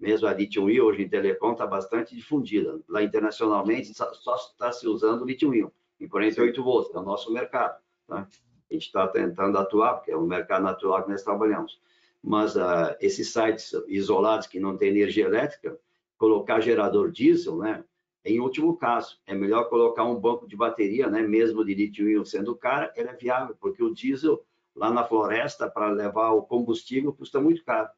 Mesmo 0.00 0.28
a 0.28 0.32
lithium-ion 0.32 0.82
hoje 0.82 1.02
em 1.02 1.08
telecom 1.10 1.52
está 1.52 1.66
bastante 1.66 2.16
difundida. 2.16 2.80
Lá 2.88 3.02
internacionalmente 3.02 3.92
só 3.92 4.10
está 4.34 4.72
se 4.72 4.88
usando 4.88 5.26
lithium-ion 5.26 5.68
em 6.00 6.08
48 6.08 6.64
volts, 6.64 6.94
é 6.94 6.98
o 6.98 7.02
nosso 7.02 7.30
mercado. 7.30 7.85
Tá? 8.06 8.28
A 8.70 8.74
gente 8.74 8.86
está 8.86 9.06
tentando 9.06 9.58
atuar, 9.58 9.94
porque 9.94 10.10
é 10.10 10.16
o 10.16 10.22
mercado 10.22 10.62
natural 10.62 11.04
que 11.04 11.10
nós 11.10 11.22
trabalhamos. 11.22 11.80
Mas 12.22 12.56
uh, 12.56 12.96
esses 13.00 13.32
sites 13.32 13.72
isolados 13.86 14.46
que 14.46 14.58
não 14.58 14.76
têm 14.76 14.88
energia 14.88 15.26
elétrica, 15.26 15.78
colocar 16.18 16.60
gerador 16.60 17.10
diesel, 17.10 17.56
né? 17.58 17.84
Em 18.24 18.40
último 18.40 18.76
caso, 18.76 19.20
é 19.24 19.34
melhor 19.34 19.68
colocar 19.68 20.02
um 20.02 20.18
banco 20.18 20.48
de 20.48 20.56
bateria, 20.56 21.08
né? 21.08 21.22
Mesmo 21.22 21.64
de 21.64 21.74
lítio-íon 21.74 22.24
sendo 22.24 22.56
caro, 22.56 22.90
ele 22.96 23.08
é 23.08 23.14
viável, 23.14 23.56
porque 23.60 23.82
o 23.82 23.94
diesel 23.94 24.44
lá 24.74 24.90
na 24.90 25.04
floresta 25.04 25.70
para 25.70 25.88
levar 25.90 26.32
o 26.32 26.42
combustível 26.42 27.12
custa 27.12 27.40
muito 27.40 27.64
caro. 27.64 27.88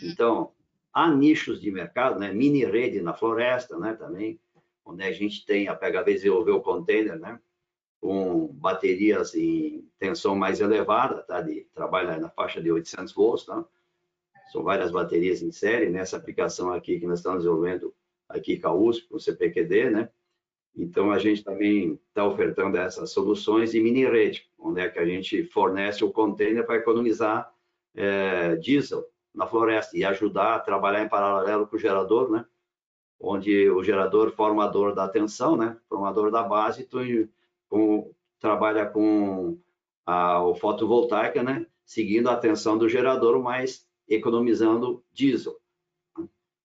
Uhum. 0.00 0.08
Então, 0.08 0.52
há 0.92 1.10
nichos 1.10 1.60
de 1.60 1.70
mercado, 1.72 2.20
né? 2.20 2.32
Mini 2.32 2.64
rede 2.64 3.02
na 3.02 3.14
floresta, 3.14 3.76
né? 3.76 3.94
Também, 3.94 4.38
onde 4.84 5.02
a 5.02 5.10
gente 5.10 5.44
tem 5.44 5.66
a 5.66 5.74
PHV 5.74 6.04
desenvolveu 6.04 6.56
o 6.56 6.62
container, 6.62 7.18
né? 7.18 7.40
Com 8.04 8.48
baterias 8.48 9.34
em 9.34 9.88
tensão 9.98 10.36
mais 10.36 10.60
elevada, 10.60 11.22
tá? 11.22 11.40
De 11.40 11.66
trabalha 11.72 12.18
na 12.18 12.28
faixa 12.28 12.60
de 12.60 12.70
800 12.70 13.14
volts, 13.14 13.46
tá? 13.46 13.64
são 14.54 14.62
várias 14.62 14.90
baterias 14.90 15.42
em 15.42 15.50
série, 15.50 15.90
nessa 15.90 16.16
aplicação 16.16 16.72
aqui 16.72 17.00
que 17.00 17.06
nós 17.06 17.18
estamos 17.18 17.38
desenvolvendo 17.38 17.92
aqui 18.28 18.56
com 18.56 18.68
a 18.68 18.74
USP, 18.74 19.08
com 19.08 19.16
o 19.16 19.20
CPQD, 19.20 19.90
né? 19.90 20.08
Então, 20.76 21.10
a 21.10 21.18
gente 21.18 21.42
também 21.42 21.98
está 22.08 22.24
ofertando 22.24 22.76
essas 22.76 23.10
soluções 23.10 23.72
de 23.72 23.80
mini 23.80 24.06
rede, 24.06 24.48
onde 24.58 24.80
é 24.80 24.88
que 24.88 24.98
a 24.98 25.06
gente 25.06 25.44
fornece 25.44 26.04
o 26.04 26.12
container 26.12 26.64
para 26.64 26.76
economizar 26.76 27.52
é, 27.96 28.54
diesel 28.56 29.04
na 29.34 29.46
floresta 29.46 29.96
e 29.96 30.04
ajudar 30.04 30.54
a 30.56 30.60
trabalhar 30.60 31.02
em 31.02 31.08
paralelo 31.08 31.66
com 31.66 31.74
o 31.74 31.78
gerador, 31.78 32.30
né? 32.30 32.44
Onde 33.18 33.68
o 33.70 33.82
gerador 33.82 34.30
formador 34.32 34.94
da 34.94 35.08
tensão, 35.08 35.56
né? 35.56 35.76
Formador 35.88 36.30
da 36.30 36.42
base, 36.42 36.84
tu 36.84 37.00
com, 37.74 38.14
trabalha 38.38 38.86
com 38.86 39.58
a 40.06 40.40
o 40.44 40.54
fotovoltaica, 40.54 41.42
né? 41.42 41.66
Seguindo 41.84 42.30
a 42.30 42.36
tensão 42.36 42.78
do 42.78 42.88
gerador, 42.88 43.42
mas 43.42 43.84
economizando 44.08 45.04
diesel. 45.12 45.58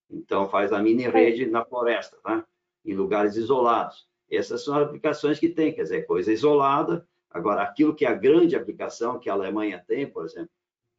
Então, 0.08 0.48
faz 0.48 0.72
a 0.72 0.80
mini 0.80 1.08
rede 1.08 1.46
na 1.46 1.64
floresta, 1.64 2.16
tá? 2.22 2.46
em 2.84 2.94
lugares 2.94 3.34
isolados. 3.36 4.08
Essas 4.30 4.64
são 4.64 4.74
as 4.76 4.84
aplicações 4.84 5.40
que 5.40 5.48
tem, 5.48 5.72
quer 5.72 5.82
dizer, 5.82 6.06
coisa 6.06 6.32
isolada. 6.32 7.06
Agora, 7.28 7.62
aquilo 7.62 7.94
que 7.94 8.06
é 8.06 8.08
a 8.08 8.14
grande 8.14 8.54
aplicação 8.54 9.18
que 9.18 9.28
a 9.28 9.32
Alemanha 9.32 9.84
tem, 9.86 10.06
por 10.06 10.24
exemplo, 10.24 10.50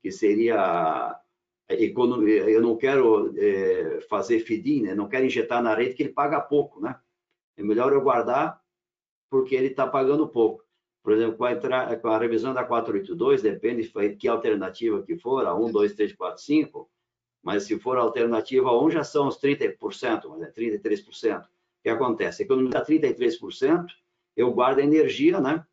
que 0.01 0.11
seria 0.11 1.17
economia, 1.69 2.49
eu 2.49 2.61
não 2.61 2.75
quero 2.75 3.33
é, 3.37 4.01
fazer 4.09 4.39
feed 4.41 4.81
né? 4.81 4.93
não 4.93 5.07
quero 5.07 5.25
injetar 5.25 5.63
na 5.63 5.73
rede 5.73 5.93
que 5.93 6.03
ele 6.03 6.11
paga 6.11 6.41
pouco, 6.41 6.81
né? 6.81 6.99
É 7.55 7.63
melhor 7.63 7.93
eu 7.93 8.01
guardar 8.01 8.60
porque 9.31 9.55
ele 9.55 9.67
está 9.67 9.87
pagando 9.87 10.27
pouco. 10.27 10.63
Por 11.01 11.13
exemplo, 11.13 11.37
com 11.37 11.45
a, 11.45 11.53
entra... 11.53 11.95
com 11.97 12.09
a 12.09 12.19
revisão 12.19 12.53
da 12.53 12.65
482, 12.65 13.41
depende 13.41 13.89
de 13.89 14.15
que 14.17 14.27
alternativa 14.27 15.01
que 15.01 15.17
for, 15.17 15.47
a 15.47 15.55
1, 15.55 15.71
2, 15.71 15.93
3, 15.95 16.13
4, 16.13 16.43
5, 16.43 16.91
mas 17.41 17.63
se 17.63 17.79
for 17.79 17.97
a 17.97 18.01
alternativa 18.01 18.77
1, 18.77 18.91
já 18.91 19.03
são 19.03 19.27
os 19.27 19.39
30%, 19.39 20.27
mas 20.29 20.41
é 20.41 20.51
33%. 20.51 21.43
O 21.43 21.47
que 21.81 21.89
acontece? 21.89 22.43
Economizar 22.43 22.85
33%, 22.85 23.87
eu 24.35 24.51
guardo 24.53 24.79
energia, 24.79 25.39
né? 25.39 25.65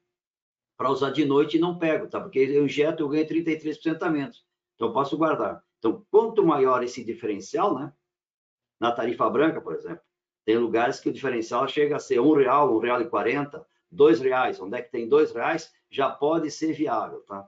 Para 0.76 0.90
usar 0.90 1.10
de 1.10 1.24
noite 1.24 1.56
e 1.56 1.60
não 1.60 1.78
pego, 1.78 2.06
tá? 2.06 2.20
Porque 2.20 2.38
eu 2.38 2.64
injeto, 2.64 3.02
eu 3.02 3.08
ganho 3.08 3.26
33% 3.26 4.00
a 4.00 4.08
menos. 4.08 4.46
Então, 4.76 4.88
eu 4.88 4.94
posso 4.94 5.18
guardar. 5.18 5.62
Então, 5.78 6.06
quanto 6.10 6.46
maior 6.46 6.82
esse 6.84 7.04
diferencial, 7.04 7.76
né? 7.76 7.92
Na 8.80 8.92
tarifa 8.92 9.28
branca, 9.28 9.60
por 9.60 9.74
exemplo, 9.74 10.00
tem 10.48 10.56
lugares 10.56 10.98
que 10.98 11.10
o 11.10 11.12
diferencial 11.12 11.68
chega 11.68 11.96
a 11.96 11.98
ser 11.98 12.20
um 12.20 12.32
real, 12.32 12.74
um 12.74 12.78
real 12.78 13.02
e 13.02 13.04
quarenta, 13.04 13.66
dois 13.90 14.18
reais, 14.18 14.58
onde 14.58 14.78
é 14.78 14.80
que 14.80 14.90
tem 14.90 15.06
dois 15.06 15.30
reais, 15.30 15.70
já 15.90 16.08
pode 16.08 16.50
ser 16.50 16.72
viável, 16.72 17.20
tá? 17.20 17.46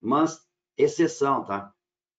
Mas, 0.00 0.44
exceção, 0.76 1.44
tá? 1.44 1.72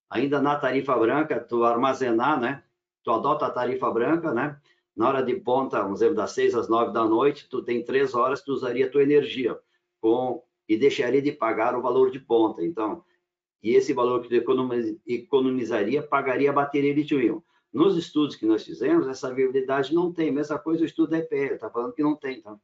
Ainda 0.10 0.42
na 0.42 0.56
tarifa 0.56 0.98
branca, 0.98 1.38
tu 1.38 1.66
armazenar, 1.66 2.40
né? 2.40 2.64
Tu 3.04 3.12
adota 3.12 3.48
a 3.48 3.50
tarifa 3.50 3.92
branca, 3.92 4.34
né? 4.34 4.58
Na 4.96 5.10
hora 5.10 5.22
de 5.22 5.36
ponta, 5.36 5.82
vamos 5.82 6.00
dizer, 6.00 6.14
das 6.14 6.32
seis 6.32 6.56
às 6.56 6.70
nove 6.70 6.94
da 6.94 7.04
noite, 7.04 7.50
tu 7.50 7.62
tem 7.62 7.84
três 7.84 8.16
horas, 8.16 8.42
tu 8.42 8.54
usaria 8.54 8.86
a 8.86 8.90
tua 8.90 9.04
energia 9.04 9.60
com 10.00 10.42
e 10.66 10.78
deixaria 10.78 11.22
de 11.22 11.34
pagar 11.34 11.76
o 11.76 11.82
valor 11.82 12.10
de 12.10 12.22
ponta. 12.22 12.64
Então, 12.64 13.04
e 13.62 13.72
esse 13.72 13.92
valor 13.92 14.22
que 14.22 14.30
tu 14.30 14.94
economizaria, 15.06 16.02
pagaria 16.02 16.52
a 16.52 16.54
bateria 16.54 16.96
de 16.96 17.02
lítio 17.02 17.44
Nos 17.72 17.96
estudos 17.98 18.36
que 18.36 18.46
nós 18.46 18.64
fizemos, 18.64 19.08
essa 19.08 19.34
viabilidade 19.34 19.94
não 19.94 20.12
tem. 20.12 20.32
Mesma 20.32 20.58
coisa 20.58 20.84
o 20.84 20.86
estudo 20.86 21.12
da 21.12 21.20
EPL, 21.20 21.56
está 21.56 21.70
falando 21.70 21.94
que 21.94 22.02
não 22.02 22.16
tem, 22.16 22.42
tá? 22.42 22.58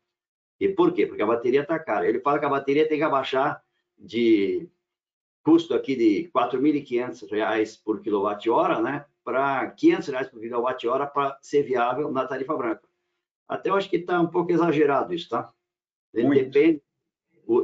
E 0.59 0.69
por 0.69 0.93
quê? 0.93 1.05
Porque 1.05 1.21
a 1.21 1.27
bateria 1.27 1.61
está 1.61 1.77
cara. 1.77 2.07
Ele 2.07 2.19
fala 2.19 2.39
que 2.39 2.45
a 2.45 2.49
bateria 2.49 2.87
tem 2.87 2.97
que 2.97 3.03
abaixar 3.03 3.61
de 3.97 4.69
custo 5.43 5.75
aqui 5.75 5.95
de 5.95 6.21
R$ 6.23 6.31
4.500 6.33 7.81
por 7.83 8.01
quilowatt-hora, 8.01 8.81
né, 8.81 9.05
para 9.23 9.61
R$ 9.61 9.73
500 9.77 10.29
por 10.29 10.39
quilowatt-hora 10.39 11.05
para 11.05 11.37
ser 11.41 11.61
viável 11.61 12.11
na 12.11 12.25
tarifa 12.25 12.57
branca. 12.57 12.81
Até 13.47 13.69
eu 13.69 13.75
acho 13.75 13.89
que 13.89 13.97
está 13.97 14.19
um 14.19 14.27
pouco 14.27 14.51
exagerado 14.51 15.13
isso, 15.13 15.29
tá? 15.29 15.53
Depende 16.11 16.81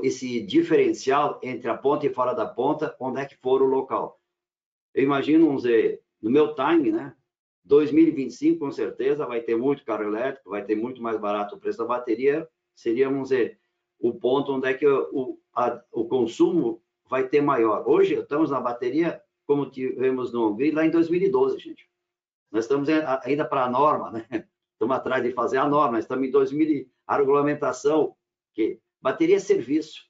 esse 0.04 0.42
diferencial 0.42 1.40
entre 1.42 1.70
a 1.70 1.78
ponta 1.78 2.06
e 2.06 2.14
fora 2.14 2.34
da 2.34 2.46
ponta, 2.46 2.96
onde 3.00 3.20
é 3.20 3.26
que 3.26 3.36
for 3.38 3.64
o 3.64 3.66
local. 3.66 4.22
Eu 4.94 5.04
imagino, 5.04 5.48
vamos 5.48 5.64
dizer, 5.64 6.04
no 6.22 6.30
meu 6.30 6.54
time, 6.54 6.92
né, 6.92 7.16
2025 7.66 8.60
com 8.60 8.72
certeza 8.72 9.26
vai 9.26 9.42
ter 9.42 9.56
muito 9.56 9.86
carro 9.86 10.04
elétrico, 10.04 10.50
vai 10.50 10.64
ter 10.64 10.76
muito 10.76 11.02
mais 11.02 11.20
barato 11.20 11.56
o 11.56 11.60
preço 11.60 11.78
da 11.78 11.86
bateria, 11.86 12.48
seria, 12.76 13.10
vamos 13.10 13.30
dizer, 13.30 13.60
o 14.00 14.14
ponto 14.14 14.54
onde 14.54 14.68
é 14.68 14.74
que 14.74 14.88
o, 14.88 15.40
a, 15.54 15.82
o 15.92 16.06
consumo 16.06 16.82
vai 17.08 17.28
ter 17.28 17.42
maior. 17.42 17.88
Hoje, 17.88 18.16
estamos 18.16 18.50
na 18.50 18.60
bateria, 18.60 19.22
como 19.46 19.70
tivemos 19.70 20.34
no 20.34 20.50
Hungria, 20.50 20.74
lá 20.74 20.86
em 20.86 20.90
2012, 20.90 21.60
gente. 21.60 21.90
Nós 22.52 22.66
estamos 22.66 22.90
ainda 23.24 23.46
para 23.46 23.66
a 23.66 23.70
norma, 23.70 24.12
né? 24.12 24.26
Estamos 24.74 24.98
atrás 24.98 25.24
de 25.24 25.32
fazer 25.32 25.58
a 25.58 25.70
norma, 25.70 26.00
estamos 26.00 26.28
em 26.28 26.32
2000, 26.32 26.90
a 27.06 27.16
regulamentação, 27.16 28.16
que 28.52 28.80
bateria 29.00 29.36
é 29.36 29.40
serviço. 29.40 30.10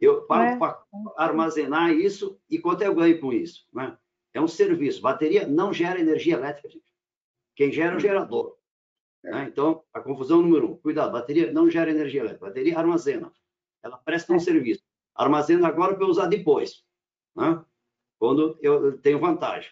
Eu 0.00 0.26
é. 0.32 0.56
para 0.56 0.82
armazenar 1.16 1.92
isso 1.92 2.36
e 2.50 2.58
quanto 2.58 2.82
eu 2.82 2.92
ganho 2.92 3.20
com 3.20 3.32
isso, 3.32 3.68
né? 3.72 3.96
É 4.34 4.40
um 4.40 4.48
serviço. 4.48 5.00
Bateria 5.00 5.46
não 5.46 5.72
gera 5.72 6.00
energia 6.00 6.34
elétrica, 6.34 6.68
gente. 6.68 6.84
Quem 7.54 7.70
gera 7.70 7.94
é 7.94 7.96
o 7.96 8.00
gerador. 8.00 8.56
Né? 9.22 9.44
Então, 9.44 9.84
a 9.92 10.00
confusão 10.00 10.42
número 10.42 10.72
um, 10.72 10.76
cuidado, 10.76 11.12
bateria 11.12 11.52
não 11.52 11.70
gera 11.70 11.90
energia 11.90 12.20
elétrica, 12.20 12.46
bateria 12.46 12.78
armazena, 12.78 13.32
ela 13.82 13.96
presta 13.98 14.32
um 14.32 14.36
é. 14.36 14.40
serviço, 14.40 14.82
armazena 15.14 15.68
agora 15.68 15.94
para 15.94 16.04
eu 16.04 16.08
usar 16.08 16.26
depois, 16.26 16.84
né? 17.36 17.64
quando 18.18 18.58
eu 18.60 18.98
tenho 18.98 19.20
vantagem. 19.20 19.70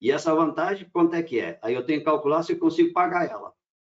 E 0.00 0.10
essa 0.10 0.34
vantagem, 0.34 0.88
quanto 0.90 1.14
é 1.14 1.22
que 1.22 1.38
é? 1.38 1.58
Aí 1.62 1.74
eu 1.74 1.84
tenho 1.84 2.00
que 2.00 2.04
calcular 2.06 2.42
se 2.42 2.52
eu 2.52 2.58
consigo 2.58 2.92
pagar 2.92 3.28
ela. 3.28 3.54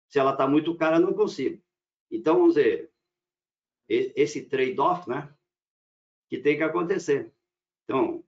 Se 0.08 0.18
ela 0.18 0.32
está 0.32 0.48
muito 0.48 0.76
cara, 0.76 0.98
não 0.98 1.14
consigo. 1.14 1.62
Então, 2.10 2.36
vamos 2.36 2.54
dizer, 2.54 2.90
esse 3.88 4.42
trade-off, 4.42 5.08
né? 5.08 5.32
Que 6.28 6.38
tem 6.38 6.56
que 6.56 6.62
acontecer. 6.62 7.32
Então, 7.84 8.24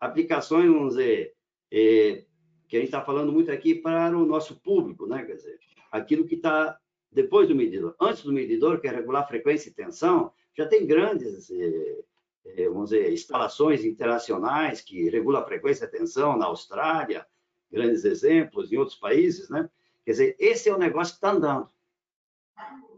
aplicações, 0.00 0.66
vamos 0.66 0.96
dizer, 0.96 1.34
é, 1.70 2.24
que 2.66 2.76
a 2.76 2.80
gente 2.80 2.88
está 2.88 3.02
falando 3.02 3.32
muito 3.32 3.50
aqui 3.50 3.74
para 3.74 4.16
o 4.16 4.24
nosso 4.24 4.60
público, 4.60 5.06
né? 5.06 5.24
Quer 5.24 5.34
dizer, 5.34 5.58
aquilo 5.90 6.26
que 6.26 6.36
está 6.36 6.78
depois 7.10 7.48
do 7.48 7.54
medidor. 7.54 7.94
Antes 8.00 8.22
do 8.22 8.32
medidor, 8.32 8.80
que 8.80 8.88
é 8.88 8.90
regular 8.90 9.26
frequência 9.26 9.68
e 9.68 9.74
tensão, 9.74 10.32
já 10.56 10.66
tem 10.66 10.86
grandes, 10.86 11.50
eh, 11.50 12.04
eh, 12.44 12.68
vamos 12.68 12.90
dizer, 12.90 13.12
instalações 13.12 13.84
internacionais 13.84 14.80
que 14.80 15.10
regulam 15.10 15.40
a 15.40 15.44
frequência 15.44 15.84
e 15.84 15.88
tensão 15.88 16.36
na 16.36 16.46
Austrália, 16.46 17.26
grandes 17.70 18.04
exemplos, 18.04 18.72
em 18.72 18.76
outros 18.76 18.96
países, 18.96 19.48
né? 19.50 19.68
Quer 20.04 20.12
dizer, 20.12 20.36
esse 20.38 20.68
é 20.68 20.74
o 20.74 20.78
negócio 20.78 21.14
que 21.14 21.18
está 21.18 21.32
andando. 21.32 21.68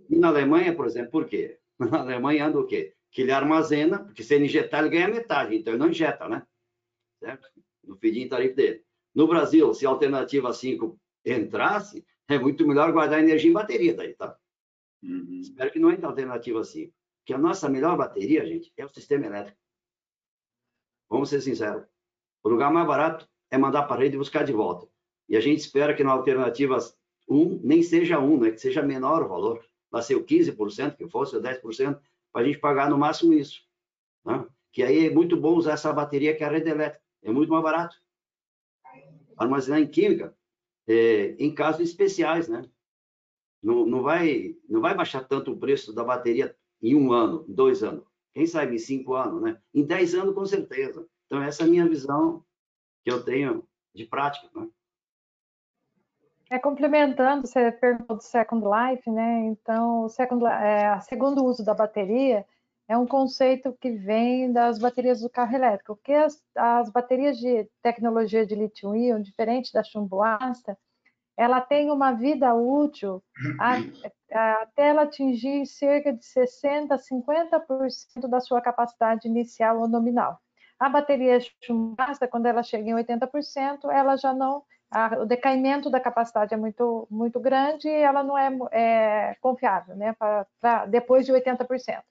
E 0.08 0.16
na 0.16 0.28
Alemanha, 0.28 0.74
por 0.74 0.86
exemplo, 0.86 1.10
por 1.10 1.26
quê? 1.26 1.58
Na 1.78 2.00
Alemanha 2.00 2.46
anda 2.46 2.60
o 2.60 2.66
quê? 2.66 2.94
Que 3.10 3.22
ele 3.22 3.32
armazena, 3.32 4.04
porque 4.04 4.22
se 4.22 4.34
ele 4.34 4.44
injetar, 4.44 4.80
ele 4.80 4.90
ganha 4.90 5.08
metade, 5.08 5.56
então 5.56 5.72
ele 5.72 5.82
não 5.82 5.88
injeta, 5.88 6.28
né? 6.28 6.46
Certo? 7.22 7.48
No 7.84 7.96
feed 7.96 8.28
tarifo 8.28 8.56
dele. 8.56 8.84
No 9.14 9.28
Brasil, 9.28 9.72
se 9.74 9.86
a 9.86 9.90
alternativa 9.90 10.52
5 10.52 10.98
entrasse, 11.24 12.04
é 12.28 12.36
muito 12.36 12.66
melhor 12.66 12.90
guardar 12.92 13.20
energia 13.20 13.48
em 13.48 13.52
bateria 13.52 13.94
daí, 13.94 14.14
tá? 14.14 14.36
Uhum. 15.02 15.38
Espero 15.40 15.70
que 15.70 15.78
não 15.78 15.92
entre 15.92 16.04
alternativa 16.04 16.64
5. 16.64 16.92
Que 17.24 17.32
a 17.32 17.38
nossa 17.38 17.68
melhor 17.68 17.96
bateria, 17.96 18.44
gente, 18.44 18.72
é 18.76 18.84
o 18.84 18.88
sistema 18.88 19.26
elétrico. 19.26 19.58
Vamos 21.08 21.28
ser 21.28 21.40
sinceros. 21.40 21.84
O 22.42 22.48
lugar 22.48 22.72
mais 22.72 22.86
barato 22.86 23.28
é 23.50 23.56
mandar 23.56 23.84
para 23.84 23.96
a 23.96 23.98
rede 24.00 24.16
e 24.16 24.18
buscar 24.18 24.44
de 24.44 24.52
volta. 24.52 24.88
E 25.28 25.36
a 25.36 25.40
gente 25.40 25.60
espera 25.60 25.94
que 25.94 26.02
na 26.02 26.10
alternativa 26.10 26.76
1 27.28 27.60
nem 27.62 27.84
seja 27.84 28.18
1, 28.18 28.40
né? 28.40 28.50
que 28.50 28.58
seja 28.58 28.82
menor 28.82 29.22
o 29.22 29.28
valor. 29.28 29.64
Vai 29.90 30.02
ser 30.02 30.16
o 30.16 30.24
15%, 30.24 30.96
que 30.96 31.06
fosse 31.06 31.36
o 31.36 31.40
10%, 31.40 32.00
para 32.32 32.42
a 32.42 32.44
gente 32.44 32.58
pagar 32.58 32.90
no 32.90 32.98
máximo 32.98 33.32
isso. 33.32 33.60
Né? 34.24 34.44
Que 34.72 34.82
aí 34.82 35.06
é 35.06 35.10
muito 35.10 35.36
bom 35.36 35.54
usar 35.54 35.74
essa 35.74 35.92
bateria 35.92 36.34
que 36.34 36.42
é 36.42 36.46
a 36.46 36.50
rede 36.50 36.70
elétrica. 36.70 37.04
É 37.22 37.30
muito 37.30 37.50
mais 37.50 37.62
barato. 37.62 37.96
Armazenar 39.36 39.80
em 39.80 39.86
química, 39.86 40.36
é, 40.86 41.34
em 41.38 41.54
casos 41.54 41.80
especiais, 41.80 42.48
né? 42.48 42.68
Não, 43.62 43.86
não, 43.86 44.02
vai, 44.02 44.56
não 44.68 44.80
vai 44.80 44.94
baixar 44.94 45.24
tanto 45.24 45.52
o 45.52 45.56
preço 45.56 45.92
da 45.92 46.02
bateria 46.02 46.56
em 46.82 46.94
um 46.96 47.12
ano, 47.12 47.44
dois 47.48 47.82
anos. 47.82 48.04
Quem 48.34 48.46
sabe 48.46 48.74
em 48.74 48.78
cinco 48.78 49.14
anos, 49.14 49.40
né? 49.42 49.60
Em 49.72 49.84
dez 49.84 50.14
anos, 50.14 50.34
com 50.34 50.44
certeza. 50.44 51.06
Então, 51.26 51.42
essa 51.42 51.62
é 51.62 51.66
a 51.66 51.68
minha 51.68 51.88
visão 51.88 52.44
que 53.04 53.10
eu 53.10 53.24
tenho 53.24 53.66
de 53.94 54.04
prática, 54.04 54.48
né? 54.54 54.68
É, 56.50 56.58
complementando, 56.58 57.46
você 57.46 57.72
perguntou 57.72 58.16
do 58.16 58.22
Second 58.22 58.62
Life, 58.66 59.10
né? 59.10 59.46
Então, 59.46 60.04
o 60.04 60.08
second, 60.10 60.44
é, 60.44 61.00
segundo 61.00 61.42
uso 61.42 61.64
da 61.64 61.72
bateria 61.72 62.44
é 62.92 62.96
um 62.96 63.06
conceito 63.06 63.74
que 63.80 63.90
vem 63.90 64.52
das 64.52 64.78
baterias 64.78 65.22
do 65.22 65.30
carro 65.30 65.54
elétrico, 65.54 65.96
porque 65.96 66.12
as, 66.12 66.38
as 66.54 66.90
baterias 66.90 67.38
de 67.38 67.66
tecnologia 67.82 68.46
de 68.46 68.54
lítio-íon, 68.54 69.22
diferente 69.22 69.72
da 69.72 69.82
chumbo 69.82 70.22
ácido, 70.22 70.76
ela 71.34 71.62
tem 71.62 71.90
uma 71.90 72.12
vida 72.12 72.54
útil 72.54 73.22
a, 73.58 73.78
a, 74.30 74.62
até 74.62 74.88
ela 74.90 75.02
atingir 75.04 75.64
cerca 75.64 76.12
de 76.12 76.22
60%, 76.22 76.98
50% 76.98 78.28
da 78.28 78.40
sua 78.40 78.60
capacidade 78.60 79.26
inicial 79.26 79.80
ou 79.80 79.88
nominal. 79.88 80.38
A 80.78 80.90
bateria 80.90 81.38
ácido, 81.96 82.28
quando 82.28 82.44
ela 82.44 82.62
chega 82.62 82.90
em 82.90 82.94
80%, 82.94 83.90
ela 83.90 84.16
já 84.16 84.34
não 84.34 84.64
a, 84.90 85.22
o 85.22 85.24
decaimento 85.24 85.88
da 85.88 85.98
capacidade 85.98 86.52
é 86.52 86.56
muito, 86.58 87.08
muito 87.10 87.40
grande 87.40 87.88
e 87.88 88.02
ela 88.02 88.22
não 88.22 88.36
é, 88.36 88.50
é 88.70 89.36
confiável, 89.40 89.96
né, 89.96 90.12
pra, 90.12 90.46
pra, 90.60 90.84
depois 90.84 91.24
de 91.24 91.32
80%. 91.32 92.02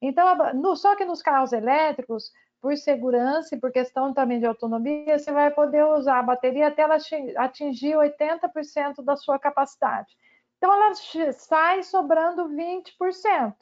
Então, 0.00 0.54
no, 0.54 0.76
só 0.76 0.94
que 0.94 1.04
nos 1.04 1.22
carros 1.22 1.52
elétricos, 1.52 2.30
por 2.60 2.76
segurança 2.76 3.54
e 3.54 3.60
por 3.60 3.70
questão 3.70 4.12
também 4.12 4.40
de 4.40 4.46
autonomia, 4.46 5.18
você 5.18 5.30
vai 5.30 5.50
poder 5.50 5.84
usar 5.84 6.18
a 6.18 6.22
bateria 6.22 6.68
até 6.68 6.82
ela 6.82 6.96
atingir 7.36 7.96
80% 7.96 9.04
da 9.04 9.16
sua 9.16 9.38
capacidade. 9.38 10.16
Então, 10.56 10.72
ela 10.72 10.92
sai 11.32 11.82
sobrando 11.82 12.48
20%. 12.48 13.54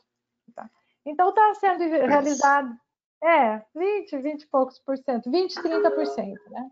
Tá? 0.55 0.71
Então, 1.05 1.29
está 1.29 1.55
sendo 1.55 1.85
realizado, 1.85 2.75
é, 3.23 3.63
20, 3.75 4.19
20 4.19 4.43
e 4.43 4.47
poucos 4.47 4.79
por 4.79 4.97
cento, 4.97 5.31
20, 5.31 5.55
30%, 5.55 6.35
né? 6.51 6.71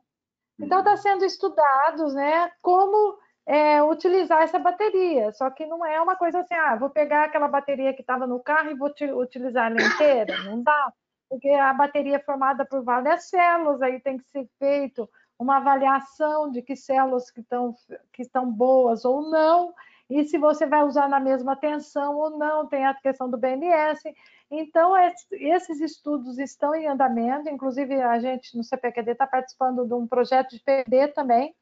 Então, 0.61 0.79
está 0.79 0.97
sendo 0.97 1.25
estudados, 1.25 2.15
né, 2.15 2.51
como 2.63 3.19
é, 3.47 3.83
utilizar 3.83 4.43
essa 4.43 4.59
bateria. 4.59 5.33
Só 5.33 5.51
que 5.51 5.67
não 5.67 5.85
é 5.85 6.01
uma 6.01 6.17
coisa 6.17 6.41
assim, 6.41 6.55
ah, 6.55 6.77
vou 6.77 6.91
pegar 6.91 7.25
aquela 7.25 7.49
bateria 7.49 7.93
que 7.95 8.01
estava 8.01 8.27
no 8.27 8.41
carro 8.41 8.71
e 8.71 8.77
vou 8.77 8.93
utilizar 9.21 9.71
ela 9.71 9.83
inteira. 9.83 10.43
Não 10.45 10.63
dá, 10.63 10.93
porque 11.29 11.49
a 11.49 11.73
bateria 11.73 12.17
é 12.17 12.23
formada 12.23 12.65
por 12.65 12.83
várias 12.83 13.29
células, 13.29 13.83
aí 13.83 14.01
tem 14.01 14.19
que 14.19 14.25
ser 14.31 14.49
feito 14.59 15.09
uma 15.39 15.57
avaliação 15.57 16.51
de 16.51 16.63
que 16.63 16.77
células 16.77 17.31
que 17.31 17.41
estão, 17.41 17.75
que 18.13 18.23
estão 18.23 18.51
boas 18.51 19.05
ou 19.05 19.29
não, 19.29 19.75
e 20.09 20.25
se 20.25 20.37
você 20.37 20.67
vai 20.67 20.83
usar 20.85 21.09
na 21.09 21.19
mesma 21.19 21.57
tensão 21.57 22.17
ou 22.19 22.39
não, 22.39 22.67
tem 22.67 22.85
a 22.85 22.93
questão 22.93 23.31
do 23.31 23.39
BMS. 23.39 24.03
Então, 24.51 24.95
esses 25.33 25.81
estudos 25.81 26.39
estão 26.39 26.75
em 26.75 26.87
andamento, 26.87 27.49
inclusive 27.49 27.95
a 28.01 28.19
gente 28.19 28.55
no 28.55 28.63
CPQD 28.63 29.13
está 29.13 29.27
participando 29.27 29.87
de 29.87 29.95
um 29.95 30.07
projeto 30.07 30.51
de 30.51 30.63
PD 30.63 31.09
também, 31.09 31.55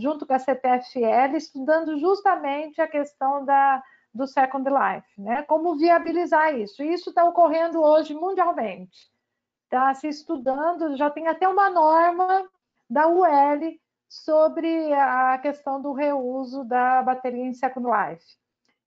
junto 0.00 0.26
com 0.26 0.32
a 0.32 0.38
CPFL, 0.38 1.36
estudando 1.36 1.98
justamente 1.98 2.80
a 2.80 2.88
questão 2.88 3.44
da, 3.44 3.82
do 4.12 4.26
Second 4.26 4.68
Life, 4.68 5.20
né? 5.20 5.42
Como 5.42 5.76
viabilizar 5.76 6.58
isso. 6.58 6.82
Isso 6.82 7.10
está 7.10 7.24
ocorrendo 7.24 7.82
hoje 7.82 8.14
mundialmente. 8.14 9.10
Está 9.64 9.94
se 9.94 10.08
estudando, 10.08 10.96
já 10.96 11.10
tem 11.10 11.28
até 11.28 11.48
uma 11.48 11.70
norma 11.70 12.48
da 12.88 13.06
UL 13.06 13.78
sobre 14.08 14.92
a 14.92 15.38
questão 15.38 15.80
do 15.80 15.92
reuso 15.92 16.64
da 16.64 17.02
bateria 17.02 17.44
em 17.44 17.54
Second 17.54 17.86
Life. 17.86 18.24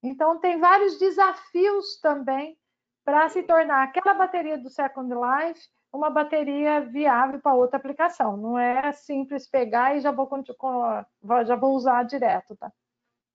Então, 0.03 0.37
tem 0.37 0.59
vários 0.59 0.99
desafios 0.99 1.97
também 2.01 2.57
para 3.05 3.29
se 3.29 3.41
tornar 3.43 3.83
aquela 3.83 4.13
bateria 4.13 4.57
do 4.57 4.69
Second 4.69 5.13
Life 5.13 5.61
uma 5.93 6.09
bateria 6.09 6.81
viável 6.81 7.39
para 7.39 7.53
outra 7.53 7.77
aplicação. 7.77 8.35
Não 8.35 8.57
é 8.57 8.91
simples 8.91 9.47
pegar 9.47 9.95
e 9.95 10.01
já 10.01 10.11
vou, 10.11 10.27
já 11.45 11.55
vou 11.55 11.75
usar 11.75 12.03
direto, 12.03 12.55
tá? 12.55 12.71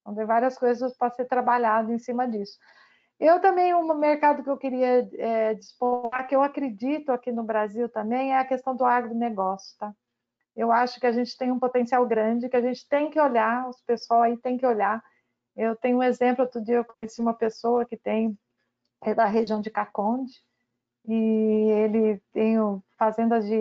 Então, 0.00 0.14
tem 0.14 0.26
várias 0.26 0.58
coisas 0.58 0.96
para 0.96 1.10
ser 1.10 1.26
trabalhado 1.26 1.92
em 1.92 1.98
cima 1.98 2.26
disso. 2.26 2.58
Eu 3.20 3.40
também, 3.40 3.74
um 3.74 3.94
mercado 3.94 4.42
que 4.42 4.50
eu 4.50 4.56
queria 4.56 5.08
é, 5.14 5.54
dispor, 5.54 6.10
que 6.28 6.34
eu 6.34 6.42
acredito 6.42 7.10
aqui 7.10 7.30
no 7.30 7.44
Brasil 7.44 7.88
também, 7.88 8.32
é 8.32 8.38
a 8.38 8.44
questão 8.44 8.74
do 8.74 8.84
agronegócio, 8.84 9.76
tá? 9.78 9.92
Eu 10.56 10.72
acho 10.72 10.98
que 10.98 11.06
a 11.06 11.12
gente 11.12 11.36
tem 11.36 11.52
um 11.52 11.58
potencial 11.58 12.04
grande, 12.06 12.48
que 12.48 12.56
a 12.56 12.60
gente 12.60 12.88
tem 12.88 13.10
que 13.10 13.20
olhar, 13.20 13.68
os 13.68 13.80
pessoal 13.82 14.22
aí 14.22 14.36
tem 14.36 14.58
que 14.58 14.66
olhar. 14.66 15.02
Eu 15.56 15.76
tenho 15.76 15.98
um 15.98 16.02
exemplo, 16.02 16.44
outro 16.44 16.60
dia 16.60 16.76
eu 16.76 16.84
conheci 16.84 17.20
uma 17.20 17.34
pessoa 17.34 17.84
que 17.84 17.96
tem, 17.96 18.36
é 19.02 19.14
da 19.14 19.24
região 19.24 19.60
de 19.60 19.70
Caconde, 19.70 20.32
e 21.08 21.70
ele 21.70 22.22
tem 22.32 22.56
fazendas 22.98 23.46
de 23.46 23.58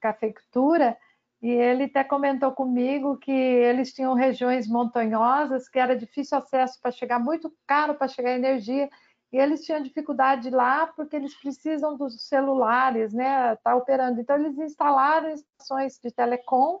cafeicultura, 0.00 0.96
e 1.42 1.50
ele 1.50 1.84
até 1.84 2.04
comentou 2.04 2.52
comigo 2.52 3.18
que 3.18 3.32
eles 3.32 3.92
tinham 3.92 4.14
regiões 4.14 4.68
montanhosas, 4.68 5.68
que 5.68 5.78
era 5.78 5.96
difícil 5.96 6.38
acesso 6.38 6.80
para 6.80 6.92
chegar, 6.92 7.18
muito 7.18 7.52
caro 7.66 7.94
para 7.94 8.08
chegar 8.08 8.36
energia, 8.36 8.88
e 9.32 9.36
eles 9.36 9.64
tinham 9.64 9.82
dificuldade 9.82 10.48
lá 10.48 10.86
porque 10.86 11.16
eles 11.16 11.34
precisam 11.34 11.96
dos 11.96 12.28
celulares, 12.28 13.12
né, 13.12 13.56
tá 13.56 13.74
operando. 13.74 14.20
Então 14.20 14.36
eles 14.36 14.56
instalaram 14.56 15.28
estações 15.30 15.98
de 15.98 16.10
telecom, 16.12 16.80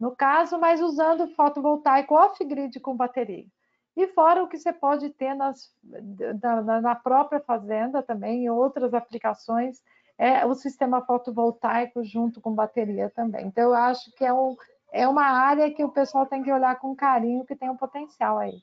no 0.00 0.16
caso, 0.16 0.58
mas 0.58 0.80
usando 0.80 1.28
fotovoltaico 1.34 2.14
off-grid 2.14 2.80
com 2.80 2.96
bateria. 2.96 3.46
E 3.96 4.08
fora 4.08 4.42
o 4.42 4.48
que 4.48 4.58
você 4.58 4.72
pode 4.72 5.10
ter 5.10 5.34
nas, 5.34 5.72
na, 6.42 6.80
na 6.80 6.94
própria 6.94 7.40
fazenda 7.40 8.02
também, 8.02 8.44
em 8.44 8.50
outras 8.50 8.92
aplicações, 8.92 9.80
é 10.18 10.44
o 10.44 10.54
sistema 10.54 11.04
fotovoltaico 11.04 12.02
junto 12.04 12.40
com 12.40 12.54
bateria 12.54 13.10
também. 13.10 13.46
Então, 13.46 13.64
eu 13.64 13.74
acho 13.74 14.10
que 14.16 14.24
é, 14.24 14.32
um, 14.32 14.56
é 14.92 15.06
uma 15.06 15.24
área 15.24 15.72
que 15.72 15.84
o 15.84 15.92
pessoal 15.92 16.26
tem 16.26 16.42
que 16.42 16.52
olhar 16.52 16.78
com 16.80 16.94
carinho, 16.94 17.44
que 17.44 17.56
tem 17.56 17.70
um 17.70 17.76
potencial 17.76 18.38
aí. 18.38 18.62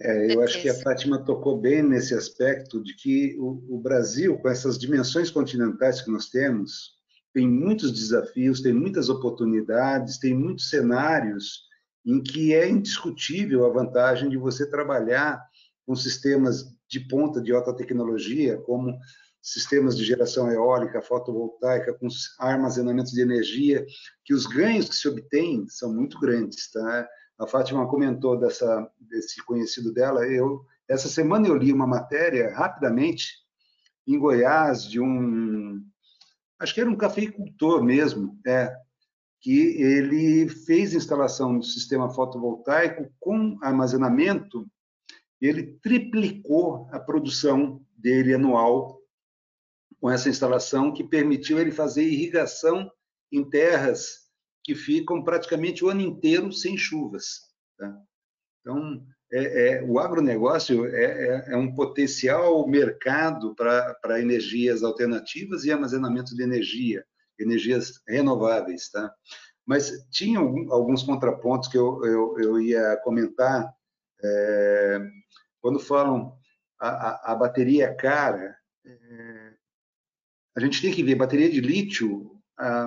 É, 0.00 0.34
eu 0.34 0.42
acho 0.42 0.60
que 0.60 0.68
a 0.68 0.74
Fátima 0.74 1.24
tocou 1.24 1.58
bem 1.58 1.82
nesse 1.82 2.14
aspecto 2.14 2.82
de 2.82 2.94
que 2.94 3.34
o, 3.38 3.76
o, 3.76 3.80
Brasil, 3.80 4.38
com 4.38 4.48
essas 4.48 4.78
dimensões 4.78 5.30
continentais 5.30 6.02
que 6.02 6.10
nós 6.10 6.28
temos, 6.28 6.96
tem 7.32 7.48
muitos 7.48 7.90
desafios, 7.92 8.60
tem 8.60 8.74
muitas 8.74 9.08
oportunidades, 9.08 10.18
tem 10.18 10.34
muitos 10.34 10.68
cenários 10.68 11.65
em 12.06 12.22
que 12.22 12.54
é 12.54 12.68
indiscutível 12.68 13.66
a 13.66 13.70
vantagem 13.70 14.30
de 14.30 14.36
você 14.36 14.70
trabalhar 14.70 15.44
com 15.84 15.96
sistemas 15.96 16.72
de 16.88 17.00
ponta 17.00 17.42
de 17.42 17.52
alta 17.52 17.74
tecnologia, 17.74 18.56
como 18.58 18.96
sistemas 19.42 19.96
de 19.96 20.04
geração 20.04 20.50
eólica, 20.50 21.02
fotovoltaica, 21.02 21.94
com 21.94 22.08
armazenamento 22.38 23.12
de 23.12 23.20
energia, 23.20 23.84
que 24.24 24.34
os 24.34 24.46
ganhos 24.46 24.88
que 24.88 24.94
se 24.94 25.08
obtêm 25.08 25.66
são 25.68 25.92
muito 25.92 26.18
grandes. 26.18 26.70
Tá? 26.70 27.08
A 27.38 27.46
Fátima 27.46 27.88
comentou 27.88 28.38
dessa, 28.38 28.90
desse 28.98 29.44
conhecido 29.44 29.92
dela. 29.92 30.26
Eu, 30.26 30.64
essa 30.88 31.08
semana 31.08 31.46
eu 31.46 31.56
li 31.56 31.72
uma 31.72 31.86
matéria, 31.86 32.52
rapidamente, 32.54 33.34
em 34.06 34.18
Goiás, 34.18 34.84
de 34.84 35.00
um. 35.00 35.80
Acho 36.58 36.74
que 36.74 36.80
era 36.80 36.90
um 36.90 36.96
cafeicultor 36.96 37.82
mesmo, 37.82 38.38
é, 38.46 38.74
que 39.46 39.80
ele 39.80 40.48
fez 40.48 40.92
instalação 40.92 41.56
do 41.56 41.64
sistema 41.64 42.10
fotovoltaico 42.10 43.08
com 43.20 43.56
armazenamento, 43.62 44.66
ele 45.40 45.78
triplicou 45.80 46.88
a 46.90 46.98
produção 46.98 47.80
dele 47.96 48.34
anual 48.34 49.00
com 50.00 50.10
essa 50.10 50.28
instalação, 50.28 50.92
que 50.92 51.04
permitiu 51.04 51.60
ele 51.60 51.70
fazer 51.70 52.02
irrigação 52.02 52.90
em 53.30 53.48
terras 53.48 54.26
que 54.64 54.74
ficam 54.74 55.22
praticamente 55.22 55.84
o 55.84 55.90
ano 55.90 56.00
inteiro 56.00 56.50
sem 56.52 56.76
chuvas. 56.76 57.42
Tá? 57.78 58.02
Então, 58.60 59.06
é, 59.32 59.68
é, 59.68 59.82
o 59.84 60.00
agronegócio 60.00 60.86
é, 60.86 61.04
é, 61.04 61.44
é, 61.52 61.56
um 61.56 61.72
potencial 61.72 62.66
mercado 62.66 63.54
para 63.54 64.20
energias 64.20 64.82
alternativas 64.82 65.64
e 65.64 65.70
armazenamento 65.70 66.34
de 66.34 66.42
energia, 66.42 67.06
energias 67.38 68.00
renováveis, 68.06 68.90
tá? 68.90 69.12
Mas 69.64 69.90
tinha 70.10 70.38
alguns 70.38 71.02
contrapontos 71.02 71.68
que 71.68 71.76
eu, 71.76 72.04
eu, 72.04 72.38
eu 72.38 72.60
ia 72.60 72.96
comentar. 73.02 73.72
É, 74.22 75.00
quando 75.60 75.80
falam 75.80 76.36
a, 76.78 76.88
a, 76.88 77.32
a 77.32 77.34
bateria 77.34 77.86
é 77.86 77.94
cara, 77.94 78.56
é, 78.84 79.52
a 80.56 80.60
gente 80.60 80.80
tem 80.80 80.92
que 80.92 81.02
ver, 81.02 81.16
bateria 81.16 81.50
de 81.50 81.60
lítio, 81.60 82.32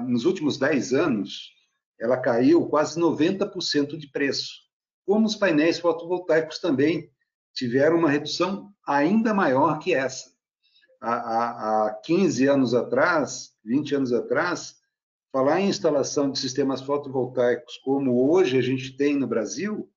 nos 0.07 0.25
últimos 0.25 0.57
10 0.57 0.93
anos, 0.93 1.51
ela 1.99 2.17
caiu 2.17 2.67
quase 2.67 2.99
90% 2.99 3.97
de 3.97 4.09
preço 4.11 4.69
como 5.09 5.25
os 5.25 5.35
painéis 5.35 5.79
fotovoltaicos 5.79 6.59
também 6.59 7.11
tiveram 7.51 7.97
uma 7.97 8.11
redução 8.11 8.71
ainda 8.85 9.33
maior 9.33 9.79
que 9.79 9.91
essa. 9.91 10.29
Há, 11.01 11.13
há, 11.13 11.87
há 11.87 11.93
15 11.93 12.47
anos 12.47 12.73
atrás, 12.73 13.53
20 13.63 13.95
anos 13.95 14.13
atrás, 14.13 14.75
falar 15.31 15.61
em 15.61 15.69
instalação 15.69 16.31
de 16.31 16.39
sistemas 16.39 16.81
fotovoltaicos 16.81 17.77
como 17.77 18.31
hoje 18.31 18.57
a 18.57 18.61
gente 18.61 18.95
tem 18.97 19.15
no 19.15 19.27
Brasil 19.27 19.89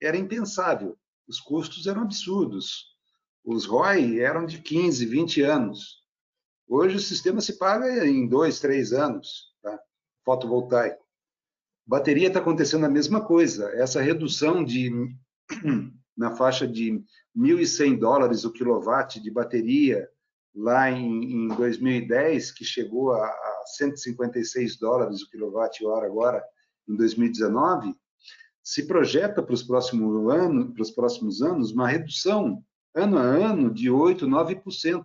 era 0.00 0.16
impensável. 0.16 0.98
Os 1.28 1.40
custos 1.40 1.86
eram 1.86 2.02
absurdos. 2.02 2.92
Os 3.44 3.64
ROI 3.64 4.20
eram 4.20 4.44
de 4.44 4.60
15, 4.60 5.06
20 5.06 5.42
anos. 5.42 6.02
Hoje 6.68 6.96
o 6.96 7.00
sistema 7.00 7.40
se 7.40 7.58
paga 7.58 8.06
em 8.06 8.26
dois, 8.26 8.60
três 8.60 8.92
anos, 8.92 9.52
tá? 9.62 9.78
fotovoltaico. 10.24 11.02
Bateria 11.86 12.28
está 12.28 12.40
acontecendo 12.40 12.86
a 12.86 12.90
mesma 12.90 13.24
coisa. 13.24 13.70
Essa 13.74 14.00
redução 14.00 14.64
de 14.64 14.90
na 16.16 16.36
faixa 16.36 16.66
de 16.66 17.02
1.100 17.36 17.98
dólares 17.98 18.44
o 18.44 18.52
quilowatt 18.52 19.20
de 19.20 19.30
bateria 19.30 20.08
lá 20.54 20.90
em, 20.90 21.46
em 21.46 21.48
2010, 21.48 22.52
que 22.52 22.64
chegou 22.64 23.12
a, 23.12 23.26
a 23.26 23.62
156 23.76 24.78
dólares 24.78 25.22
o 25.22 25.30
quilowatt-hora 25.30 26.06
agora 26.06 26.44
em 26.88 26.96
2019, 26.96 27.94
se 28.62 28.86
projeta 28.86 29.42
para 29.42 29.54
os 29.54 29.62
próximos 29.62 30.32
anos, 30.32 30.72
para 30.72 30.82
os 30.82 30.90
próximos 30.90 31.42
anos 31.42 31.72
uma 31.72 31.88
redução 31.88 32.62
ano 32.94 33.18
a 33.18 33.22
ano 33.22 33.72
de 33.72 33.90
8, 33.90 34.26
9% 34.26 35.04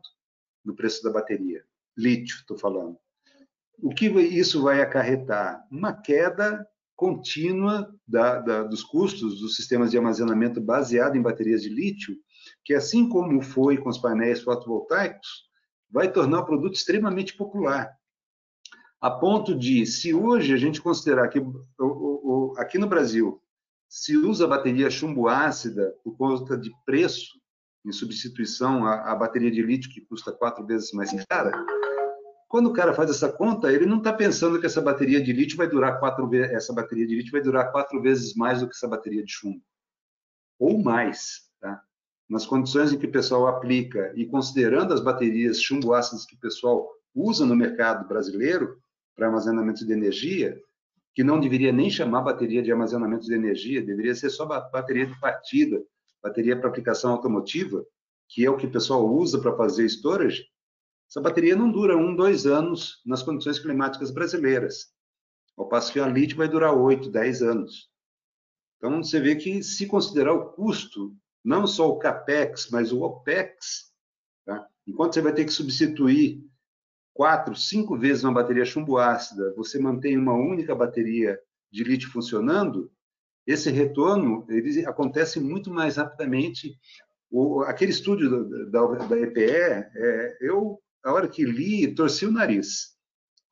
no 0.63 0.75
preço 0.75 1.01
da 1.03 1.11
bateria. 1.11 1.63
Lítio, 1.97 2.37
estou 2.37 2.57
falando. 2.57 2.97
O 3.81 3.89
que 3.89 4.07
isso 4.07 4.61
vai 4.61 4.81
acarretar? 4.81 5.65
Uma 5.71 5.93
queda 5.93 6.67
contínua 6.95 7.93
da, 8.07 8.39
da, 8.39 8.63
dos 8.63 8.83
custos 8.83 9.39
dos 9.39 9.55
sistemas 9.55 9.91
de 9.91 9.97
armazenamento 9.97 10.59
baseado 10.59 11.15
em 11.15 11.21
baterias 11.21 11.61
de 11.61 11.69
lítio, 11.69 12.17
que 12.67 12.73
assim 12.73 13.07
como 13.07 13.41
foi 13.41 13.77
com 13.77 13.87
os 13.87 13.97
painéis 13.97 14.41
fotovoltaicos, 14.41 15.47
vai 15.89 16.11
tornar 16.11 16.41
o 16.41 16.45
produto 16.45 16.75
extremamente 16.75 17.33
popular. 17.33 17.89
A 18.99 19.09
ponto 19.09 19.57
de, 19.57 19.85
se 19.85 20.13
hoje 20.13 20.53
a 20.53 20.57
gente 20.57 20.81
considerar 20.81 21.29
que 21.29 21.41
aqui 22.57 22.77
no 22.77 22.85
Brasil 22.85 23.41
se 23.87 24.17
usa 24.17 24.45
bateria 24.45 24.89
chumbo 24.89 25.29
ácida 25.29 25.95
por 26.03 26.17
conta 26.17 26.57
de 26.57 26.69
preço, 26.85 27.39
em 27.85 27.91
substituição 27.93 28.85
à, 28.85 29.15
bateria 29.15 29.49
de 29.49 29.61
lítio, 29.61 29.89
que 29.89 30.01
custa 30.01 30.33
quatro 30.33 30.65
vezes 30.65 30.91
mais 30.91 31.09
cara, 31.23 31.51
quando 32.49 32.67
o 32.67 32.73
cara 32.73 32.93
faz 32.93 33.09
essa 33.09 33.31
conta, 33.31 33.71
ele 33.71 33.85
não 33.85 33.99
está 33.99 34.11
pensando 34.11 34.59
que 34.59 34.65
essa 34.65 34.81
bateria 34.81 35.23
de 35.23 35.31
lítio 35.31 35.55
vai 35.55 35.69
durar 35.69 36.01
quatro 36.01 36.29
essa 36.35 36.73
bateria 36.73 37.07
de 37.07 37.15
lítio 37.15 37.31
vai 37.31 37.41
durar 37.41 37.71
quatro 37.71 38.01
vezes 38.01 38.35
mais 38.35 38.59
do 38.59 38.67
que 38.67 38.75
essa 38.75 38.89
bateria 38.89 39.23
de 39.23 39.31
chumbo, 39.31 39.63
ou 40.59 40.83
mais, 40.83 41.49
tá? 41.61 41.81
Nas 42.29 42.45
condições 42.45 42.91
em 42.91 42.97
que 42.97 43.05
o 43.05 43.11
pessoal 43.11 43.47
aplica 43.47 44.11
e 44.15 44.25
considerando 44.25 44.93
as 44.93 44.99
baterias 44.99 45.61
chumbo 45.61 45.93
ácidas 45.93 46.25
que 46.25 46.35
o 46.35 46.39
pessoal 46.39 46.89
usa 47.15 47.45
no 47.45 47.55
mercado 47.55 48.07
brasileiro 48.07 48.77
para 49.15 49.27
armazenamento 49.27 49.85
de 49.85 49.93
energia, 49.93 50.61
que 51.15 51.23
não 51.23 51.39
deveria 51.39 51.71
nem 51.71 51.89
chamar 51.89 52.21
bateria 52.21 52.61
de 52.61 52.71
armazenamento 52.71 53.25
de 53.25 53.33
energia, 53.33 53.81
deveria 53.81 54.13
ser 54.13 54.29
só 54.29 54.45
bateria 54.45 55.07
de 55.07 55.19
partida, 55.19 55.81
bateria 56.21 56.59
para 56.59 56.69
aplicação 56.69 57.11
automotiva, 57.11 57.83
que 58.29 58.45
é 58.45 58.49
o 58.49 58.57
que 58.57 58.67
o 58.67 58.71
pessoal 58.71 59.07
usa 59.07 59.39
para 59.39 59.55
fazer 59.55 59.85
storage, 59.85 60.43
essa 61.09 61.21
bateria 61.21 61.55
não 61.55 61.71
dura 61.71 61.97
um, 61.97 62.13
dois 62.13 62.45
anos 62.45 63.01
nas 63.05 63.23
condições 63.23 63.59
climáticas 63.59 64.11
brasileiras. 64.11 64.87
Ao 65.57 65.67
passo 65.67 65.91
que 65.91 65.99
a 65.99 66.07
lítio 66.07 66.37
vai 66.37 66.49
durar 66.49 66.75
oito, 66.75 67.09
dez 67.09 67.41
anos. 67.41 67.89
Então, 68.77 69.01
você 69.01 69.19
vê 69.19 69.35
que 69.35 69.63
se 69.63 69.87
considerar 69.87 70.33
o 70.33 70.51
custo, 70.51 71.15
não 71.47 71.65
só 71.65 71.89
o 71.89 71.97
CAPEX, 71.97 72.69
mas 72.69 72.91
o 72.91 73.01
OPEX, 73.01 73.93
tá? 74.45 74.67
enquanto 74.85 75.13
você 75.13 75.21
vai 75.21 75.33
ter 75.33 75.45
que 75.45 75.53
substituir 75.53 76.43
quatro, 77.13 77.55
cinco 77.55 77.97
vezes 77.97 78.25
uma 78.25 78.33
bateria 78.33 78.65
chumbo 78.65 78.97
ácida, 78.97 79.53
você 79.55 79.79
mantém 79.79 80.17
uma 80.17 80.33
única 80.33 80.75
bateria 80.75 81.39
de 81.71 81.85
lítio 81.85 82.11
funcionando, 82.11 82.91
esse 83.45 83.71
retorno 83.71 84.45
ele 84.49 84.85
acontece 84.85 85.39
muito 85.39 85.71
mais 85.71 85.95
rapidamente. 85.95 86.77
O, 87.31 87.61
aquele 87.61 87.91
estúdio 87.91 88.29
da, 88.69 88.85
da, 88.85 89.05
da 89.05 89.17
EPE, 89.17 89.41
é, 89.41 90.37
eu 90.41 90.81
a 91.01 91.13
hora 91.13 91.29
que 91.29 91.45
li, 91.45 91.95
torci 91.95 92.25
o 92.25 92.31
nariz. 92.31 92.97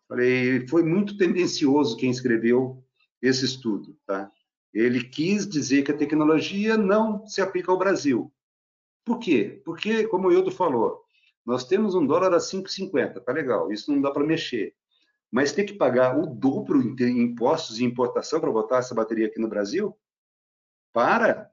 Falei, 0.10 0.68
foi 0.68 0.84
muito 0.84 1.18
tendencioso 1.18 1.96
quem 1.96 2.12
escreveu 2.12 2.84
esse 3.22 3.46
estudo, 3.46 3.98
tá? 4.06 4.30
Ele 4.76 5.02
quis 5.02 5.48
dizer 5.48 5.84
que 5.84 5.92
a 5.92 5.98
tecnologia 5.98 6.78
não 6.78 7.26
se 7.26 7.42
aplica 7.42 7.72
ao 7.72 7.78
Brasil. 7.78 8.30
Por 9.06 9.20
quê? 9.20 9.62
Porque, 9.64 10.06
como 10.08 10.28
o 10.28 10.34
Ildo 10.34 10.52
falou, 10.52 11.02
nós 11.46 11.64
temos 11.64 11.96
um 11.96 12.06
dólar 12.06 12.34
a 12.34 12.40
5,50, 12.40 13.24
tá 13.24 13.32
legal, 13.32 13.72
isso 13.72 13.90
não 13.90 14.02
dá 14.02 14.12
para 14.12 14.26
mexer. 14.26 14.76
Mas 15.32 15.54
ter 15.54 15.64
que 15.64 15.74
pagar 15.74 16.20
o 16.20 16.28
dobro 16.28 16.82
em 16.82 17.22
impostos 17.22 17.78
de 17.78 17.86
importação 17.86 18.42
para 18.42 18.52
botar 18.52 18.80
essa 18.80 18.94
bateria 18.94 19.28
aqui 19.28 19.40
no 19.40 19.48
Brasil? 19.48 19.98
Para! 20.92 21.50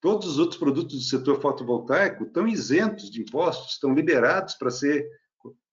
Todos 0.00 0.28
os 0.28 0.38
outros 0.38 0.58
produtos 0.58 0.96
do 0.96 1.04
setor 1.04 1.40
fotovoltaico 1.40 2.24
estão 2.24 2.46
isentos 2.46 3.10
de 3.10 3.22
impostos, 3.22 3.72
estão 3.72 3.94
liberados 3.94 4.54
para 4.54 4.70
ser 4.70 5.08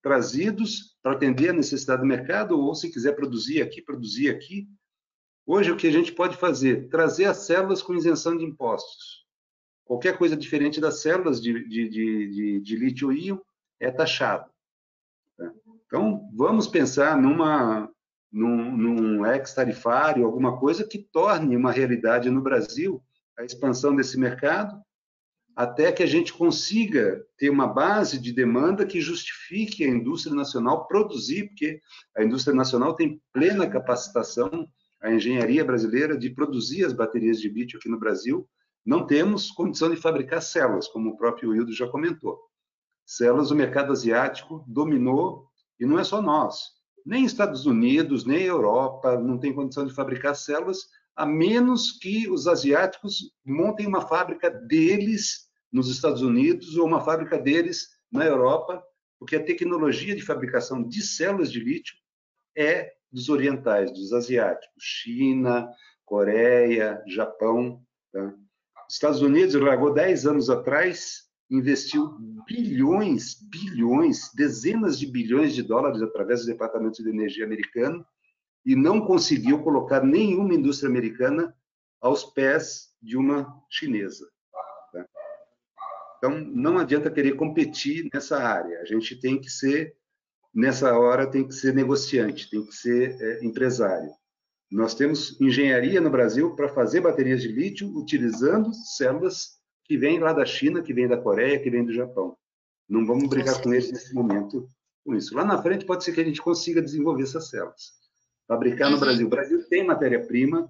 trazidos 0.01 0.97
para 1.01 1.13
atender 1.13 1.49
a 1.49 1.53
necessidade 1.53 2.01
do 2.01 2.07
mercado, 2.07 2.59
ou 2.59 2.73
se 2.73 2.89
quiser 2.91 3.13
produzir 3.13 3.61
aqui, 3.61 3.81
produzir 3.81 4.29
aqui. 4.29 4.69
Hoje, 5.45 5.71
o 5.71 5.77
que 5.77 5.87
a 5.87 5.91
gente 5.91 6.11
pode 6.11 6.37
fazer? 6.37 6.89
Trazer 6.89 7.25
as 7.25 7.37
células 7.45 7.81
com 7.81 7.93
isenção 7.93 8.35
de 8.35 8.43
impostos. 8.43 9.25
Qualquer 9.83 10.17
coisa 10.17 10.35
diferente 10.35 10.81
das 10.81 11.01
células 11.01 11.39
de, 11.39 11.67
de, 11.67 11.89
de, 11.89 12.59
de, 12.61 12.75
lítio-íon 12.75 13.37
é 13.79 13.91
taxado. 13.91 14.49
Tá? 15.37 15.53
Então, 15.85 16.27
vamos 16.33 16.67
pensar 16.67 17.15
numa, 17.15 17.87
num, 18.31 18.75
num 18.75 19.25
ex-tarifário, 19.27 20.25
alguma 20.25 20.59
coisa 20.59 20.83
que 20.83 20.97
torne 20.97 21.55
uma 21.55 21.71
realidade 21.71 22.29
no 22.31 22.41
Brasil 22.41 23.03
a 23.37 23.43
expansão 23.43 23.95
desse 23.95 24.17
mercado, 24.17 24.81
até 25.55 25.91
que 25.91 26.03
a 26.03 26.07
gente 26.07 26.33
consiga 26.33 27.23
ter 27.37 27.49
uma 27.49 27.67
base 27.67 28.19
de 28.19 28.33
demanda 28.33 28.85
que 28.85 28.99
justifique 28.99 29.83
a 29.83 29.89
indústria 29.89 30.35
nacional 30.35 30.87
produzir, 30.87 31.49
porque 31.49 31.79
a 32.17 32.23
indústria 32.23 32.55
nacional 32.55 32.95
tem 32.95 33.21
plena 33.31 33.69
capacitação, 33.69 34.67
a 35.05 35.13
engenharia 35.13 35.63
brasileira, 35.63 36.17
de 36.17 36.31
produzir 36.31 36.83
as 36.83 36.91
baterias 36.91 37.39
de 37.39 37.47
lítio 37.47 37.77
aqui 37.77 37.87
no 37.87 37.99
Brasil. 37.99 38.49
Não 38.83 39.05
temos 39.05 39.51
condição 39.51 39.91
de 39.91 39.95
fabricar 39.95 40.41
células, 40.41 40.87
como 40.87 41.11
o 41.11 41.15
próprio 41.15 41.51
Wildo 41.51 41.71
já 41.71 41.87
comentou. 41.87 42.39
Células, 43.05 43.51
o 43.51 43.55
mercado 43.55 43.91
asiático 43.91 44.65
dominou, 44.67 45.47
e 45.79 45.85
não 45.85 45.99
é 45.99 46.03
só 46.03 46.23
nós. 46.23 46.57
Nem 47.05 47.23
Estados 47.23 47.67
Unidos, 47.67 48.25
nem 48.25 48.41
Europa 48.41 49.15
não 49.15 49.37
tem 49.37 49.53
condição 49.53 49.85
de 49.85 49.93
fabricar 49.93 50.35
células, 50.35 50.87
a 51.15 51.23
menos 51.23 51.91
que 51.99 52.27
os 52.27 52.47
asiáticos 52.47 53.31
montem 53.45 53.85
uma 53.85 54.01
fábrica 54.01 54.49
deles 54.49 55.45
nos 55.71 55.87
Estados 55.87 56.23
Unidos 56.23 56.77
ou 56.77 56.87
uma 56.87 57.01
fábrica 57.01 57.37
deles 57.37 57.89
na 58.11 58.25
Europa, 58.25 58.83
porque 59.19 59.35
a 59.35 59.43
tecnologia 59.43 60.15
de 60.15 60.23
fabricação 60.23 60.81
de 60.81 61.03
células 61.03 61.51
de 61.51 61.59
lítio 61.59 61.95
é 62.57 62.95
dos 63.15 63.29
orientais, 63.29 63.91
dos 63.91 64.11
asiáticos, 64.11 64.83
China, 64.83 65.69
Coreia, 66.03 67.01
Japão. 67.07 67.81
Tá? 68.11 68.35
Estados 68.89 69.21
Unidos 69.21 69.55
largou 69.55 69.93
10 69.93 70.27
anos 70.27 70.49
atrás, 70.49 71.23
investiu 71.49 72.17
bilhões, 72.45 73.35
bilhões, 73.49 74.31
dezenas 74.35 74.99
de 74.99 75.07
bilhões 75.07 75.55
de 75.55 75.63
dólares 75.63 76.01
através 76.01 76.41
do 76.41 76.47
Departamento 76.47 77.01
de 77.01 77.09
Energia 77.09 77.45
americano 77.45 78.05
e 78.65 78.75
não 78.75 78.99
conseguiu 78.99 79.63
colocar 79.63 80.03
nenhuma 80.03 80.53
indústria 80.53 80.89
americana 80.89 81.55
aos 82.01 82.25
pés 82.25 82.89
de 83.01 83.15
uma 83.15 83.47
chinesa. 83.69 84.27
Tá? 84.91 85.05
Então, 86.17 86.39
não 86.39 86.77
adianta 86.77 87.09
querer 87.09 87.37
competir 87.37 88.09
nessa 88.13 88.37
área. 88.43 88.81
A 88.81 88.85
gente 88.85 89.19
tem 89.19 89.39
que 89.39 89.49
ser, 89.49 89.95
nessa 90.55 90.97
hora, 90.97 91.29
tem 91.29 91.45
que 91.45 91.53
ser 91.53 91.73
negociante, 91.73 92.49
tem 92.49 92.65
que 92.65 92.73
ser 92.73 93.21
é, 93.21 93.45
empresário. 93.45 94.09
Nós 94.71 94.95
temos 94.95 95.39
engenharia 95.39 95.99
no 95.99 96.09
Brasil 96.09 96.55
para 96.55 96.69
fazer 96.69 97.01
baterias 97.01 97.41
de 97.41 97.49
lítio 97.49 97.87
utilizando 97.95 98.73
células 98.73 99.59
que 99.83 99.97
vêm 99.97 100.19
lá 100.19 100.33
da 100.33 100.45
China, 100.45 100.81
que 100.81 100.93
vêm 100.93 101.07
da 101.07 101.17
Coreia, 101.17 101.59
que 101.59 101.69
vêm 101.69 101.85
do 101.85 101.93
Japão. 101.93 102.35
Não 102.87 103.05
vamos 103.05 103.29
brigar 103.29 103.61
com 103.61 103.73
eles 103.73 103.91
nesse 103.91 104.13
momento 104.13 104.67
com 105.03 105.13
isso. 105.13 105.35
Lá 105.35 105.45
na 105.45 105.61
frente 105.61 105.85
pode 105.85 106.03
ser 106.03 106.13
que 106.13 106.21
a 106.21 106.23
gente 106.23 106.41
consiga 106.41 106.81
desenvolver 106.81 107.23
essas 107.23 107.49
células. 107.49 107.93
Fabricar 108.47 108.89
no 108.89 108.95
uhum. 108.95 109.01
Brasil. 109.01 109.27
O 109.27 109.29
Brasil 109.29 109.69
tem 109.69 109.85
matéria-prima, 109.85 110.67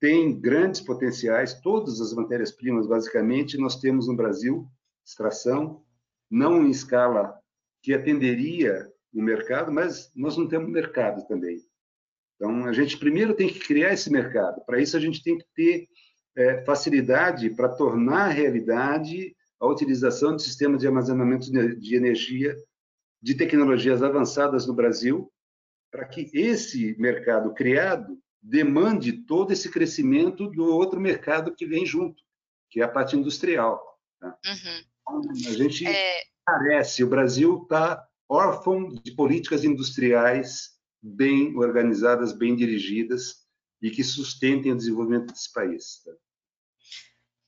tem 0.00 0.38
grandes 0.38 0.80
potenciais, 0.80 1.60
todas 1.60 2.00
as 2.00 2.12
matérias-primas, 2.12 2.86
basicamente, 2.86 3.56
nós 3.56 3.80
temos 3.80 4.08
no 4.08 4.16
Brasil 4.16 4.66
extração, 5.06 5.82
não 6.30 6.64
em 6.66 6.70
escala 6.70 7.38
que 7.82 7.92
atenderia 7.92 8.90
o 9.14 9.22
mercado, 9.22 9.72
mas 9.72 10.10
nós 10.14 10.36
não 10.36 10.48
temos 10.48 10.70
mercado 10.70 11.26
também. 11.26 11.58
Então, 12.36 12.64
a 12.66 12.72
gente 12.72 12.98
primeiro 12.98 13.34
tem 13.34 13.48
que 13.48 13.60
criar 13.60 13.92
esse 13.92 14.10
mercado. 14.10 14.64
Para 14.66 14.80
isso, 14.80 14.96
a 14.96 15.00
gente 15.00 15.22
tem 15.22 15.38
que 15.38 15.46
ter 15.54 15.88
é, 16.36 16.64
facilidade 16.64 17.50
para 17.50 17.68
tornar 17.68 18.28
realidade 18.28 19.34
a 19.60 19.66
utilização 19.66 20.34
de 20.34 20.42
sistemas 20.42 20.80
de 20.80 20.86
armazenamento 20.86 21.50
de 21.50 21.94
energia 21.94 22.56
de 23.22 23.34
tecnologias 23.34 24.02
avançadas 24.02 24.66
no 24.66 24.74
Brasil, 24.74 25.32
para 25.90 26.06
que 26.06 26.28
esse 26.34 26.94
mercado 26.98 27.54
criado 27.54 28.18
demande 28.42 29.24
todo 29.24 29.52
esse 29.52 29.70
crescimento 29.70 30.46
do 30.48 30.64
outro 30.66 31.00
mercado 31.00 31.54
que 31.54 31.64
vem 31.64 31.86
junto, 31.86 32.22
que 32.68 32.80
é 32.80 32.84
a 32.84 32.88
parte 32.88 33.16
industrial. 33.16 33.82
Tá? 34.20 34.36
Uhum. 34.44 35.20
Então, 35.20 35.50
a 35.50 35.54
gente 35.54 35.86
é... 35.86 36.22
carece, 36.44 37.02
o 37.02 37.08
Brasil 37.08 37.62
está 37.62 38.06
órfão 38.34 38.88
de 38.88 39.12
políticas 39.12 39.64
industriais 39.64 40.74
bem 41.02 41.56
organizadas, 41.56 42.32
bem 42.32 42.56
dirigidas 42.56 43.44
e 43.80 43.90
que 43.90 44.02
sustentem 44.02 44.72
o 44.72 44.76
desenvolvimento 44.76 45.32
desse 45.32 45.52
país. 45.52 46.02
Tá? 46.04 46.12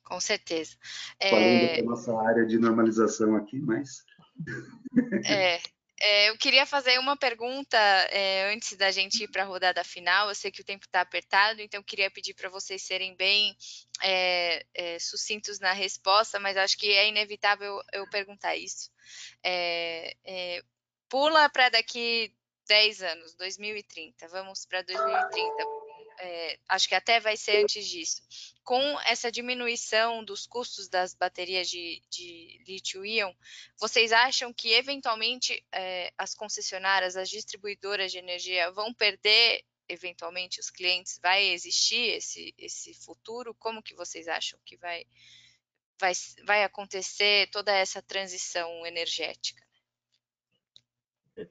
Com 0.04 0.20
certeza. 0.20 0.76
Falando 1.20 1.44
é... 1.44 1.76
da 1.78 1.82
nossa 1.82 2.16
área 2.16 2.46
de 2.46 2.58
normalização 2.58 3.36
aqui, 3.36 3.58
mas... 3.60 4.04
É, 5.24 5.60
é, 6.00 6.28
eu 6.28 6.36
queria 6.36 6.66
fazer 6.66 6.98
uma 6.98 7.16
pergunta 7.16 7.76
é, 7.76 8.52
antes 8.52 8.76
da 8.76 8.90
gente 8.90 9.24
ir 9.24 9.28
para 9.28 9.42
a 9.42 9.46
rodada 9.46 9.82
final. 9.82 10.28
Eu 10.28 10.34
sei 10.34 10.50
que 10.50 10.60
o 10.60 10.64
tempo 10.64 10.84
está 10.84 11.00
apertado, 11.00 11.60
então 11.60 11.80
eu 11.80 11.84
queria 11.84 12.10
pedir 12.10 12.34
para 12.34 12.50
vocês 12.50 12.82
serem 12.82 13.16
bem 13.16 13.56
é, 14.02 14.64
é, 14.74 14.98
sucintos 14.98 15.58
na 15.58 15.72
resposta, 15.72 16.38
mas 16.38 16.56
acho 16.56 16.76
que 16.76 16.92
é 16.92 17.08
inevitável 17.08 17.80
eu 17.92 18.08
perguntar 18.10 18.56
isso. 18.56 18.90
Pula 21.08 21.48
para 21.48 21.68
daqui 21.68 22.32
10 22.66 23.02
anos, 23.02 23.34
2030. 23.34 24.28
Vamos 24.28 24.66
para 24.66 24.82
2030 24.82 25.76
é, 26.18 26.58
acho 26.68 26.88
que 26.88 26.94
até 26.94 27.20
vai 27.20 27.36
ser 27.36 27.62
antes 27.62 27.86
disso, 27.86 28.22
com 28.64 28.80
essa 29.00 29.30
diminuição 29.30 30.24
dos 30.24 30.46
custos 30.46 30.88
das 30.88 31.14
baterias 31.14 31.68
de, 31.68 32.02
de 32.10 32.62
lítio-íon, 32.66 33.32
vocês 33.78 34.12
acham 34.12 34.52
que 34.52 34.72
eventualmente 34.72 35.64
é, 35.72 36.12
as 36.16 36.34
concessionárias, 36.34 37.16
as 37.16 37.28
distribuidoras 37.28 38.10
de 38.10 38.18
energia 38.18 38.70
vão 38.70 38.92
perder 38.94 39.64
eventualmente 39.88 40.58
os 40.58 40.70
clientes? 40.70 41.18
Vai 41.22 41.44
existir 41.48 42.16
esse, 42.16 42.54
esse 42.58 42.94
futuro? 42.94 43.54
Como 43.54 43.82
que 43.82 43.94
vocês 43.94 44.26
acham 44.26 44.58
que 44.64 44.76
vai, 44.76 45.04
vai, 46.00 46.12
vai 46.44 46.64
acontecer 46.64 47.48
toda 47.50 47.72
essa 47.72 48.02
transição 48.02 48.86
energética? 48.86 49.65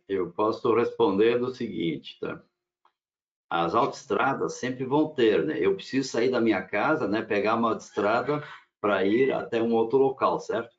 Eu 0.07 0.31
posso 0.31 0.73
responder 0.73 1.39
do 1.39 1.53
seguinte, 1.53 2.17
tá? 2.19 2.41
as 3.49 3.75
autoestradas 3.75 4.53
sempre 4.55 4.85
vão 4.85 5.09
ter, 5.09 5.45
né? 5.45 5.57
Eu 5.59 5.75
preciso 5.75 6.09
sair 6.09 6.29
da 6.29 6.41
minha 6.41 6.61
casa, 6.61 7.07
né? 7.07 7.21
Pegar 7.21 7.55
uma 7.55 7.69
autoestrada 7.69 8.43
para 8.81 9.05
ir 9.05 9.31
até 9.31 9.61
um 9.61 9.73
outro 9.73 9.97
local, 9.97 10.39
certo? 10.39 10.75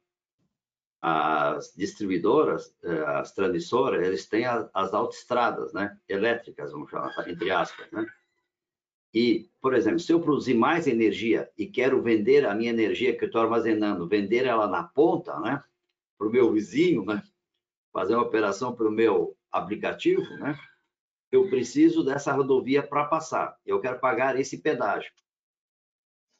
As 1.00 1.72
distribuidoras, 1.76 2.74
eh, 2.82 3.04
as 3.06 3.32
transmissoras, 3.32 4.04
eles 4.04 4.26
têm 4.26 4.44
as 4.46 4.92
autoestradas, 4.92 5.72
né? 5.72 5.96
Elétricas, 6.08 6.72
vamos 6.72 6.90
chamar, 6.90 7.28
entre 7.28 7.50
aspas, 7.50 7.90
né? 7.92 8.04
E, 9.14 9.48
por 9.62 9.74
exemplo, 9.74 10.00
se 10.00 10.12
eu 10.12 10.20
produzir 10.20 10.54
mais 10.54 10.86
energia 10.86 11.50
e 11.56 11.66
quero 11.66 12.02
vender 12.02 12.44
a 12.44 12.54
minha 12.54 12.70
energia 12.70 13.16
que 13.16 13.24
eu 13.24 13.28
estou 13.28 13.40
armazenando, 13.40 14.08
vender 14.08 14.44
ela 14.44 14.66
na 14.66 14.84
ponta, 14.84 15.38
né? 15.40 15.62
Para 16.18 16.26
o 16.26 16.30
meu 16.30 16.52
vizinho, 16.52 17.04
né? 17.04 17.22
Fazer 17.96 18.14
uma 18.14 18.24
operação 18.24 18.74
para 18.74 18.86
o 18.86 18.92
meu 18.92 19.34
aplicativo, 19.50 20.20
né? 20.36 20.54
eu 21.32 21.48
preciso 21.48 22.04
dessa 22.04 22.30
rodovia 22.30 22.82
para 22.82 23.06
passar, 23.06 23.58
eu 23.64 23.80
quero 23.80 23.98
pagar 23.98 24.38
esse 24.38 24.58
pedágio. 24.58 25.10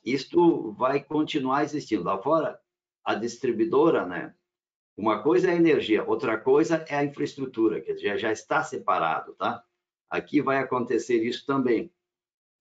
Isto 0.05 0.73
vai 0.73 1.03
continuar 1.03 1.65
existindo. 1.65 2.05
Lá 2.05 2.21
fora, 2.21 2.61
a 3.03 3.15
distribuidora, 3.15 4.05
né? 4.05 4.35
Uma 4.99 5.23
coisa 5.23 5.49
é 5.49 5.55
a 5.55 5.57
energia, 5.57 6.05
outra 6.05 6.39
coisa 6.39 6.85
é 6.91 6.95
a 6.95 7.05
infraestrutura, 7.05 7.81
que 7.81 7.97
já, 7.97 8.19
já 8.19 8.31
está 8.31 8.63
separado, 8.63 9.33
tá? 9.33 9.65
Aqui 10.11 10.43
vai 10.43 10.59
acontecer 10.59 11.25
isso 11.25 11.47
também. 11.47 11.91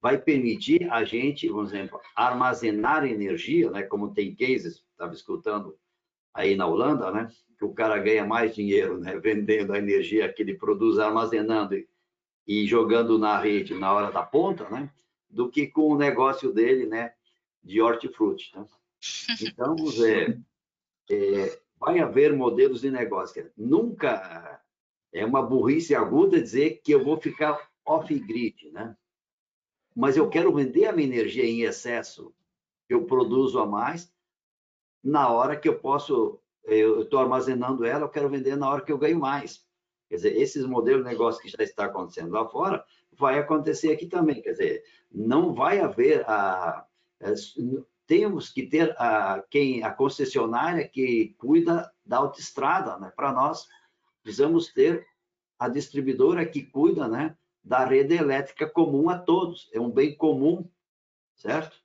Vai 0.02 0.18
permitir 0.18 0.90
a 0.90 1.04
gente, 1.04 1.50
por 1.50 1.66
exemplo, 1.66 2.00
armazenar 2.16 3.06
energia, 3.06 3.70
né? 3.70 3.84
Como 3.84 4.14
tem 4.14 4.34
cases, 4.34 4.86
estava 4.94 5.14
escutando 5.14 5.78
aí 6.36 6.56
na 6.56 6.68
Holanda, 6.68 7.10
né? 7.10 7.32
Que 7.58 7.64
o 7.64 7.74
cara 7.74 7.98
ganha 7.98 8.26
mais 8.26 8.54
dinheiro, 8.54 9.00
né? 9.00 9.18
Vendendo 9.18 9.72
a 9.72 9.78
energia 9.78 10.32
que 10.32 10.44
ele 10.44 10.54
produz, 10.54 11.00
armazenando 11.00 11.82
e 12.46 12.68
jogando 12.68 13.18
na 13.18 13.40
rede 13.40 13.74
na 13.74 13.92
hora 13.94 14.12
da 14.12 14.22
ponta, 14.22 14.70
né? 14.70 14.92
Do 15.30 15.50
que 15.50 15.66
com 15.66 15.88
o 15.88 15.98
negócio 15.98 16.54
dele, 16.54 16.86
né? 16.86 17.14
De 17.64 17.82
hortifruti. 17.82 18.52
Né? 18.56 18.66
Então, 19.42 19.76
é, 20.06 20.38
é, 21.10 21.60
vai 21.80 22.00
haver 22.00 22.36
modelos 22.36 22.82
de 22.82 22.92
negócio. 22.92 23.50
Nunca 23.56 24.62
é 25.14 25.26
uma 25.26 25.42
burrice 25.42 25.96
aguda 25.96 26.42
dizer 26.42 26.82
que 26.84 26.92
eu 26.92 27.04
vou 27.04 27.18
ficar 27.18 27.58
off-grid, 27.86 28.72
né? 28.72 28.96
Mas 29.96 30.18
eu 30.18 30.30
quero 30.30 30.54
vender 30.54 30.86
a 30.86 30.92
minha 30.92 31.08
energia 31.08 31.46
em 31.46 31.62
excesso, 31.62 32.34
eu 32.90 33.06
produzo 33.06 33.60
a 33.60 33.66
mais, 33.66 34.14
na 35.06 35.30
hora 35.30 35.56
que 35.56 35.70
eu 35.70 35.78
posso, 35.78 36.40
eu 36.64 37.04
estou 37.04 37.20
armazenando 37.20 37.86
ela, 37.86 38.06
eu 38.06 38.10
quero 38.10 38.28
vender 38.28 38.58
na 38.58 38.68
hora 38.68 38.82
que 38.82 38.92
eu 38.92 38.98
ganho 38.98 39.20
mais. 39.20 39.64
Quer 40.10 40.16
dizer, 40.16 40.36
esses 40.36 40.66
modelos 40.66 41.04
de 41.04 41.12
negócio 41.12 41.42
que 41.42 41.48
já 41.48 41.64
está 41.64 41.86
acontecendo 41.86 42.32
lá 42.32 42.48
fora, 42.50 42.84
vai 43.14 43.38
acontecer 43.38 43.92
aqui 43.92 44.08
também. 44.08 44.42
Quer 44.42 44.52
dizer, 44.52 44.84
não 45.12 45.54
vai 45.54 45.80
haver 45.80 46.28
a. 46.28 46.84
Temos 48.08 48.50
que 48.50 48.64
ter 48.64 48.96
a, 49.00 49.44
quem, 49.50 49.84
a 49.84 49.92
concessionária 49.92 50.88
que 50.88 51.36
cuida 51.38 51.92
da 52.04 52.18
autoestrada, 52.18 52.98
né? 52.98 53.12
Para 53.16 53.32
nós, 53.32 53.68
precisamos 54.24 54.74
ter 54.74 55.06
a 55.58 55.70
distribuidora 55.70 56.46
que 56.46 56.64
cuida, 56.64 57.08
né? 57.08 57.38
Da 57.64 57.86
rede 57.86 58.16
elétrica 58.16 58.68
comum 58.68 59.10
a 59.10 59.18
todos. 59.18 59.70
É 59.72 59.80
um 59.80 59.90
bem 59.90 60.16
comum, 60.16 60.68
certo? 61.36 61.85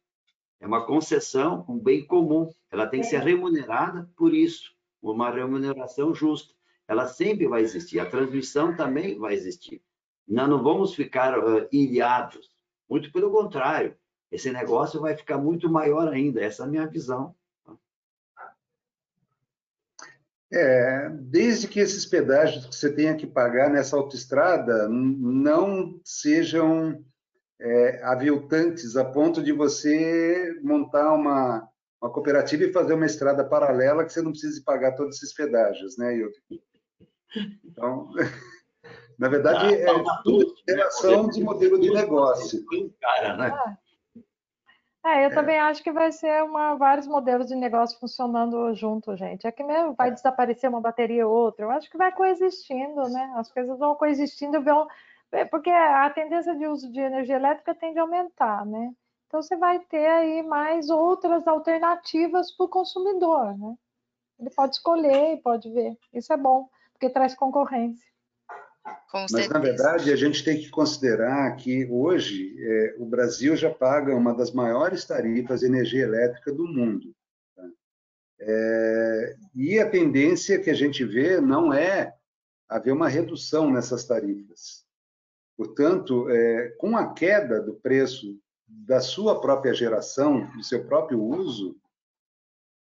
É 0.61 0.67
uma 0.67 0.87
concessão, 0.87 1.65
um 1.69 1.79
bem 1.79 2.05
comum. 2.07 2.51
Ela 2.71 2.87
tem 2.87 3.01
que 3.01 3.07
ser 3.07 3.23
remunerada 3.23 4.09
por 4.17 4.35
isso, 4.35 4.73
uma 5.03 5.31
remuneração 5.31 6.15
justa 6.15 6.53
ela 6.91 7.07
sempre 7.07 7.47
vai 7.47 7.63
existir. 7.63 8.01
A 8.01 8.11
transmissão 8.11 8.75
também 8.75 9.17
vai 9.17 9.33
existir. 9.33 9.81
Nós 10.27 10.49
não 10.49 10.61
vamos 10.61 10.93
ficar 10.93 11.39
uh, 11.39 11.69
ilhados. 11.71 12.51
Muito 12.89 13.13
pelo 13.13 13.31
contrário. 13.31 13.97
Esse 14.29 14.51
negócio 14.51 15.01
vai 15.01 15.17
ficar 15.17 15.39
muito 15.39 15.71
maior 15.71 16.09
ainda. 16.09 16.43
Essa 16.43 16.65
é 16.65 16.67
a 16.67 16.69
minha 16.69 16.89
visão. 16.89 17.33
É, 20.53 21.11
desde 21.11 21.69
que 21.69 21.79
esses 21.79 22.05
pedágios 22.05 22.67
que 22.67 22.75
você 22.75 22.93
tenha 22.93 23.17
que 23.17 23.25
pagar 23.25 23.71
nessa 23.71 23.97
autoestrada 23.97 24.89
não 24.89 26.01
sejam 26.03 27.05
é, 27.61 28.03
aviltantes 28.03 28.97
a 28.97 29.05
ponto 29.05 29.43
de 29.43 29.53
você 29.53 30.59
montar 30.63 31.13
uma, 31.13 31.69
uma 32.01 32.11
cooperativa 32.11 32.65
e 32.65 32.73
fazer 32.73 32.95
uma 32.95 33.07
estrada 33.07 33.45
paralela 33.45 34.05
que 34.05 34.13
você 34.13 34.23
não 34.23 34.31
precise 34.31 34.65
pagar 34.65 34.93
todos 34.93 35.17
esses 35.17 35.35
pedágios, 35.35 35.97
né, 35.99 36.15
Yuri? 36.15 36.35
Então, 37.65 38.11
na 39.19 39.29
verdade, 39.29 39.67
ah, 39.67 39.91
é 39.91 40.05
tudo 40.25 40.55
interação 40.63 41.29
de 41.29 41.43
modelo 41.43 41.79
de 41.79 41.91
negócio. 41.91 42.65
Cara, 43.01 43.37
né? 43.37 43.77
É, 45.05 45.25
eu 45.25 45.31
é. 45.31 45.35
também 45.35 45.59
acho 45.59 45.83
que 45.83 45.93
vai 45.93 46.13
ser 46.13 46.43
uma, 46.43 46.75
vários 46.75 47.07
modelos 47.07 47.47
de 47.47 47.55
negócio 47.55 47.99
funcionando 47.99 48.75
junto, 48.75 49.17
gente. 49.17 49.47
É 49.47 49.53
que 49.53 49.63
mesmo 49.63 49.95
vai 49.95 50.11
desaparecer 50.11 50.69
uma 50.69 50.81
bateria 50.81 51.27
ou 51.27 51.35
outra. 51.35 51.65
Eu 51.65 51.71
acho 51.71 51.91
que 51.91 51.97
vai 51.97 52.13
coexistindo, 52.13 53.09
né? 53.09 53.33
As 53.37 53.51
coisas 53.51 53.79
vão 53.79 53.95
coexistindo, 53.95 54.63
vão, 54.63 54.87
é, 55.33 55.45
porque 55.45 55.71
a 55.71 56.11
tendência 56.11 56.55
de 56.57 56.67
uso 56.67 56.91
de 56.91 57.01
energia 57.01 57.37
elétrica 57.37 57.75
tende 57.75 57.99
a 57.99 58.03
aumentar, 58.03 58.67
né? 58.67 58.93
Então 59.27 59.41
você 59.41 59.57
vai 59.57 59.79
ter 59.79 60.07
aí 60.07 60.43
mais 60.43 60.91
outras 60.91 61.47
alternativas 61.47 62.51
para 62.57 62.67
o 62.67 62.69
consumidor, 62.69 63.57
né? 63.57 63.77
Ele 64.39 64.51
pode 64.51 64.75
escolher, 64.75 65.41
pode 65.43 65.71
ver. 65.71 65.97
Isso 66.13 66.33
é 66.33 66.37
bom 66.37 66.69
porque 66.93 67.09
traz 67.09 67.35
concorrência. 67.35 68.11
Mas, 69.33 69.49
na 69.49 69.59
verdade, 69.59 70.13
a 70.13 70.17
gente 70.17 70.45
tem 70.45 70.59
que 70.59 70.71
considerar 70.71 71.55
que 71.57 71.87
hoje 71.91 72.57
é, 72.59 72.95
o 72.99 73.05
Brasil 73.05 73.57
já 73.57 73.71
paga 73.71 74.15
uma 74.15 74.35
das 74.35 74.53
maiores 74.53 75.05
tarifas 75.05 75.61
de 75.61 75.67
energia 75.67 76.03
elétrica 76.03 76.53
do 76.53 76.67
mundo. 76.67 77.15
Tá? 77.55 77.63
É, 78.41 79.37
e 79.55 79.79
a 79.79 79.89
tendência 79.89 80.61
que 80.61 80.71
a 80.71 80.75
gente 80.75 81.05
vê 81.05 81.41
não 81.41 81.73
é 81.73 82.15
haver 82.69 82.93
uma 82.93 83.09
redução 83.09 83.71
nessas 83.71 84.05
tarifas. 84.05 84.85
Portanto, 85.61 86.27
é, 86.31 86.71
com 86.79 86.97
a 86.97 87.13
queda 87.13 87.61
do 87.61 87.75
preço 87.75 88.41
da 88.67 88.99
sua 88.99 89.43
própria 89.43 89.75
geração, 89.75 90.51
do 90.57 90.65
seu 90.65 90.87
próprio 90.87 91.23
uso, 91.23 91.77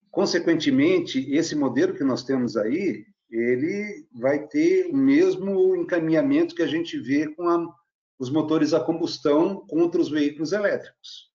consequentemente, 0.09 1.19
esse 1.33 1.53
modelo 1.53 1.93
que 1.93 2.03
nós 2.05 2.23
temos 2.23 2.55
aí, 2.55 3.05
ele 3.29 4.07
vai 4.13 4.47
ter 4.47 4.85
o 4.85 4.95
mesmo 4.95 5.75
encaminhamento 5.75 6.55
que 6.55 6.61
a 6.61 6.67
gente 6.67 6.97
vê 6.97 7.27
com 7.35 7.49
a, 7.49 7.75
os 8.17 8.29
motores 8.29 8.73
a 8.73 8.79
combustão 8.79 9.67
contra 9.67 9.99
os 9.99 10.09
veículos 10.09 10.53
elétricos. 10.53 11.29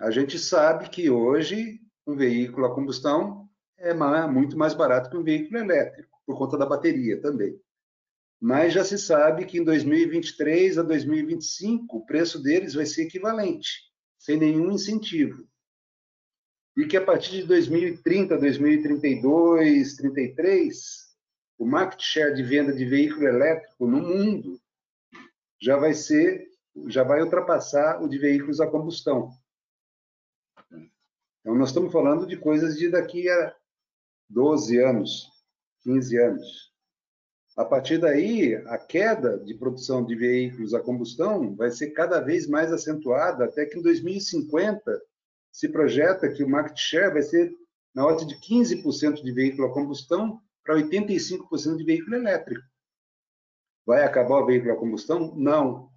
A 0.00 0.10
gente 0.10 0.36
sabe 0.36 0.90
que 0.90 1.08
hoje 1.08 1.80
um 2.04 2.16
veículo 2.16 2.66
a 2.66 2.74
combustão 2.74 3.48
é 3.78 3.94
muito 4.26 4.58
mais 4.58 4.74
barato 4.74 5.10
que 5.10 5.16
um 5.16 5.22
veículo 5.22 5.60
elétrico, 5.60 6.10
por 6.26 6.36
conta 6.36 6.58
da 6.58 6.66
bateria 6.66 7.22
também. 7.22 7.56
Mas 8.40 8.72
já 8.72 8.84
se 8.84 8.98
sabe 8.98 9.44
que 9.46 9.58
em 9.58 9.64
2023 9.64 10.78
a 10.78 10.82
2025 10.82 11.96
o 11.96 12.06
preço 12.06 12.42
deles 12.42 12.74
vai 12.74 12.86
ser 12.86 13.02
equivalente, 13.02 13.82
sem 14.18 14.36
nenhum 14.36 14.70
incentivo 14.70 15.48
e 16.78 16.86
que 16.86 16.96
a 16.96 17.04
partir 17.04 17.32
de 17.32 17.42
2030, 17.42 18.38
2032, 18.38 19.96
33, 19.96 21.08
o 21.58 21.66
market 21.66 22.00
share 22.00 22.32
de 22.32 22.44
venda 22.44 22.72
de 22.72 22.84
veículo 22.84 23.26
elétrico 23.26 23.84
no 23.84 24.00
mundo 24.00 24.60
já 25.60 25.76
vai 25.76 25.92
ser, 25.92 26.46
já 26.86 27.02
vai 27.02 27.20
ultrapassar 27.20 28.00
o 28.00 28.08
de 28.08 28.16
veículos 28.16 28.60
a 28.60 28.66
combustão. 28.68 29.32
Então, 31.40 31.56
nós 31.56 31.70
estamos 31.70 31.92
falando 31.92 32.28
de 32.28 32.36
coisas 32.36 32.78
de 32.78 32.88
daqui 32.88 33.28
a 33.28 33.56
12 34.28 34.78
anos, 34.78 35.28
15 35.82 36.16
anos. 36.16 36.67
A 37.58 37.64
partir 37.64 37.98
daí, 37.98 38.54
a 38.54 38.78
queda 38.78 39.36
de 39.36 39.52
produção 39.52 40.04
de 40.06 40.14
veículos 40.14 40.74
a 40.74 40.80
combustão 40.80 41.56
vai 41.56 41.72
ser 41.72 41.90
cada 41.90 42.20
vez 42.20 42.46
mais 42.46 42.72
acentuada, 42.72 43.46
até 43.46 43.66
que 43.66 43.76
em 43.76 43.82
2050 43.82 45.02
se 45.50 45.68
projeta 45.68 46.32
que 46.32 46.44
o 46.44 46.48
market 46.48 46.78
share 46.78 47.12
vai 47.12 47.22
ser 47.22 47.52
na 47.92 48.06
ordem 48.06 48.28
de 48.28 48.36
15% 48.36 49.24
de 49.24 49.32
veículo 49.32 49.66
a 49.66 49.74
combustão 49.74 50.40
para 50.64 50.76
85% 50.76 51.76
de 51.78 51.82
veículo 51.82 52.14
elétrico. 52.14 52.64
Vai 53.84 54.04
acabar 54.04 54.38
o 54.38 54.46
veículo 54.46 54.74
a 54.74 54.76
combustão? 54.76 55.34
Não. 55.34 55.90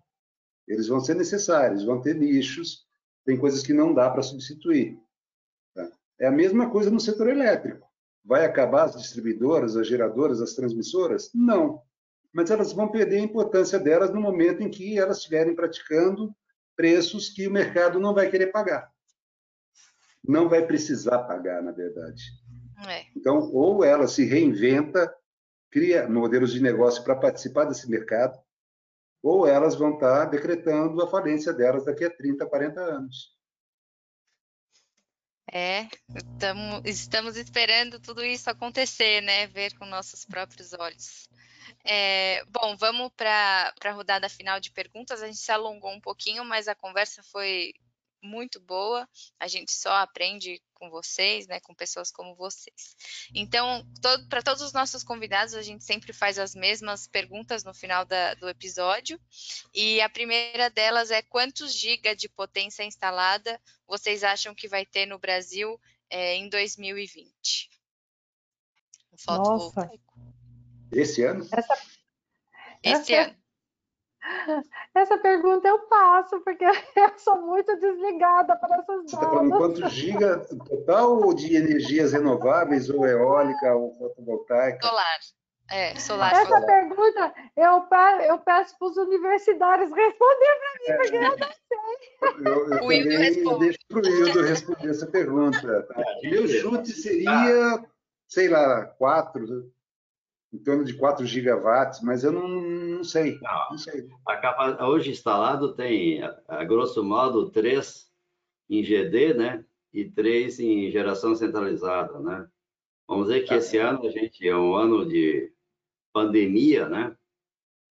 Eles 0.68 0.88
vão 0.88 1.00
ser 1.00 1.14
necessários, 1.14 1.84
vão 1.84 2.02
ter 2.02 2.16
nichos, 2.16 2.88
tem 3.24 3.38
coisas 3.38 3.62
que 3.62 3.72
não 3.72 3.94
dá 3.94 4.10
para 4.10 4.24
substituir. 4.24 4.98
Tá? 5.76 5.88
É 6.20 6.26
a 6.26 6.32
mesma 6.32 6.72
coisa 6.72 6.90
no 6.90 7.00
setor 7.00 7.30
elétrico. 7.30 7.88
Vai 8.24 8.46
acabar 8.46 8.84
as 8.84 8.96
distribuidoras, 8.96 9.76
as 9.76 9.88
geradoras, 9.88 10.42
as 10.42 10.54
transmissoras? 10.54 11.30
Não. 11.34 11.82
Mas 12.32 12.50
elas 12.50 12.72
vão 12.72 12.90
perder 12.90 13.18
a 13.18 13.24
importância 13.24 13.80
delas 13.80 14.12
no 14.12 14.22
momento 14.22 14.62
em 14.62 14.70
que 14.70 14.98
elas 14.98 15.18
estiverem 15.18 15.56
praticando 15.56 16.34
preços 16.76 17.30
que 17.30 17.48
o 17.48 17.52
mercado 17.52 18.00
não 18.00 18.14
vai 18.14 18.30
querer 18.30 18.48
pagar 18.48 18.92
não 20.24 20.48
vai 20.48 20.66
precisar 20.66 21.20
pagar, 21.24 21.62
na 21.62 21.72
verdade. 21.72 22.24
É. 22.88 23.06
Então, 23.16 23.52
ou 23.54 23.84
ela 23.84 24.08
se 24.08 24.26
reinventa, 24.26 25.14
cria 25.70 26.08
modelos 26.08 26.52
de 26.52 26.62
negócio 26.62 27.04
para 27.04 27.16
participar 27.16 27.66
desse 27.66 27.90
mercado, 27.90 28.40
ou 29.22 29.48
elas 29.48 29.76
vão 29.76 29.94
estar 29.94 30.26
decretando 30.26 31.02
a 31.02 31.08
falência 31.08 31.54
delas 31.54 31.86
daqui 31.86 32.04
a 32.04 32.10
30, 32.10 32.46
40 32.46 32.82
anos. 32.82 33.38
É, 35.52 35.86
tamo, 36.40 36.82
estamos 36.86 37.36
esperando 37.36 38.00
tudo 38.00 38.24
isso 38.24 38.50
acontecer, 38.50 39.22
né? 39.22 39.48
Ver 39.48 39.78
com 39.78 39.86
nossos 39.86 40.24
próprios 40.24 40.72
olhos. 40.74 41.28
É, 41.84 42.44
bom, 42.46 42.78
vamos 42.78 43.12
para 43.18 43.74
a 43.84 43.92
rodada 43.92 44.30
final 44.30 44.62
de 44.62 44.72
perguntas. 44.72 45.22
A 45.22 45.28
gente 45.28 45.40
se 45.40 45.52
alongou 45.52 45.92
um 45.92 46.00
pouquinho, 46.00 46.46
mas 46.46 46.70
a 46.70 46.76
conversa 46.76 47.22
foi 47.24 47.74
muito 48.22 48.60
boa. 48.60 49.08
A 49.40 49.48
gente 49.48 49.72
só 49.72 49.92
aprende 49.94 50.62
com 50.74 50.90
vocês, 50.90 51.48
né, 51.48 51.60
com 51.60 51.76
pessoas 51.76 52.12
como 52.12 52.36
vocês. 52.36 52.96
Então, 53.36 53.86
todo, 54.02 54.28
para 54.28 54.42
todos 54.42 54.62
os 54.62 54.74
nossos 54.74 55.04
convidados, 55.04 55.54
a 55.54 55.62
gente 55.62 55.84
sempre 55.84 56.12
faz 56.12 56.40
as 56.40 56.56
mesmas 56.56 57.08
perguntas 57.08 57.64
no 57.64 57.74
final 57.74 58.04
da, 58.04 58.34
do 58.36 58.50
episódio. 58.50 59.20
E 59.74 60.02
a 60.02 60.10
primeira 60.10 60.70
delas 60.70 61.12
é 61.12 61.22
quantos 61.22 61.74
gigas 61.74 62.18
de 62.18 62.28
potência 62.28 62.84
instalada 62.84 63.62
vocês 63.88 64.24
acham 64.24 64.56
que 64.56 64.68
vai 64.68 64.86
ter 64.86 65.06
no 65.06 65.20
Brasil 65.20 65.80
é, 66.10 66.36
em 66.36 66.48
2020? 66.48 67.70
Um 69.12 69.36
Nossa. 69.36 69.92
Esse 70.92 71.24
ano? 71.24 71.48
Essa, 71.52 71.74
Esse 72.82 73.14
essa, 73.14 73.30
ano. 73.30 73.41
Essa 74.94 75.18
pergunta 75.18 75.68
eu 75.68 75.80
passo, 75.80 76.40
porque 76.42 76.64
eu 76.96 77.18
sou 77.18 77.42
muito 77.42 77.76
desligada 77.80 78.56
para 78.56 78.78
essas 78.78 79.04
Você 79.04 79.16
está 79.16 79.30
falando 79.30 79.58
quantos 79.58 79.92
giga 79.92 80.40
total 80.40 81.34
de 81.34 81.56
energias 81.56 82.14
renováveis, 82.14 82.90
ou 82.90 83.06
eólica, 83.06 83.76
ou 83.76 83.96
fotovoltaica? 83.98 84.88
Solar. 84.88 85.20
É, 85.70 85.96
solar. 85.96 86.34
Essa 86.34 86.46
solar. 86.46 86.66
pergunta 86.66 87.34
eu, 87.56 87.88
eu 88.28 88.40
peço 88.40 88.78
para 88.78 88.88
os 88.90 88.98
universitários 88.98 89.90
responder 89.90 90.60
para 90.60 90.80
mim, 90.80 90.88
é. 90.88 90.98
porque 90.98 91.16
eu 91.16 91.22
não 91.22 91.38
sei. 91.38 92.46
Eu, 92.46 92.70
eu 92.70 92.84
o 92.84 92.92
Hildo 92.92 93.18
responde. 93.18 93.60
deixo 93.60 93.80
para 93.88 94.00
o 94.00 94.06
Hildo 94.06 94.42
responder 94.42 94.90
essa 94.90 95.08
pergunta. 95.08 95.84
Tá? 95.84 96.04
Meu 96.24 96.48
chute 96.48 96.92
seria, 96.92 97.86
sei 98.28 98.50
lá, 98.50 98.86
quatro, 98.86 99.72
em 100.54 100.60
torno 100.60 100.84
de 100.84 100.94
4 100.96 101.26
gigawatts, 101.26 102.02
mas 102.02 102.24
eu 102.24 102.32
não, 102.32 102.48
não 102.48 103.04
sei. 103.04 103.40
Não, 103.42 103.70
não 103.72 103.78
sei. 103.78 104.08
A 104.26 104.88
hoje 104.88 105.12
instalado 105.12 105.74
tem, 105.74 106.22
a, 106.48 106.64
grosso 106.66 107.04
modo, 107.04 107.50
3 107.50 108.12
em 108.70 108.84
GD, 108.84 109.34
né? 109.34 109.66
E 109.94 110.06
3 110.06 110.60
em 110.60 110.92
geração 110.92 111.36
centralizada, 111.36 112.20
né? 112.20 112.48
Vamos 113.08 113.28
dizer 113.28 113.42
que 113.42 113.54
é. 113.54 113.58
esse 113.58 113.78
ano 113.78 114.06
a 114.06 114.12
gente 114.12 114.48
é 114.48 114.56
um 114.56 114.76
ano 114.76 115.06
de 115.08 115.52
pandemia, 116.14 116.88
né? 116.88 117.16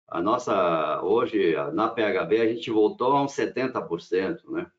A 0.09 0.21
nossa, 0.21 1.03
hoje, 1.03 1.55
na 1.73 1.89
PHB, 1.89 2.41
a 2.41 2.47
gente 2.47 2.71
voltou 2.71 3.13
a 3.13 3.23
uns 3.23 3.33
70%, 3.33 4.43
né? 4.51 4.71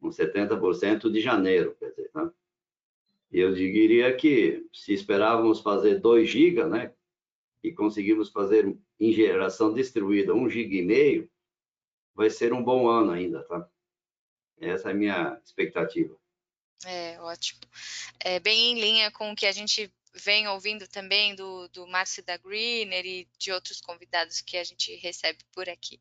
Uns 0.00 0.16
70% 0.16 1.10
de 1.10 1.20
janeiro, 1.20 1.74
quer 1.78 1.90
dizer, 1.90 2.10
né? 2.14 2.30
Eu 3.30 3.54
diria 3.54 4.14
que 4.16 4.66
se 4.72 4.92
esperávamos 4.92 5.60
fazer 5.60 6.00
2 6.00 6.28
GB, 6.28 6.64
né, 6.64 6.94
e 7.62 7.72
conseguimos 7.72 8.30
fazer 8.30 8.76
em 8.98 9.12
geração 9.12 9.74
distribuída 9.74 10.34
1 10.34 10.48
GB 10.48 10.78
e 10.78 10.82
meio, 10.82 11.30
vai 12.14 12.30
ser 12.30 12.52
um 12.52 12.62
bom 12.62 12.88
ano 12.88 13.12
ainda, 13.12 13.42
tá? 13.44 13.68
Essa 14.58 14.88
é 14.88 14.92
a 14.92 14.94
minha 14.94 15.40
expectativa. 15.44 16.16
É, 16.84 17.20
ótimo. 17.20 17.60
É 18.20 18.40
bem 18.40 18.72
em 18.72 18.80
linha 18.80 19.10
com 19.10 19.32
o 19.32 19.36
que 19.36 19.46
a 19.46 19.52
gente 19.52 19.92
vem 20.18 20.48
ouvindo 20.48 20.86
também 20.88 21.34
do, 21.34 21.68
do 21.68 21.86
Márcio 21.86 22.22
da 22.24 22.36
Greener 22.36 23.06
e 23.06 23.28
de 23.38 23.52
outros 23.52 23.80
convidados 23.80 24.40
que 24.40 24.56
a 24.56 24.64
gente 24.64 24.94
recebe 24.96 25.38
por 25.52 25.68
aqui. 25.68 26.00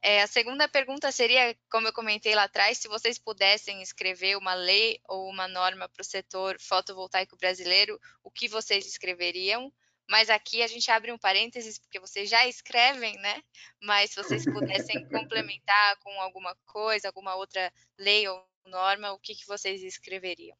É, 0.00 0.22
a 0.22 0.26
segunda 0.26 0.68
pergunta 0.68 1.10
seria, 1.12 1.56
como 1.70 1.88
eu 1.88 1.92
comentei 1.92 2.34
lá 2.34 2.44
atrás, 2.44 2.78
se 2.78 2.88
vocês 2.88 3.18
pudessem 3.18 3.82
escrever 3.82 4.36
uma 4.36 4.54
lei 4.54 5.00
ou 5.08 5.28
uma 5.28 5.48
norma 5.48 5.88
para 5.88 6.02
o 6.02 6.04
setor 6.04 6.56
fotovoltaico 6.60 7.36
brasileiro, 7.36 8.00
o 8.22 8.30
que 8.30 8.48
vocês 8.48 8.86
escreveriam? 8.86 9.72
Mas 10.08 10.28
aqui 10.28 10.62
a 10.62 10.66
gente 10.66 10.90
abre 10.90 11.12
um 11.12 11.18
parênteses, 11.18 11.78
porque 11.78 12.00
vocês 12.00 12.28
já 12.28 12.46
escrevem, 12.48 13.16
né? 13.18 13.42
Mas 13.80 14.10
se 14.10 14.16
vocês 14.16 14.44
pudessem 14.44 15.06
complementar 15.08 15.96
com 16.00 16.10
alguma 16.20 16.56
coisa, 16.66 17.08
alguma 17.08 17.36
outra 17.36 17.72
lei 17.96 18.26
ou 18.26 18.44
norma, 18.66 19.12
o 19.12 19.18
que, 19.18 19.34
que 19.34 19.46
vocês 19.46 19.82
escreveriam? 19.82 20.56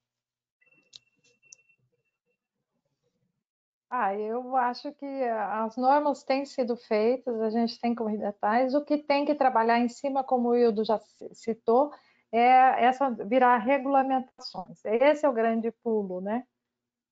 Ah, 3.92 4.14
eu 4.14 4.56
acho 4.56 4.92
que 4.92 5.04
as 5.04 5.76
normas 5.76 6.22
têm 6.22 6.46
sido 6.46 6.76
feitas, 6.76 7.40
a 7.40 7.50
gente 7.50 7.80
tem 7.80 7.92
corrido 7.92 8.22
atrás. 8.24 8.72
O 8.72 8.84
que 8.84 8.98
tem 8.98 9.24
que 9.24 9.34
trabalhar 9.34 9.80
em 9.80 9.88
cima, 9.88 10.22
como 10.22 10.50
o 10.50 10.56
Hildo 10.56 10.84
já 10.84 11.00
citou, 11.32 11.92
é 12.30 12.84
essa 12.84 13.10
virar 13.10 13.58
regulamentações. 13.58 14.84
Esse 14.84 15.26
é 15.26 15.28
o 15.28 15.32
grande 15.32 15.72
pulo, 15.82 16.20
né? 16.20 16.44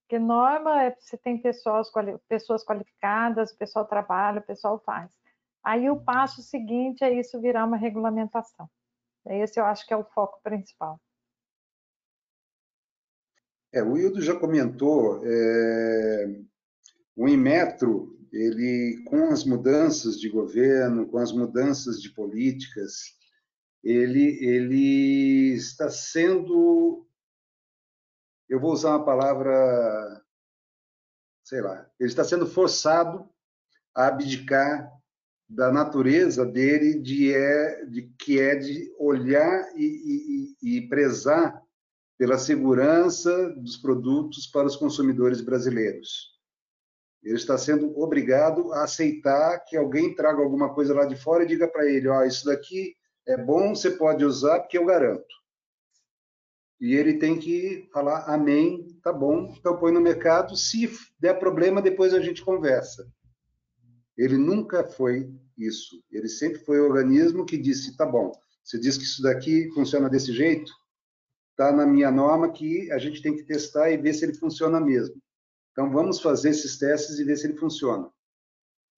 Porque 0.03 0.21
norma 0.21 0.85
é 0.85 0.95
você 0.97 1.19
tem 1.19 1.37
pessoas, 1.37 1.91
pessoas 2.29 2.65
qualificadas, 2.65 3.51
o 3.51 3.59
pessoal 3.59 3.85
trabalha, 3.85 4.39
o 4.39 4.47
pessoal 4.47 4.79
faz. 4.79 5.11
Aí 5.65 5.91
o 5.91 6.01
passo 6.01 6.41
seguinte 6.43 7.03
é 7.03 7.13
isso 7.13 7.41
virar 7.41 7.65
uma 7.65 7.77
regulamentação. 7.77 8.71
Esse 9.27 9.59
eu 9.59 9.65
acho 9.65 9.85
que 9.85 9.93
é 9.93 9.97
o 9.97 10.05
foco 10.05 10.41
principal. 10.45 11.01
É, 13.73 13.83
o 13.83 13.99
Hildo 13.99 14.23
já 14.23 14.39
comentou 14.39 15.21
é, 15.25 16.41
o 17.19 17.29
Inmetro 17.29 18.17
ele, 18.33 19.03
com 19.05 19.31
as 19.31 19.45
mudanças 19.45 20.21
de 20.21 20.29
governo, 20.29 21.09
com 21.09 21.19
as 21.19 21.33
mudanças 21.33 22.01
de 22.01 22.11
políticas, 22.11 23.17
ele, 23.83 24.39
ele 24.41 25.55
está 25.55 25.91
sendo, 25.91 27.05
eu 28.49 28.61
vou 28.61 28.73
usar 28.73 28.91
uma 28.91 29.05
palavra, 29.05 30.25
sei 31.43 31.61
lá, 31.61 31.91
ele 31.99 32.09
está 32.09 32.23
sendo 32.23 32.47
forçado 32.47 33.29
a 33.97 34.07
abdicar 34.07 34.89
da 35.49 35.73
natureza 35.73 36.47
dele 36.47 37.01
de, 37.01 37.35
é, 37.35 37.85
de 37.87 38.03
que 38.17 38.39
é 38.39 38.55
de 38.55 38.95
olhar 38.97 39.73
e, 39.77 40.55
e, 40.63 40.77
e 40.77 40.89
prezar 40.89 41.61
pela 42.17 42.39
segurança 42.39 43.51
dos 43.55 43.77
produtos 43.77 44.47
para 44.47 44.69
os 44.69 44.77
consumidores 44.77 45.41
brasileiros. 45.41 46.38
Ele 47.23 47.37
está 47.37 47.59
sendo 47.59 47.99
obrigado 47.99 48.73
a 48.73 48.85
aceitar 48.85 49.59
que 49.61 49.77
alguém 49.77 50.15
traga 50.15 50.41
alguma 50.41 50.73
coisa 50.73 50.95
lá 50.95 51.05
de 51.05 51.17
fora 51.17 51.45
e 51.45 51.47
diga 51.47 51.67
para 51.69 51.91
ele: 51.91 52.09
ó, 52.09 52.21
oh, 52.21 52.25
isso 52.25 52.45
daqui 52.45 52.95
é 53.27 53.37
bom, 53.37 53.75
você 53.75 53.91
pode 53.91 54.25
usar 54.25 54.61
porque 54.61 54.79
eu 54.79 54.87
garanto. 54.87 55.27
E 56.81 56.95
ele 56.95 57.19
tem 57.19 57.39
que 57.39 57.89
falar: 57.93 58.25
amém, 58.33 58.99
tá 59.03 59.13
bom, 59.13 59.53
então 59.59 59.77
põe 59.77 59.93
no 59.93 60.01
mercado. 60.01 60.57
Se 60.57 60.91
der 61.19 61.39
problema, 61.39 61.83
depois 61.83 62.15
a 62.15 62.21
gente 62.21 62.45
conversa. 62.45 63.07
Ele 64.17 64.37
nunca 64.37 64.85
foi 64.85 65.31
isso. 65.57 66.03
Ele 66.11 66.29
sempre 66.29 66.61
foi 66.61 66.81
o 66.81 66.85
organismo 66.85 67.45
que 67.45 67.59
disse: 67.59 67.97
tá 67.97 68.07
bom, 68.07 68.33
você 68.63 68.79
diz 68.79 68.97
que 68.97 69.05
isso 69.05 69.23
daqui 69.23 69.71
funciona 69.75 70.09
desse 70.09 70.33
jeito, 70.33 70.73
tá 71.57 71.73
na 71.73 71.85
minha 71.85 72.11
norma 72.11 72.53
que 72.53 72.91
a 72.93 72.99
gente 72.99 73.21
tem 73.21 73.35
que 73.35 73.45
testar 73.45 73.91
e 73.91 73.97
ver 73.97 74.15
se 74.15 74.25
ele 74.25 74.35
funciona 74.35 74.81
mesmo. 74.81 75.21
Então 75.79 75.93
vamos 75.93 76.21
fazer 76.21 76.51
esses 76.51 76.77
testes 76.77 77.21
e 77.21 77.25
ver 77.25 77.37
se 77.37 77.47
ele 77.47 77.57
funciona. 77.57 78.11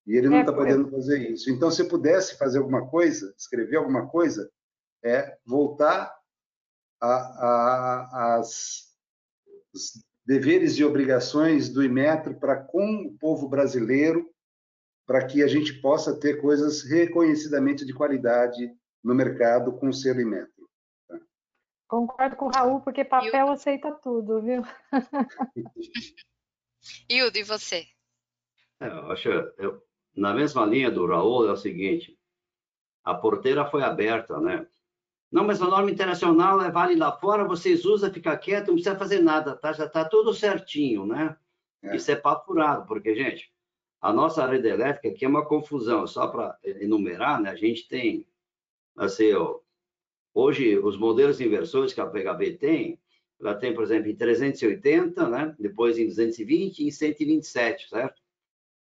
E 0.06 0.16
ele 0.16 0.30
não 0.30 0.40
está 0.40 0.50
é, 0.50 0.54
podendo 0.54 0.90
fazer 0.90 1.30
isso. 1.30 1.50
Então, 1.50 1.70
se 1.70 1.84
pudesse 1.84 2.38
fazer 2.38 2.56
alguma 2.56 2.88
coisa, 2.88 3.34
escrever 3.36 3.76
alguma 3.76 4.08
coisa, 4.08 4.50
é 5.04 5.36
voltar 5.44 6.10
às 6.98 8.96
deveres 10.24 10.78
e 10.78 10.84
obrigações 10.84 11.68
do 11.68 11.84
Imetro 11.84 12.40
para 12.40 12.56
com 12.56 13.08
o 13.08 13.18
povo 13.18 13.46
brasileiro 13.46 14.32
para 15.06 15.26
que 15.26 15.42
a 15.42 15.48
gente 15.48 15.82
possa 15.82 16.18
ter 16.18 16.40
coisas 16.40 16.82
reconhecidamente 16.82 17.84
de 17.84 17.92
qualidade 17.92 18.74
no 19.04 19.14
mercado 19.14 19.76
com 19.76 19.90
o 19.90 19.92
selo 19.92 20.22
Imetro. 20.22 20.66
Tá? 21.06 21.20
Concordo 21.86 22.36
com 22.36 22.46
o 22.46 22.50
Raul, 22.50 22.80
porque 22.80 23.04
papel 23.04 23.48
eu... 23.48 23.52
aceita 23.52 23.92
tudo, 23.92 24.40
viu? 24.40 24.62
Hildo, 27.08 27.38
e 27.38 27.42
você? 27.42 27.86
É, 28.80 28.86
eu 28.86 29.10
acho, 29.10 29.28
eu, 29.28 29.82
na 30.16 30.32
mesma 30.34 30.64
linha 30.64 30.90
do 30.90 31.06
Raul, 31.06 31.48
é 31.48 31.52
o 31.52 31.56
seguinte, 31.56 32.18
a 33.04 33.14
porteira 33.14 33.64
foi 33.66 33.82
aberta, 33.82 34.40
né? 34.40 34.66
Não, 35.30 35.44
mas 35.44 35.62
a 35.62 35.66
norma 35.66 35.90
internacional 35.90 36.60
é 36.60 36.70
vale 36.70 36.96
lá 36.96 37.12
fora, 37.12 37.46
vocês 37.46 37.84
usam, 37.84 38.12
fica 38.12 38.36
quieto, 38.36 38.68
não 38.68 38.74
precisa 38.74 38.96
fazer 38.96 39.20
nada, 39.20 39.54
tá? 39.54 39.72
Já 39.72 39.88
tá 39.88 40.04
tudo 40.04 40.34
certinho, 40.34 41.06
né? 41.06 41.36
É. 41.82 41.96
Isso 41.96 42.10
é 42.10 42.16
papo 42.16 42.46
furado, 42.46 42.86
porque, 42.86 43.14
gente, 43.14 43.52
a 44.00 44.12
nossa 44.12 44.46
rede 44.46 44.68
elétrica 44.68 45.08
aqui 45.08 45.24
é 45.24 45.28
uma 45.28 45.46
confusão, 45.46 46.06
só 46.06 46.26
para 46.26 46.58
enumerar, 46.64 47.40
né? 47.40 47.50
A 47.50 47.54
gente 47.54 47.86
tem, 47.86 48.26
assim, 48.96 49.32
ó, 49.32 49.60
hoje 50.34 50.78
os 50.78 50.96
modelos 50.96 51.40
inversores 51.40 51.92
que 51.92 52.00
a 52.00 52.06
PHB 52.06 52.56
tem, 52.58 52.99
ela 53.40 53.54
tem, 53.54 53.74
por 53.74 53.84
exemplo, 53.84 54.10
em 54.10 54.14
380, 54.14 55.28
né? 55.28 55.54
Depois 55.58 55.98
em 55.98 56.06
220 56.06 56.80
e 56.80 56.88
em 56.88 56.90
127, 56.90 57.88
certo? 57.88 58.20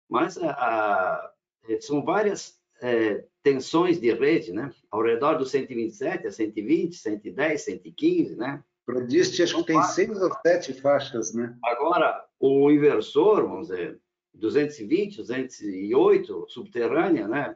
Mas 0.10 0.38
a, 0.38 0.52
a, 0.52 1.32
são 1.80 2.04
várias 2.04 2.60
é, 2.82 3.24
tensões 3.44 4.00
de 4.00 4.12
rede, 4.14 4.52
né? 4.52 4.72
Ao 4.90 5.02
redor 5.04 5.36
do 5.36 5.46
127, 5.46 6.28
a 6.28 6.32
120, 6.32 6.96
110, 6.96 7.62
115, 7.62 8.36
né? 8.36 8.64
Prodiste, 8.86 9.44
acho 9.44 9.58
que 9.58 9.64
tem 9.66 9.84
seis 9.84 10.22
ou 10.22 10.32
sete 10.46 10.74
faixas, 10.74 11.34
né? 11.34 11.56
Agora, 11.64 12.26
o 12.40 12.72
inversor, 12.72 13.44
vamos 13.44 13.68
dizer, 13.68 14.00
220, 14.34 15.18
208, 15.18 16.46
subterrânea, 16.50 17.28
né? 17.28 17.56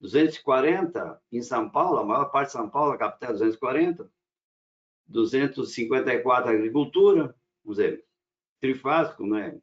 240 0.00 1.20
em 1.30 1.42
São 1.42 1.68
Paulo, 1.68 1.98
a 1.98 2.04
maior 2.04 2.26
parte 2.26 2.48
de 2.48 2.52
São 2.52 2.68
Paulo, 2.68 2.92
a 2.92 2.98
capital, 2.98 3.32
240. 3.32 4.08
254 5.06 6.50
agricultura, 6.50 7.34
vamos 7.64 7.78
dizer, 7.78 8.04
trifásico, 8.60 9.26
né? 9.26 9.58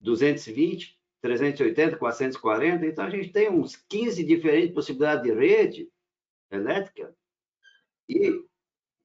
220, 0.00 0.98
380, 1.20 1.96
440. 1.96 2.86
Então, 2.86 3.04
a 3.04 3.10
gente 3.10 3.30
tem 3.30 3.50
uns 3.50 3.76
15 3.76 4.24
diferentes 4.24 4.74
possibilidades 4.74 5.22
de 5.24 5.32
rede 5.32 5.88
elétrica 6.50 7.14
e 8.08 8.44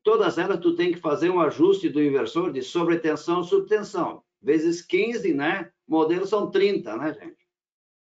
todas 0.03 0.37
elas 0.37 0.59
tu 0.59 0.75
tem 0.75 0.91
que 0.91 0.99
fazer 0.99 1.29
um 1.29 1.39
ajuste 1.39 1.89
do 1.89 2.03
inversor 2.03 2.51
de 2.51 2.61
sobretensão 2.61 3.43
subtensão. 3.43 4.23
Vezes 4.41 4.81
15, 4.81 5.33
né? 5.33 5.71
Modelos 5.87 6.29
são 6.29 6.49
30, 6.49 6.97
né, 6.97 7.13
gente? 7.13 7.47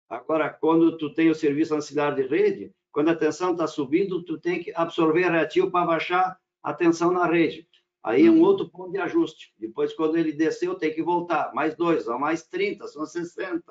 Agora, 0.08 0.50
quando 0.50 0.96
tu 0.96 1.12
tem 1.12 1.30
o 1.30 1.34
serviço 1.34 1.74
ancilar 1.74 2.14
de 2.14 2.22
rede, 2.22 2.72
quando 2.92 3.08
a 3.10 3.16
tensão 3.16 3.52
está 3.52 3.66
subindo, 3.66 4.22
tu 4.22 4.38
tem 4.38 4.62
que 4.62 4.72
absorver 4.74 5.28
reativo 5.28 5.70
para 5.70 5.86
baixar 5.86 6.38
a 6.64 6.72
tensão 6.72 7.12
na 7.12 7.26
rede. 7.26 7.68
Aí 8.02 8.26
é 8.26 8.30
um 8.30 8.38
uhum. 8.38 8.42
outro 8.42 8.68
ponto 8.68 8.90
de 8.90 8.98
ajuste. 8.98 9.54
Depois, 9.58 9.92
quando 9.92 10.16
ele 10.16 10.32
desceu, 10.32 10.74
tem 10.74 10.92
que 10.92 11.02
voltar. 11.02 11.54
Mais 11.54 11.74
dois, 11.76 12.08
ou 12.08 12.18
mais 12.18 12.42
30, 12.42 12.88
são 12.88 13.06
60. 13.06 13.62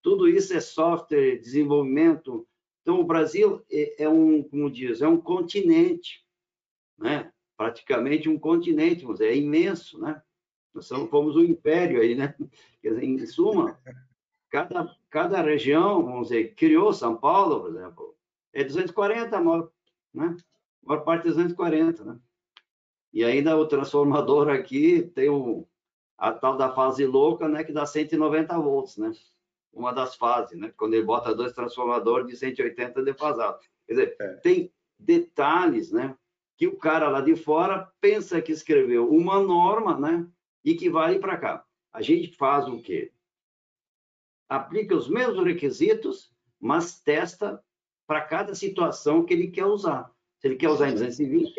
Tudo 0.00 0.28
isso 0.28 0.54
é 0.54 0.60
software, 0.60 1.38
desenvolvimento. 1.38 2.46
Então, 2.80 3.00
o 3.00 3.04
Brasil 3.04 3.64
é, 3.70 4.04
é 4.04 4.08
um, 4.08 4.42
como 4.42 4.70
diz, 4.70 5.02
é 5.02 5.06
um 5.06 5.16
continente, 5.16 6.24
né? 6.98 7.32
praticamente 7.56 8.28
um 8.28 8.38
continente, 8.38 9.04
mas 9.04 9.20
é 9.20 9.36
imenso, 9.36 10.00
né? 10.00 10.20
Nós 10.74 10.86
somos, 10.86 11.10
fomos 11.10 11.36
um 11.36 11.44
império 11.44 12.00
aí, 12.00 12.14
né? 12.14 12.34
Quer 12.82 12.94
dizer, 12.94 13.04
em 13.04 13.26
suma, 13.26 13.78
cada, 14.50 14.96
cada 15.08 15.40
região, 15.40 16.02
vamos 16.02 16.28
dizer, 16.28 16.54
criou 16.54 16.92
São 16.92 17.16
Paulo, 17.16 17.60
por 17.60 17.70
exemplo, 17.70 18.16
é 18.52 18.64
240 18.64 19.36
a 19.36 19.40
maior, 19.40 19.70
né? 20.12 20.36
A 20.84 20.88
maior 20.88 21.04
parte 21.04 21.26
é 21.26 21.30
240, 21.30 22.04
né? 22.04 22.18
E 23.12 23.24
ainda 23.24 23.56
o 23.56 23.66
transformador 23.66 24.48
aqui 24.48 25.02
tem 25.14 25.28
o, 25.28 25.66
a 26.16 26.32
tal 26.32 26.56
da 26.56 26.72
fase 26.74 27.04
louca, 27.04 27.48
né? 27.48 27.62
Que 27.64 27.72
dá 27.72 27.86
190 27.86 28.58
volts, 28.58 28.96
né? 28.96 29.12
uma 29.72 29.92
das 29.92 30.14
fases, 30.16 30.58
né? 30.58 30.72
Quando 30.76 30.94
ele 30.94 31.04
bota 31.04 31.34
dois 31.34 31.52
transformadores 31.52 32.26
de 32.26 32.36
180 32.36 33.02
defasados. 33.02 33.66
Quer 33.86 33.92
dizer, 33.92 34.16
é. 34.20 34.28
tem 34.36 34.72
detalhes, 34.98 35.90
né? 35.90 36.16
Que 36.56 36.66
o 36.66 36.76
cara 36.76 37.08
lá 37.08 37.20
de 37.20 37.34
fora 37.34 37.90
pensa 38.00 38.40
que 38.42 38.52
escreveu 38.52 39.08
uma 39.10 39.40
norma, 39.40 39.98
né? 39.98 40.28
E 40.64 40.74
que 40.74 40.90
vale 40.90 41.18
para 41.18 41.38
cá. 41.38 41.64
A 41.92 42.02
gente 42.02 42.36
faz 42.36 42.68
o 42.68 42.80
quê? 42.80 43.12
Aplica 44.48 44.94
os 44.94 45.08
mesmos 45.08 45.44
requisitos, 45.44 46.32
mas 46.60 47.00
testa 47.00 47.62
para 48.06 48.20
cada 48.20 48.54
situação 48.54 49.24
que 49.24 49.32
ele 49.32 49.48
quer 49.48 49.64
usar. 49.64 50.11
Se 50.42 50.48
ele 50.48 50.56
quer 50.56 50.68
usar 50.68 50.88
em 50.88 50.92
220, 50.92 51.54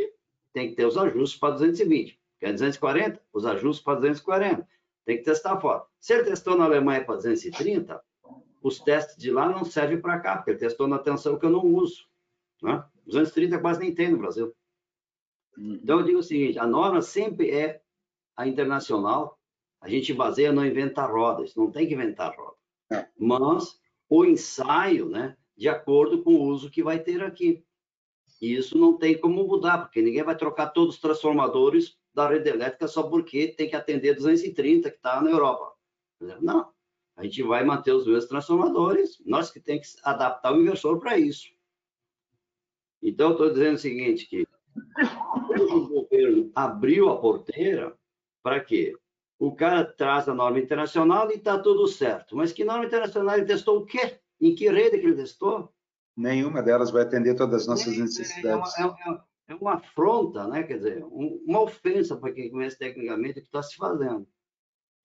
tem 0.51 0.69
que 0.69 0.75
ter 0.75 0.85
os 0.85 0.97
ajustes 0.97 1.39
para 1.39 1.51
220. 1.51 2.19
Quer 2.39 2.51
240? 2.51 3.21
Os 3.31 3.45
ajustes 3.45 3.83
para 3.83 3.95
240. 3.95 4.67
Tem 5.05 5.17
que 5.17 5.23
testar 5.23 5.59
fora. 5.59 5.85
Se 5.99 6.13
ele 6.13 6.25
testou 6.25 6.57
na 6.57 6.65
Alemanha 6.65 7.03
para 7.03 7.15
230, 7.15 8.03
os 8.61 8.79
testes 8.79 9.17
de 9.17 9.31
lá 9.31 9.47
não 9.49 9.63
servem 9.63 9.99
para 9.99 10.19
cá, 10.19 10.35
porque 10.35 10.51
ele 10.51 10.59
testou 10.59 10.87
na 10.87 10.99
tensão 10.99 11.39
que 11.39 11.45
eu 11.45 11.49
não 11.49 11.65
uso. 11.65 12.05
Né? 12.61 12.83
230 13.05 13.57
quase 13.59 13.79
nem 13.79 13.95
tem 13.95 14.11
no 14.11 14.17
Brasil. 14.17 14.53
Uhum. 15.57 15.79
Então, 15.81 15.99
eu 15.99 16.05
digo 16.05 16.19
o 16.19 16.23
seguinte, 16.23 16.59
a 16.59 16.67
norma 16.67 17.01
sempre 17.01 17.51
é 17.51 17.81
a 18.35 18.45
internacional, 18.45 19.39
a 19.79 19.87
gente 19.87 20.13
baseia 20.13 20.51
no 20.51 20.65
inventar 20.65 21.09
rodas, 21.09 21.55
não 21.55 21.71
tem 21.71 21.87
que 21.87 21.93
inventar 21.93 22.35
roda. 22.35 22.57
É. 22.91 23.07
Mas 23.17 23.79
o 24.09 24.25
ensaio, 24.25 25.07
né, 25.07 25.37
de 25.55 25.69
acordo 25.69 26.21
com 26.21 26.35
o 26.35 26.43
uso 26.43 26.69
que 26.69 26.83
vai 26.83 26.99
ter 26.99 27.23
aqui. 27.23 27.63
E 28.43 28.55
isso 28.55 28.77
não 28.77 28.97
tem 28.97 29.17
como 29.17 29.47
mudar, 29.47 29.77
porque 29.77 30.01
ninguém 30.01 30.21
vai 30.21 30.35
trocar 30.35 30.67
todos 30.67 30.95
os 30.95 31.01
transformadores 31.01 31.97
da 32.13 32.27
rede 32.27 32.49
elétrica 32.49 32.89
só 32.89 33.03
porque 33.03 33.47
tem 33.47 33.69
que 33.69 33.75
atender 33.77 34.15
230 34.15 34.91
que 34.91 34.97
está 34.97 35.21
na 35.21 35.29
Europa. 35.29 35.73
Não, 36.41 36.69
a 37.15 37.23
gente 37.23 37.41
vai 37.41 37.63
manter 37.63 37.93
os 37.93 38.05
mesmos 38.05 38.25
transformadores, 38.25 39.23
nós 39.25 39.49
que 39.49 39.61
tem 39.61 39.79
que 39.79 39.87
adaptar 40.03 40.51
o 40.51 40.59
inversor 40.59 40.99
para 40.99 41.17
isso. 41.17 41.53
Então, 43.01 43.31
estou 43.31 43.49
dizendo 43.49 43.75
o 43.75 43.79
seguinte, 43.79 44.25
que 44.25 44.45
o 45.71 45.87
governo 45.87 46.51
abriu 46.53 47.07
a 47.07 47.17
porteira 47.17 47.97
para 48.43 48.59
quê? 48.59 48.93
O 49.39 49.55
cara 49.55 49.85
traz 49.85 50.27
a 50.27 50.33
norma 50.33 50.59
internacional 50.59 51.31
e 51.31 51.35
está 51.35 51.57
tudo 51.57 51.87
certo. 51.87 52.35
Mas 52.35 52.51
que 52.51 52.65
norma 52.65 52.83
internacional 52.83 53.37
ele 53.37 53.45
testou 53.45 53.77
o 53.77 53.85
quê? 53.85 54.19
Em 54.41 54.53
que 54.53 54.69
rede 54.69 54.99
que 54.99 55.05
ele 55.05 55.15
testou? 55.15 55.73
Nenhuma 56.15 56.61
delas 56.61 56.91
vai 56.91 57.01
atender 57.01 57.35
todas 57.35 57.61
as 57.61 57.67
nossas 57.67 57.97
necessidades. 57.97 58.77
É, 58.77 58.83
é, 58.83 58.85
é, 58.85 59.19
é 59.49 59.55
uma 59.55 59.75
afronta, 59.75 60.47
né? 60.47 60.63
quer 60.63 60.77
dizer, 60.77 61.03
um, 61.03 61.43
uma 61.45 61.61
ofensa 61.61 62.15
para 62.15 62.31
quem 62.31 62.51
conhece 62.51 62.77
tecnicamente 62.77 63.39
o 63.39 63.41
que 63.41 63.47
está 63.47 63.63
se 63.63 63.75
fazendo. 63.75 64.27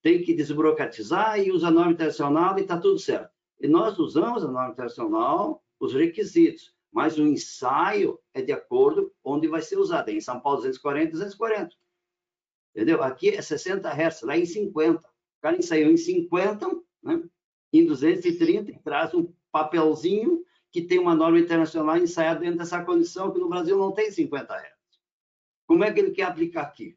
Tem 0.03 0.23
que 0.23 0.35
desburocratizar 0.35 1.41
e 1.41 1.51
usa 1.51 1.71
norma 1.71 1.93
internacional 1.93 2.59
e 2.59 2.63
está 2.63 2.79
tudo 2.79 2.99
certo. 2.99 3.31
E 3.61 3.67
nós 3.67 3.99
usamos 3.99 4.45
a 4.45 4.49
norma 4.49 4.73
internacional, 4.73 5.65
os 5.81 5.95
requisitos, 5.95 6.75
mas 6.93 7.19
o 7.19 7.27
ensaio 7.27 8.19
é 8.33 8.41
de 8.41 8.53
acordo 8.53 9.13
onde 9.25 9.49
vai 9.49 9.63
ser 9.63 9.77
usado. 9.79 10.11
Em 10.11 10.21
São 10.21 10.41
Paulo, 10.41 10.59
240, 10.59 11.13
240. 11.13 11.75
Entendeu? 12.75 13.03
Aqui 13.03 13.31
é 13.31 13.43
60 13.43 13.89
Hz, 13.91 14.23
lá 14.23 14.37
é 14.37 14.41
em 14.41 14.47
50. 14.47 15.01
O 15.01 15.41
cara 15.41 15.57
ensaiou 15.57 15.91
em 15.91 15.97
50, 15.97 16.67
né? 17.03 17.23
em 17.73 17.85
230, 17.85 18.71
e 18.71 18.79
traz 18.79 19.13
um 19.15 19.33
papelzinho 19.51 20.45
que 20.81 20.87
tem 20.87 21.01
uma 21.01 21.15
norma 21.15 21.41
internacional 21.41 21.97
ensaiada 21.97 22.39
dentro 22.39 22.59
dessa 22.59 22.85
condição, 22.85 23.33
que 23.33 23.39
no 23.41 23.49
Brasil 23.49 23.77
não 23.77 23.91
tem 23.91 24.13
50 24.13 24.55
Hz. 24.55 24.79
Como 25.67 25.83
é 25.83 25.93
que 25.93 25.99
ele 25.99 26.13
quer 26.13 26.23
aplicar 26.23 26.63
aqui? 26.63 26.97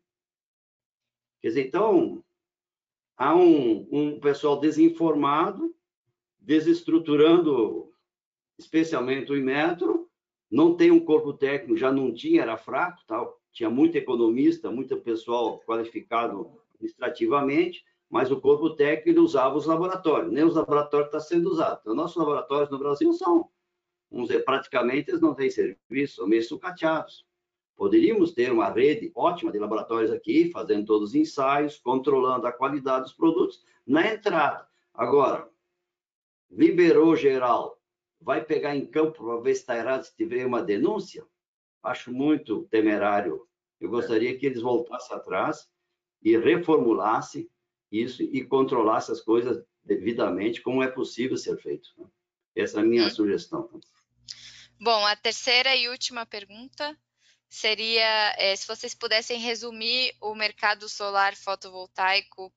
Quer 1.41 1.47
dizer, 1.47 1.67
então, 1.67 2.23
há 3.17 3.35
um, 3.35 3.87
um 3.91 4.19
pessoal 4.19 4.59
desinformado, 4.59 5.75
desestruturando 6.39 7.91
especialmente 8.59 9.31
o 9.31 9.37
Inmetro, 9.37 10.07
não 10.49 10.75
tem 10.75 10.91
um 10.91 11.03
corpo 11.03 11.33
técnico, 11.33 11.75
já 11.75 11.91
não 11.91 12.13
tinha, 12.13 12.43
era 12.43 12.57
fraco, 12.57 13.01
tal. 13.07 13.41
tinha 13.51 13.69
muito 13.69 13.95
economista, 13.95 14.69
muito 14.69 14.95
pessoal 14.97 15.59
qualificado 15.61 16.51
administrativamente, 16.75 17.83
mas 18.07 18.29
o 18.29 18.39
corpo 18.39 18.69
técnico 18.75 19.21
usava 19.21 19.57
os 19.57 19.65
laboratórios, 19.65 20.31
nem 20.31 20.43
os 20.43 20.53
laboratórios 20.53 21.07
estão 21.07 21.19
sendo 21.19 21.49
usados. 21.49 21.79
Então, 21.81 21.95
nossos 21.95 22.17
laboratórios 22.17 22.69
no 22.69 22.77
Brasil 22.77 23.11
são, 23.13 23.49
dizer, 24.11 24.43
praticamente 24.43 25.09
eles 25.09 25.21
não 25.21 25.33
têm 25.33 25.49
serviço, 25.49 26.15
são 26.15 26.27
meio 26.27 26.43
sucateados. 26.43 27.25
Poderíamos 27.75 28.33
ter 28.33 28.51
uma 28.51 28.69
rede 28.69 29.11
ótima 29.15 29.51
de 29.51 29.57
laboratórios 29.57 30.11
aqui, 30.11 30.51
fazendo 30.51 30.85
todos 30.85 31.09
os 31.09 31.15
ensaios, 31.15 31.79
controlando 31.79 32.45
a 32.45 32.51
qualidade 32.51 33.03
dos 33.03 33.13
produtos 33.13 33.63
na 33.87 34.13
entrada. 34.13 34.67
Agora, 34.93 35.49
liberou 36.49 37.15
geral, 37.15 37.81
vai 38.19 38.43
pegar 38.43 38.75
em 38.75 38.85
campo 38.85 39.23
para 39.23 39.41
ver 39.41 39.55
se 39.55 39.61
está 39.61 39.77
errado, 39.77 40.03
se 40.03 40.15
tiver 40.15 40.45
uma 40.45 40.61
denúncia? 40.61 41.25
Acho 41.81 42.11
muito 42.11 42.63
temerário. 42.69 43.47
Eu 43.79 43.89
gostaria 43.89 44.37
que 44.37 44.45
eles 44.45 44.61
voltassem 44.61 45.15
atrás 45.15 45.67
e 46.21 46.37
reformulassem 46.37 47.49
isso 47.91 48.21
e 48.21 48.45
controlassem 48.45 49.13
as 49.13 49.21
coisas 49.21 49.63
devidamente, 49.83 50.61
como 50.61 50.83
é 50.83 50.87
possível 50.87 51.35
ser 51.35 51.57
feito. 51.57 51.89
Né? 51.97 52.05
Essa 52.55 52.79
é 52.79 52.83
a 52.83 52.85
minha 52.85 53.09
sugestão. 53.09 53.69
Bom, 54.79 55.05
a 55.05 55.15
terceira 55.15 55.75
e 55.75 55.89
última 55.89 56.25
pergunta 56.25 56.97
seria 57.49 58.33
é, 58.37 58.55
se 58.55 58.65
vocês 58.65 58.95
pudessem 58.95 59.39
resumir 59.39 60.15
o 60.21 60.33
mercado 60.33 60.87
solar 60.87 61.35
fotovoltaico, 61.35 62.51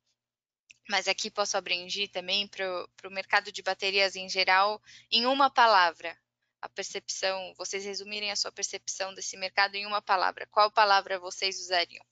mas 0.88 1.08
aqui 1.08 1.30
posso 1.30 1.56
abranger 1.56 2.10
também 2.10 2.46
para 2.46 3.08
o 3.08 3.10
mercado 3.10 3.50
de 3.50 3.62
baterias 3.62 4.16
em 4.16 4.28
geral, 4.28 4.80
em 5.10 5.26
uma 5.26 5.50
palavra. 5.50 6.16
A 6.62 6.68
percepção, 6.68 7.52
vocês 7.58 7.84
resumirem 7.84 8.30
a 8.30 8.36
sua 8.36 8.50
percepção 8.50 9.12
desse 9.12 9.36
mercado 9.36 9.74
em 9.74 9.84
uma 9.84 10.00
palavra. 10.00 10.46
Qual 10.50 10.70
palavra 10.70 11.18
vocês 11.18 11.60
usariam? 11.60 12.04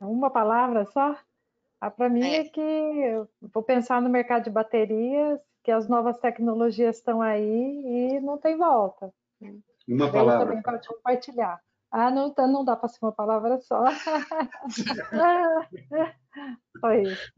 Uma 0.00 0.30
palavra 0.30 0.84
só? 0.86 1.18
Ah, 1.80 1.90
para 1.90 2.08
mim 2.08 2.24
é. 2.24 2.36
é 2.38 2.44
que 2.44 2.60
eu 2.60 3.28
vou 3.40 3.62
pensar 3.62 4.02
no 4.02 4.08
mercado 4.08 4.44
de 4.44 4.50
baterias, 4.50 5.40
que 5.66 5.72
as 5.72 5.88
novas 5.88 6.16
tecnologias 6.18 6.98
estão 6.98 7.20
aí 7.20 7.42
e 7.42 8.20
não 8.20 8.38
tem 8.38 8.56
volta. 8.56 9.12
Uma 9.88 10.12
palavra. 10.12 10.46
também 10.46 10.62
pode 10.62 10.86
compartilhar. 10.86 11.60
Ah, 11.90 12.08
não, 12.08 12.32
tá, 12.32 12.46
não 12.46 12.64
dá 12.64 12.76
para 12.76 12.88
ser 12.88 13.00
uma 13.02 13.10
palavra 13.10 13.58
só. 13.58 13.82
Foi 16.80 17.02
isso. 17.02 17.32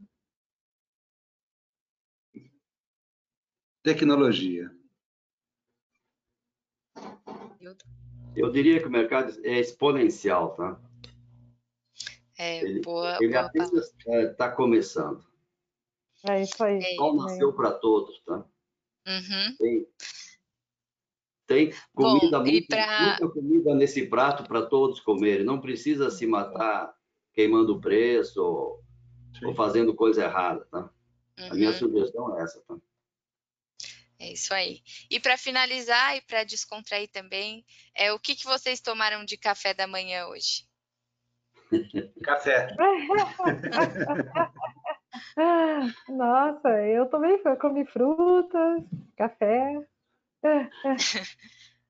Tecnologia. 3.81 4.69
Eu 8.35 8.51
diria 8.51 8.79
que 8.79 8.87
o 8.87 8.91
mercado 8.91 9.33
é 9.43 9.59
exponencial, 9.59 10.53
tá? 10.53 10.79
É, 12.37 12.63
ele, 12.63 12.81
boa, 12.81 13.17
ele 13.19 13.33
boa 13.33 13.47
apenas 13.47 13.91
está 14.07 14.45
é, 14.45 14.51
começando. 14.51 15.28
É 16.27 16.41
isso 16.41 16.63
aí. 16.63 16.79
É 16.79 16.95
Sol 16.95 17.15
nasceu 17.15 17.53
para 17.53 17.71
todos, 17.71 18.19
tá? 18.21 18.45
Uhum. 19.07 19.55
Tem, 19.57 19.87
tem 21.47 21.73
comida, 21.93 22.39
Bom, 22.39 22.45
muito, 22.45 22.67
pra... 22.67 23.01
muita 23.01 23.29
comida 23.29 23.75
nesse 23.75 24.07
prato 24.07 24.43
para 24.43 24.65
todos 24.65 24.99
comerem. 24.99 25.45
Não 25.45 25.61
precisa 25.61 26.11
se 26.11 26.27
matar 26.27 26.93
queimando 27.33 27.75
o 27.75 27.81
preço 27.81 28.41
ou, 28.41 28.83
ou 29.43 29.55
fazendo 29.55 29.95
coisa 29.95 30.23
errada, 30.23 30.65
tá? 30.65 30.89
Uhum. 31.39 31.51
A 31.51 31.53
minha 31.53 31.69
uhum. 31.69 31.77
sugestão 31.77 32.37
é 32.37 32.43
essa, 32.43 32.61
tá? 32.67 32.75
É 34.19 34.33
isso 34.33 34.53
aí. 34.53 34.81
E 35.09 35.17
para 35.17 35.37
finalizar 35.37 36.17
e 36.17 36.21
para 36.21 36.43
descontrair 36.43 37.09
também, 37.09 37.65
é 37.95 38.11
o 38.11 38.19
que, 38.19 38.35
que 38.35 38.43
vocês 38.43 38.81
tomaram 38.81 39.23
de 39.23 39.37
café 39.37 39.73
da 39.73 39.87
manhã 39.87 40.27
hoje? 40.27 40.67
Café. 42.21 42.75
Nossa, 46.07 46.69
eu 46.83 47.05
também 47.07 47.41
comi 47.59 47.85
frutas, 47.85 48.83
café. 49.17 49.87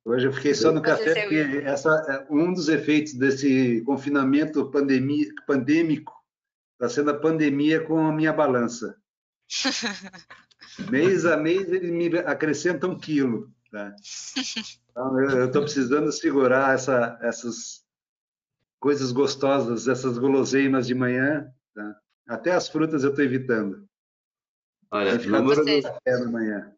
Hoje 0.05 0.27
eu 0.27 0.33
fiquei 0.33 0.53
só 0.53 0.71
no 0.71 0.81
café 0.81 1.21
porque 1.21 1.61
essa, 1.65 1.89
é, 2.09 2.33
um 2.33 2.53
dos 2.53 2.69
efeitos 2.69 3.13
desse 3.13 3.81
confinamento 3.85 4.71
pandemia, 4.71 5.27
pandêmico 5.45 6.13
está 6.73 6.89
sendo 6.89 7.11
a 7.11 7.19
pandemia 7.19 7.81
com 7.85 7.99
a 8.07 8.11
minha 8.11 8.31
balança. 8.31 8.97
mês 10.89 11.25
a 11.25 11.35
mês 11.35 11.71
ele 11.71 11.91
me 11.91 12.17
acrescenta 12.19 12.87
um 12.87 12.97
quilo. 12.97 13.51
Tá? 13.71 13.93
Então, 14.89 15.19
eu 15.19 15.45
estou 15.45 15.61
precisando 15.61 16.11
segurar 16.11 16.73
essa, 16.73 17.19
essas 17.21 17.83
coisas 18.79 19.11
gostosas, 19.11 19.87
essas 19.87 20.17
guloseimas 20.17 20.87
de 20.87 20.95
manhã. 20.95 21.47
Tá? 21.75 21.95
Até 22.29 22.51
as 22.51 22.69
frutas 22.69 23.03
eu 23.03 23.09
estou 23.09 23.25
evitando. 23.25 23.89
Olha, 24.91 25.15
no, 25.15 25.81
café 25.81 25.81
da 26.05 26.25
manhã. 26.27 26.75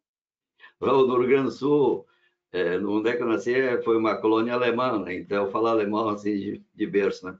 no 0.79 1.19
Rio 1.19 1.27
Grande 1.27 1.43
do 1.43 1.51
Sul, 1.51 2.07
é, 2.53 2.77
onde 2.77 3.09
é 3.09 3.17
que 3.17 3.21
eu 3.21 3.27
nasci, 3.27 3.53
foi 3.83 3.97
uma 3.97 4.15
colônia 4.15 4.53
alemã, 4.53 4.97
né? 5.03 5.15
então 5.15 5.45
eu 5.45 5.51
falo 5.51 5.67
alemão 5.67 6.07
assim 6.07 6.35
de, 6.37 6.65
de 6.73 6.87
berço, 6.87 7.25
né? 7.25 7.37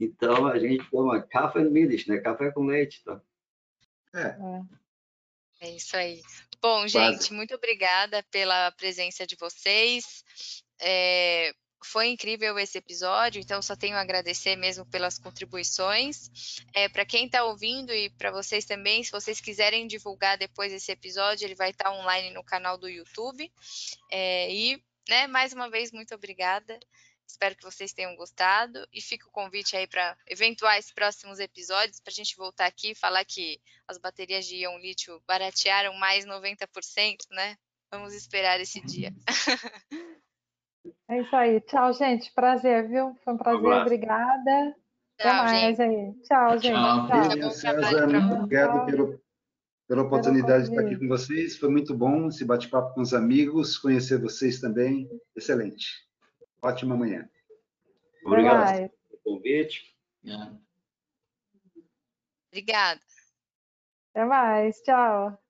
Então 0.00 0.46
a 0.48 0.58
gente 0.58 0.84
toma 0.90 1.22
café 1.22 1.60
milch, 1.62 2.08
né? 2.08 2.18
Café 2.18 2.50
com 2.50 2.66
leite, 2.66 3.04
tá? 3.04 3.20
É. 4.12 4.36
É 5.60 5.70
isso 5.76 5.96
aí. 5.96 6.20
Bom, 6.60 6.88
gente, 6.88 7.32
muito 7.32 7.54
obrigada 7.54 8.24
pela 8.24 8.72
presença 8.72 9.24
de 9.24 9.36
vocês. 9.36 10.24
É, 10.80 11.52
foi 11.86 12.08
incrível 12.08 12.58
esse 12.58 12.78
episódio, 12.78 13.40
então 13.40 13.60
só 13.62 13.74
tenho 13.76 13.96
a 13.96 14.00
agradecer 14.00 14.56
mesmo 14.56 14.84
pelas 14.86 15.18
contribuições. 15.18 16.30
É, 16.74 16.88
para 16.88 17.04
quem 17.04 17.26
está 17.26 17.44
ouvindo 17.44 17.92
e 17.92 18.10
para 18.10 18.30
vocês 18.30 18.64
também, 18.64 19.02
se 19.02 19.10
vocês 19.10 19.40
quiserem 19.40 19.86
divulgar 19.86 20.38
depois 20.38 20.72
esse 20.72 20.92
episódio, 20.92 21.46
ele 21.46 21.54
vai 21.54 21.70
estar 21.70 21.84
tá 21.84 21.92
online 21.92 22.30
no 22.30 22.44
canal 22.44 22.78
do 22.78 22.88
YouTube. 22.88 23.50
É, 24.10 24.52
e, 24.52 24.82
né, 25.08 25.26
mais 25.26 25.52
uma 25.52 25.70
vez, 25.70 25.92
muito 25.92 26.14
obrigada. 26.14 26.78
Espero 27.26 27.56
que 27.56 27.64
vocês 27.64 27.92
tenham 27.92 28.14
gostado 28.14 28.86
e 28.92 29.00
fica 29.00 29.26
o 29.26 29.30
convite 29.30 29.76
aí 29.76 29.86
para 29.86 30.16
eventuais 30.26 30.92
próximos 30.92 31.38
episódios 31.38 31.98
para 32.00 32.10
a 32.10 32.14
gente 32.14 32.36
voltar 32.36 32.66
aqui 32.66 32.90
e 32.90 32.94
falar 32.94 33.24
que 33.24 33.60
as 33.88 33.96
baterias 33.96 34.46
de 34.46 34.56
íon 34.56 34.78
lítio 34.78 35.22
baratearam 35.26 35.94
mais 35.94 36.26
90%, 36.26 37.16
né? 37.30 37.56
Vamos 37.90 38.14
esperar 38.14 38.60
esse 38.60 38.80
dia. 38.80 39.12
É 41.08 41.20
isso 41.20 41.34
aí. 41.36 41.60
Tchau, 41.62 41.92
gente. 41.92 42.32
Prazer, 42.32 42.88
viu? 42.88 43.14
Foi 43.24 43.34
um 43.34 43.36
prazer. 43.36 43.60
Um 43.60 43.80
Obrigada. 43.80 44.76
Tchau, 45.18 45.30
Até 45.30 45.32
mais 45.32 45.76
gente. 45.76 45.82
aí. 45.82 46.14
Tchau, 46.22 46.58
gente. 46.58 46.74
Tchau. 46.74 47.08
Tchau. 47.40 47.50
César, 47.50 48.06
muito 48.08 48.34
obrigado 48.34 48.86
pelo, 48.86 49.20
pela 49.86 50.02
oportunidade 50.02 50.64
de 50.64 50.70
estar 50.70 50.82
aqui 50.82 50.96
com 50.96 51.08
vocês. 51.08 51.58
Foi 51.58 51.68
muito 51.68 51.94
bom 51.94 52.28
esse 52.28 52.44
bate-papo 52.44 52.94
com 52.94 53.02
os 53.02 53.14
amigos, 53.14 53.78
conhecer 53.78 54.20
vocês 54.20 54.60
também. 54.60 55.08
Excelente. 55.36 55.86
Ótima 56.62 56.96
manhã. 56.96 57.28
Obrigado 58.24 58.90
pelo 59.08 59.20
convite. 59.24 59.96
Obrigada. 62.50 63.00
Até 64.14 64.24
mais. 64.24 64.80
Tchau. 64.82 65.41